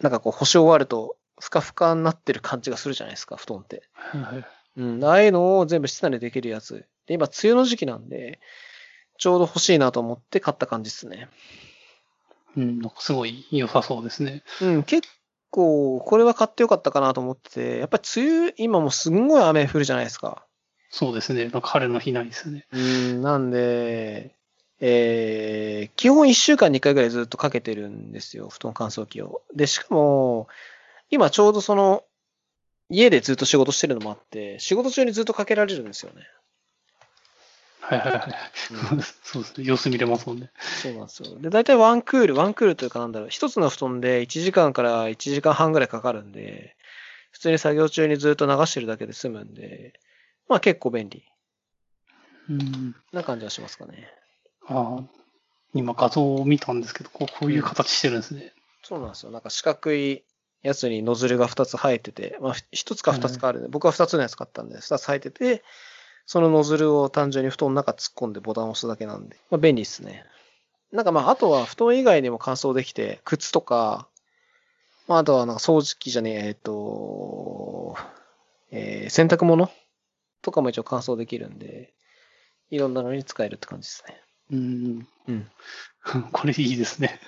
[0.00, 3.82] う、なんかこう、干し終わると、ふかふかになってる感じがするじゃないですか、布団って。
[3.94, 4.44] はい。
[4.76, 6.86] うん、ああいうのを全部室内でできるやつ。
[7.06, 8.40] で、今、梅雨の時期なんで、
[9.18, 11.28] ちょうど欲しいなと思って買った感じですね。
[12.56, 14.42] うん、なんかすごい良さそうですね。
[14.60, 15.08] うん、結
[15.50, 20.44] 構、これは買ってよかったかなと思ってて、やっぱり梅雨、今もうすんごい雨降るじゃないですか。
[20.90, 21.44] そうですね。
[21.44, 22.66] なんか晴れの日ないですね。
[22.72, 24.34] うん、なんで、
[24.80, 29.42] えー、基本1週間に1回ぐらいずっとかけてるんですよ、布団乾燥機を。
[29.54, 30.48] で、しかも、
[31.10, 32.04] 今ちょうどその、
[32.90, 36.22] 家でずっと仕事してるのもあって、仕事中にずっとかけられるんですよね。
[37.80, 38.34] はいはいはい。
[39.24, 39.64] そうですね。
[39.64, 40.50] 様子見れますもんね。
[40.82, 41.38] そうなんですよ。
[41.38, 46.76] で、大体ワンクール、ワンクールというかなんだろう、一つの布団で1時間から1時間半ぐらいかかるんで、
[47.30, 49.98] 普通に作業中にずっと流してるだけで済むんで、
[50.48, 51.22] まあ結構便利
[52.50, 52.94] うん。
[53.12, 54.08] な感じはしますかね。
[54.66, 55.02] ああ、
[55.74, 58.52] 今画像を見たんですけど、こうこういう形してるんですね。
[58.82, 59.32] そうなんですよ。
[59.32, 60.24] なんか四角い
[60.62, 65.62] やつにノズルが2つ生えてて、まあ1つか2つかあるんで、僕は2つのやつ買ったんで、2つ生えてて、
[66.26, 70.24] そのノズルを単純に布団の中突っ込んでボタンを押すだけなんで、まあ便利ですね。
[70.92, 74.08] なんかまあ、あとは布団以外にも乾燥できて、靴とか、
[75.06, 77.94] まああとはなんか掃除機じゃねえ、えっと、
[78.70, 79.70] えー洗濯物
[80.48, 81.92] とかも一応乾燥できるんで、
[82.70, 84.22] いろんなのに使えるって感じですね。
[84.50, 85.08] うん。
[85.28, 85.50] うん。
[86.32, 87.20] これいいですね。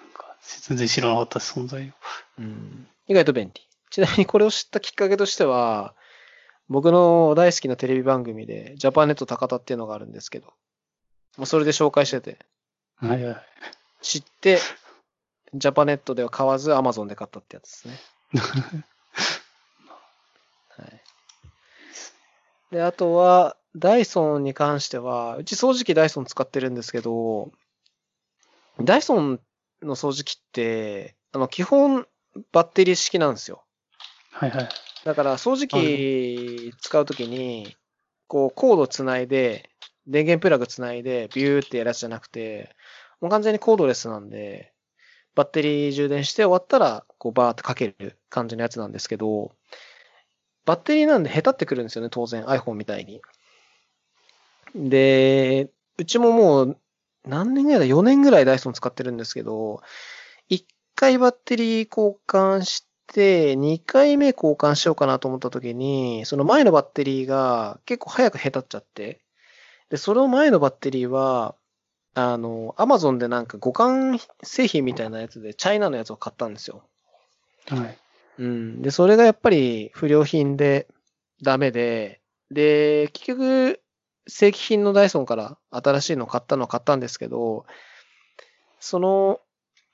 [0.00, 1.92] なんか全然知らなかった存在を。
[2.38, 2.88] うん。
[3.08, 3.68] 意外と便利。
[3.90, 5.94] ちなみにこれを知ったきっかけとしては、
[6.68, 10.46] 僕の大好きなテレビ番組で、ジャパネット高田っていうのがあるんですけど、
[11.36, 12.38] もうそれで紹介してて、
[12.96, 13.42] はいはい。
[14.00, 14.58] 知って、
[15.52, 18.00] ジャパネットでは買わず、アマゾンで買ったってやつですね。
[20.78, 21.02] はい。
[22.70, 27.52] で、あとは、ダイソンに関しては、うち掃除機ダイソン使ってるんですけど、
[28.82, 29.40] ダイソンっ
[29.82, 32.06] の掃除機って、あの、基本
[32.52, 33.64] バッテリー式なんですよ。
[34.30, 34.68] はいはい。
[35.04, 37.76] だから掃除機使うときに、
[38.28, 39.70] こうコードつないで、
[40.06, 42.74] 電源プラグつないで、ビューってやるやつじゃなくて、
[43.20, 44.72] もう完全にコードレスなんで、
[45.34, 49.52] バッテリー充電して終わったら、こうバーってかける感じのやつなんですけど、
[50.66, 53.22] バッテリーなんで下手ってくるんですよね、当然 iPhone みたいに。
[54.74, 56.78] で、うちももう
[57.26, 59.80] 何年ぐらいだ ?4 年ぐらいダイソン使ってるんですけど、
[60.50, 60.64] 1
[60.94, 69.20] 回バッテリー交換して、2回目交換しようかなと思った時に、その前のバッテリーが結構早く下手っちゃって、
[69.88, 71.54] で、その前のバッテリーは、
[72.14, 76.82] あの、アマゾンでなんか互換製品みたいなやつで、チャイナのやつを買ったんですよ。
[77.68, 77.98] はい。
[78.38, 78.82] うん。
[78.82, 80.86] で、それがやっぱり不良品で
[81.42, 83.80] ダメで、で、結局、
[84.28, 87.64] 正規品のダイソンから新しいの買ったのは買ったんですけど、
[88.80, 89.40] その、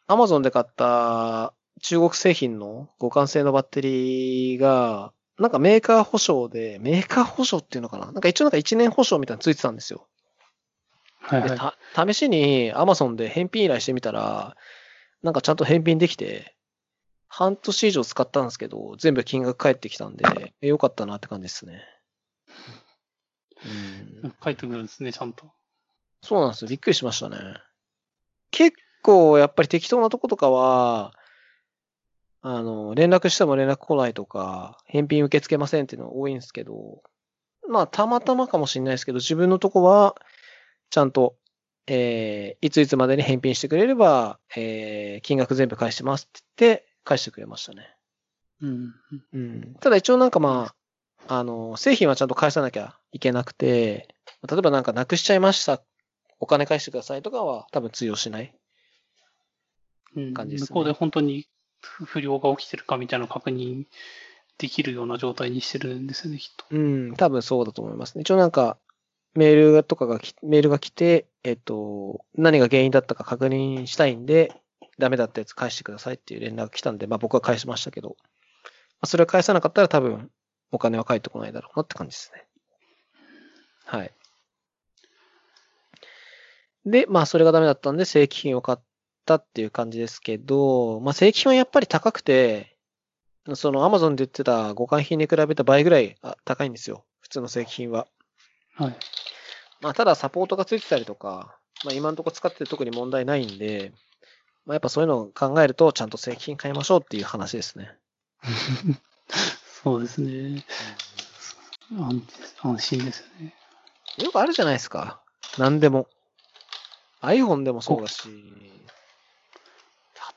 [0.06, 8.06] アマゾンで買った中国製品の互換性のバッテリーが、なんかメーカー保証で、メーカー保証っていうのかな？
[8.06, 10.06] なんか一応なんか1年保証みたいなのついてたんですよ。
[11.30, 11.58] で、はいはい。
[11.58, 14.56] た試しに Amazon で返品依頼してみたら、
[15.22, 16.54] なんかちゃんと返品できて、
[17.34, 20.24] 半年以上使ったんですけど、全部金額返ってきたんで、
[20.60, 21.82] えよかったなって感じですね。
[24.22, 25.50] うん、書いてくるんですね、ちゃんと。
[26.20, 26.68] そうなんですよ。
[26.68, 27.38] びっくりしましたね。
[28.50, 31.14] 結構、やっぱり適当なとことかは、
[32.42, 37.02] あの、連絡しても連絡来ないとか、返品受け付けませんっていうのが多いんですけど、
[37.66, 40.16] まあ、たまたまかもしれないですけど、自分のとこは、
[40.90, 41.36] ちゃんと、
[41.86, 47.94] えー、いついつまでに返品してくれれば、えー、金額全部返してますって言って、返してくれましたね。
[48.60, 48.94] うん。
[49.32, 49.74] うん。
[49.80, 50.74] ただ一応なんかま
[51.28, 54.14] あ、あの、製品はちゃんと返さなきゃいけなくて、
[54.48, 55.82] 例えばなんかなくしちゃいました、
[56.40, 58.54] お金返してくださいとかは多分通用しない。
[60.14, 61.48] うん感じですね向こうで本当に
[61.80, 63.84] 不良が起きてるかみたいな確認
[64.58, 66.66] できるような状態にしてるんですよね、きっと。
[66.70, 68.22] うん、多分そうだと思いますね。
[68.22, 68.78] 一応なんか、
[69.34, 74.61] メールとかがき、メールが来て、えっと、何が原因だったか確認したいんで、
[74.98, 78.14] ダメだったやつ返してくださいっていう連絡が来たんで、まあ僕は返しましたけど、ま
[79.02, 80.30] あ、それを返さなかったら多分、
[80.70, 82.44] お金は返ってこないだろうなって感じですね。
[83.84, 84.12] はい。
[86.86, 88.78] で、まあそれがダメだったんで正規品を買っ
[89.26, 92.76] たっていう感じですけど、まあ正規品はやっぱり高くて、
[93.54, 97.04] その Amazon で言ってた互換品に比べた倍ぐらいあ高いんですよ。
[97.20, 98.06] 普通の正規品は。
[98.76, 98.96] はい。
[99.80, 103.92] まあただサポートがついてたりとか、まあ今のところ使ってて特に問題ないんで、
[104.66, 107.96] まあやっぱそういうのを考えるとちゃんと正規品買いましょうっていう話ですね。
[109.82, 110.64] そうですね。
[111.98, 112.22] 安
[112.62, 113.54] 安心ですよね。
[114.18, 115.20] よくあるじゃないですか。
[115.58, 116.06] 何でも。
[117.22, 118.28] iPhone でもそうだし、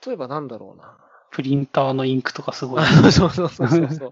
[0.05, 0.97] 例えばなんだろうな。
[1.31, 2.81] プリンターのインクとかすごい。
[2.81, 4.11] あ そうそうそうそうそう。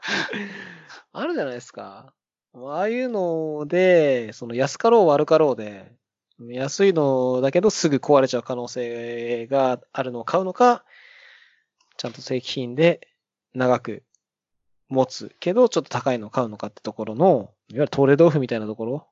[1.14, 2.14] あるじゃないですか。
[2.56, 5.92] ああいうので、その安かろう悪かろうで、
[6.40, 10.84] 安いのだけどすぐ壊れちゃう可能性があるのを買うのか、
[11.98, 13.08] ちゃんと正規品で
[13.54, 14.04] 長く
[14.90, 19.08] 持つけどちょっと高いのを買うのかってところの、いわゆるトレードオフみたいなところ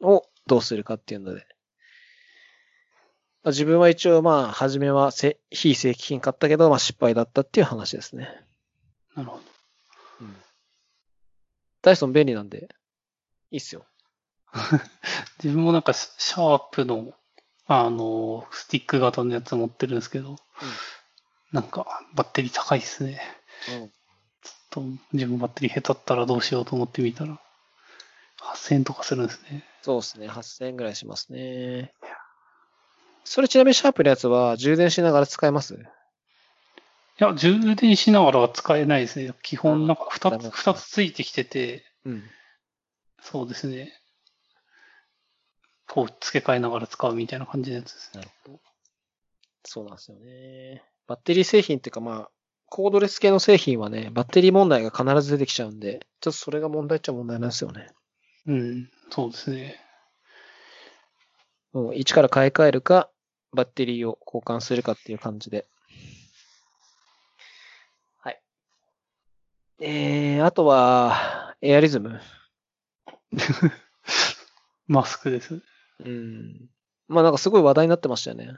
[0.00, 1.46] をどうするかっていうので。
[3.42, 8.28] まあ自分は一応まあ、初めはせ非正規品買ったけど、まあ失敗だったっていう話ですね。
[9.14, 9.42] なるほど。
[11.82, 12.68] ダイソン便利なんで、
[13.50, 13.84] いいっすよ。
[15.42, 17.12] 自分もなんかシシャープの、
[17.66, 20.36] あの、スティック型のやつ持ってるんですけど、
[21.52, 23.20] なんかバッテリー高いですね。
[23.68, 23.88] うん。
[23.88, 23.94] ちょっ
[24.70, 24.82] と
[25.12, 27.40] 自分バッテリー下手ったらどうしようと思ってみたら、
[28.40, 29.64] 8000円とかするんですね。
[29.82, 30.28] そうですね。
[30.28, 31.92] 8000円ぐらいしますね。
[33.24, 35.74] それちなみにシャープのやつは充電しながら使えます？
[35.74, 35.78] い
[37.18, 39.32] や、充電しながらは使えないですね。
[39.42, 42.30] 基あ本、なんかダメ2つ、二つついてきてて、うん。
[43.22, 43.92] そうですね。
[45.94, 48.22] こう付け替えながら使うみたいな感じのやつですね。
[48.22, 48.60] なるほど。
[49.62, 50.82] そうなんですよね。
[51.06, 52.30] バッテリー製品っていうかまあ、
[52.66, 57.86] コードレス系の製品はね、バッテリー問題が必ず出てきちゃうんで、ちょっとそれが問題っちゃ問題なんですよね。
[58.48, 59.76] うん、そうですね。
[61.72, 63.08] もう一から買い替えるか、
[63.52, 65.64] バッテリーを交換するかっていう感じで。
[68.18, 68.42] はい。
[69.78, 72.20] えー、あとは、エアリズム。
[74.88, 75.62] マスクです。
[76.00, 76.68] うん。
[77.08, 78.56] まあなんかすごい話題になってましたよね。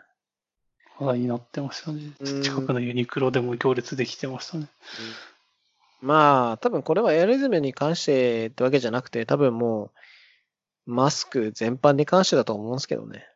[0.98, 2.42] 話題になってましたねうん。
[2.42, 4.68] 近くのユニクロでも行列できてましたね。
[6.00, 9.92] まあ、多分これはエアリズムに関してってわけじゃなくて、多分も
[10.86, 13.26] う、マスク全般に関してだと思うんですけどね。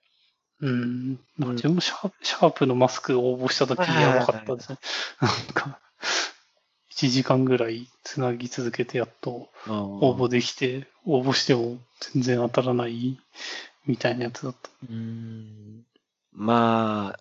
[0.60, 1.09] うん。
[1.39, 4.78] なんか自分もシャープシャープのマスク応募した時やばかったですね。
[5.20, 5.81] なんか、
[6.93, 11.78] 1時間ぐらいつなぎ続けてやっと応応募できて、応募しても
[12.12, 13.18] 全然当たらない
[13.86, 14.70] みたいなやつだった。
[14.89, 15.85] うーん
[16.32, 17.20] まあ、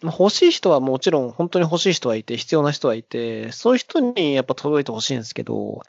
[0.00, 5.82] まあ欲しい人はもちろん本当に欲しい人はいて、必要な人はいて、そういう人にやっぱ届いてほしいんですけど、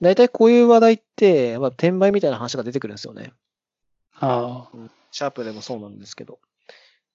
[0.00, 3.32] 大体こういう話題って、まあ、転売みたいな話が出てくるんですよね。
[4.16, 4.68] あ
[5.10, 6.38] シャープでもそうなんですけど。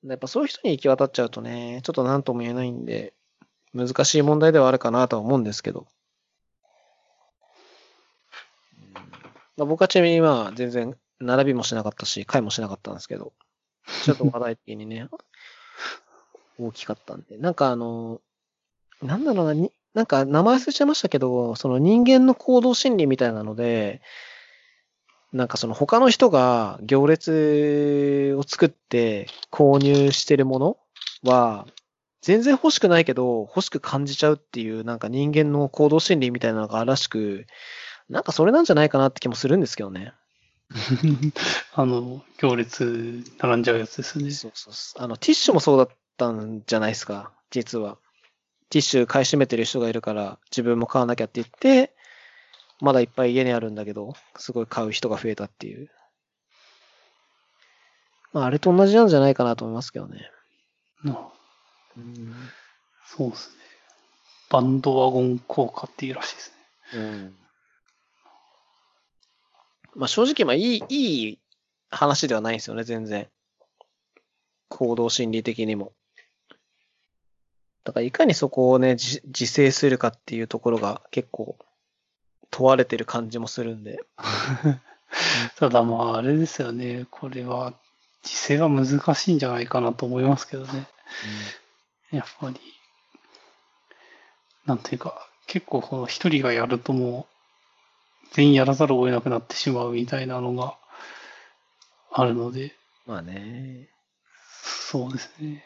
[0.05, 3.13] やっぱそういう人に行き渡っちゃうとね、ちょっと何とも言えないんで、
[3.73, 5.87] 難しい問題ではあるかなとは思うんですけど。
[8.77, 13.33] うんまあ、僕はちなみにまあ全然並びもしなかったし、会もしなかったんですけど、
[14.03, 15.09] ちょっと話題的にね、
[16.57, 17.37] 大きかったんで。
[17.37, 18.21] なんかあの、
[19.01, 24.01] なんだろうな、になんか名前忘れちゃいましたけど、その人間の行動心理みたいなので、
[25.31, 30.77] なんかその他の人が行列を作って購入してるもの
[31.23, 31.67] は、
[32.21, 37.45] 全然欲しくないけど欲しく感じちゃうっていうなんか人間の行動心理みたいなのがあるらしく、
[38.09, 40.13] なんかそれなんじゃないかなって気もするんですけどね。
[40.73, 40.75] あ。
[41.81, 44.31] あの、行列並んじゃうやつですね。
[44.31, 45.03] そうそうそう。
[45.03, 47.97] あの、ティッシュもそうだったんじゃないですか、実は。
[48.69, 51.95] ティッシュ買い占めてる人がいるから、自分も買わなきゃって言って、
[52.81, 55.89] まだいっぱい家にあるんだけど、すごい買う人が増えたっていう。
[58.31, 60.29] まあ、あれと同じなんじゃないかなと思いますけどね。
[61.03, 61.19] な
[61.97, 62.33] うん。
[63.05, 63.55] そうですね。
[64.49, 66.51] バンドワゴン効果っていうらしいです
[66.93, 66.99] ね。
[66.99, 67.38] うん。
[69.95, 71.39] まあ、正直、まあ、いい、いい
[71.89, 73.27] 話ではないんですよね、全然。
[74.69, 75.93] 行動心理的にも。
[77.83, 81.57] だから、いかにそこをね、じ自制するかっていうところが結構
[82.51, 83.99] 問われてる感じもするんで。
[85.57, 87.07] ただまあ、あれですよね。
[87.09, 87.73] これは、
[88.23, 90.87] 自制が難しいんじゃないかなと思いますけどね。
[92.11, 92.59] やっぱり、
[94.65, 97.38] なんていうか、結構この一人がやるともう、
[98.31, 100.77] 全員やらざるを得なくなってしまうみたいなのが
[102.11, 102.73] あるので、
[103.05, 103.89] まあね。
[104.61, 105.63] そうですね。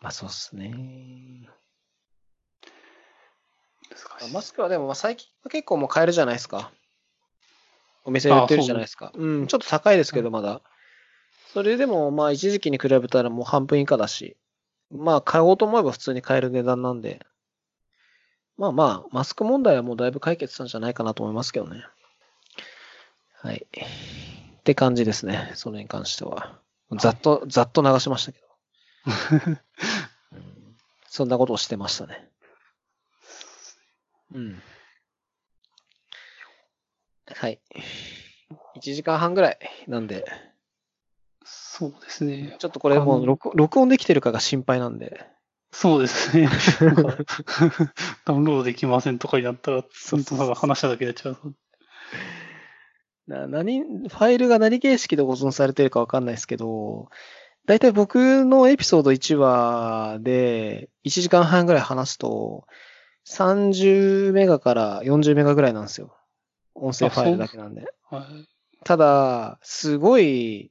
[0.00, 0.70] まあ、そうっすね。
[3.90, 4.32] 難しい。
[4.34, 6.70] マスクはでも、まあ最近は結構もう買えるじゃないですか。
[8.04, 9.12] お店で売ってるじゃないですか。
[9.14, 10.60] うん、ちょっと高いですけど、まだ。
[11.52, 14.36] それでも、まあ一時期に比べたらもう半分以下だし、
[14.90, 17.24] まあ買おうと思えば普通に買える値段なんで、
[18.56, 21.84] まあまあ、マスク問題はもうだいぶ解決したんじゃないかなと思いますけどね。
[23.42, 23.66] はい。
[23.66, 26.58] って感じですね、それに関しては。
[26.98, 28.46] ざっと、ざっと流しましたけど。
[30.32, 30.54] うん
[31.14, 32.28] そんなことをしてましたね。
[34.34, 34.62] うん。
[37.26, 37.60] はい。
[38.76, 40.24] 1時間半ぐらいなんで、
[41.44, 42.56] そうですね。
[42.58, 45.24] ちょっとこれもう録録音できてるかが心配なんで。
[45.74, 46.48] そうですね。
[48.24, 51.38] ダウンロードできませんとかになったら、そう本当なんか話しただけでちゃう。
[53.26, 57.08] な何、ファイルが何形式で保存されてるかわかんないですけど、
[57.66, 62.66] だいたい僕のエピソード1話で1時間半ぐらい話すと、
[63.26, 66.16] 30メガから40メガぐらいなんですよ。
[66.76, 67.84] 音声ファイルだけなんで。
[68.10, 68.48] はい。
[68.84, 70.70] ただ、すごい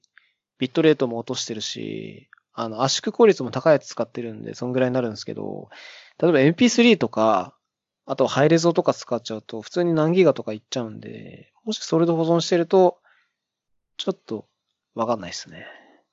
[0.59, 5.69] ビットレートも落としてるし、あの、圧縮効率も高いやつ使ってるんで、そんぐらいになるんですけど、
[6.19, 7.55] 例えば MP3 とか、
[8.05, 12.99] あとハイレゾとか使っちゃうと、普通に何ギガとかいっちゃうんで、もしそれで保存してると、
[13.97, 14.47] ちょっと、
[14.95, 15.65] わかんないですね。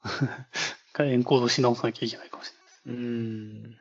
[0.04, 2.52] 一 回エンコードし直さなきゃいけないかもし
[2.86, 3.02] れない。
[3.02, 3.80] うーん。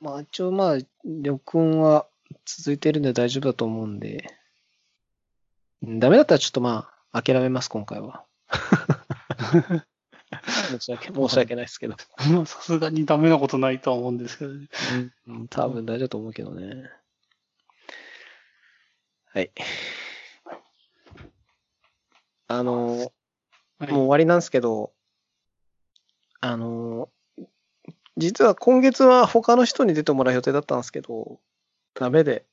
[0.00, 2.06] まあ一応まあ、録音は
[2.44, 4.32] 続いてるんで大丈夫だと思うんで、
[5.82, 8.24] うんダメだったらちょっとまあ、諦めます、今回は。
[10.42, 11.96] 申し訳、申し訳ないですけど。
[12.32, 14.68] ま あさすがにダメなことないとは思うんですけどね。
[15.26, 16.90] うん、多分大丈夫だと思うけどね。
[19.32, 19.50] はい。
[22.48, 23.12] あの、はい
[23.80, 24.92] もう終わりなんですけど、
[26.40, 27.08] あの、
[28.18, 31.40] 実は今月は他の人に出てもらう予定だったんですけど、
[31.94, 32.44] ダメで、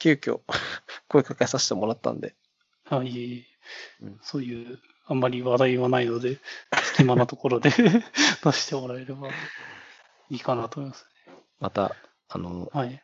[0.00, 0.40] 急遽
[1.06, 2.34] 声かけさせてもらったんで。
[2.84, 3.46] はい
[4.00, 6.40] うんそういう、あんまり話題はないので、
[6.94, 7.70] 隙間なところで
[8.44, 9.28] 出してもらえれば
[10.30, 11.06] いいかなと思います。
[11.58, 11.96] また、
[12.28, 13.02] あの、はい。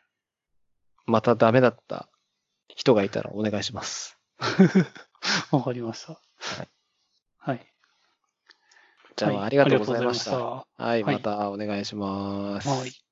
[1.07, 2.09] またダメだった
[2.69, 4.19] 人がいたらお願いします。
[5.51, 6.13] わかりました。
[6.13, 6.69] はい。
[7.39, 7.75] はい。
[9.17, 10.39] じゃあ、はいありがとうございました。
[10.39, 12.69] はい、はいまたお願いします。
[12.69, 13.08] はい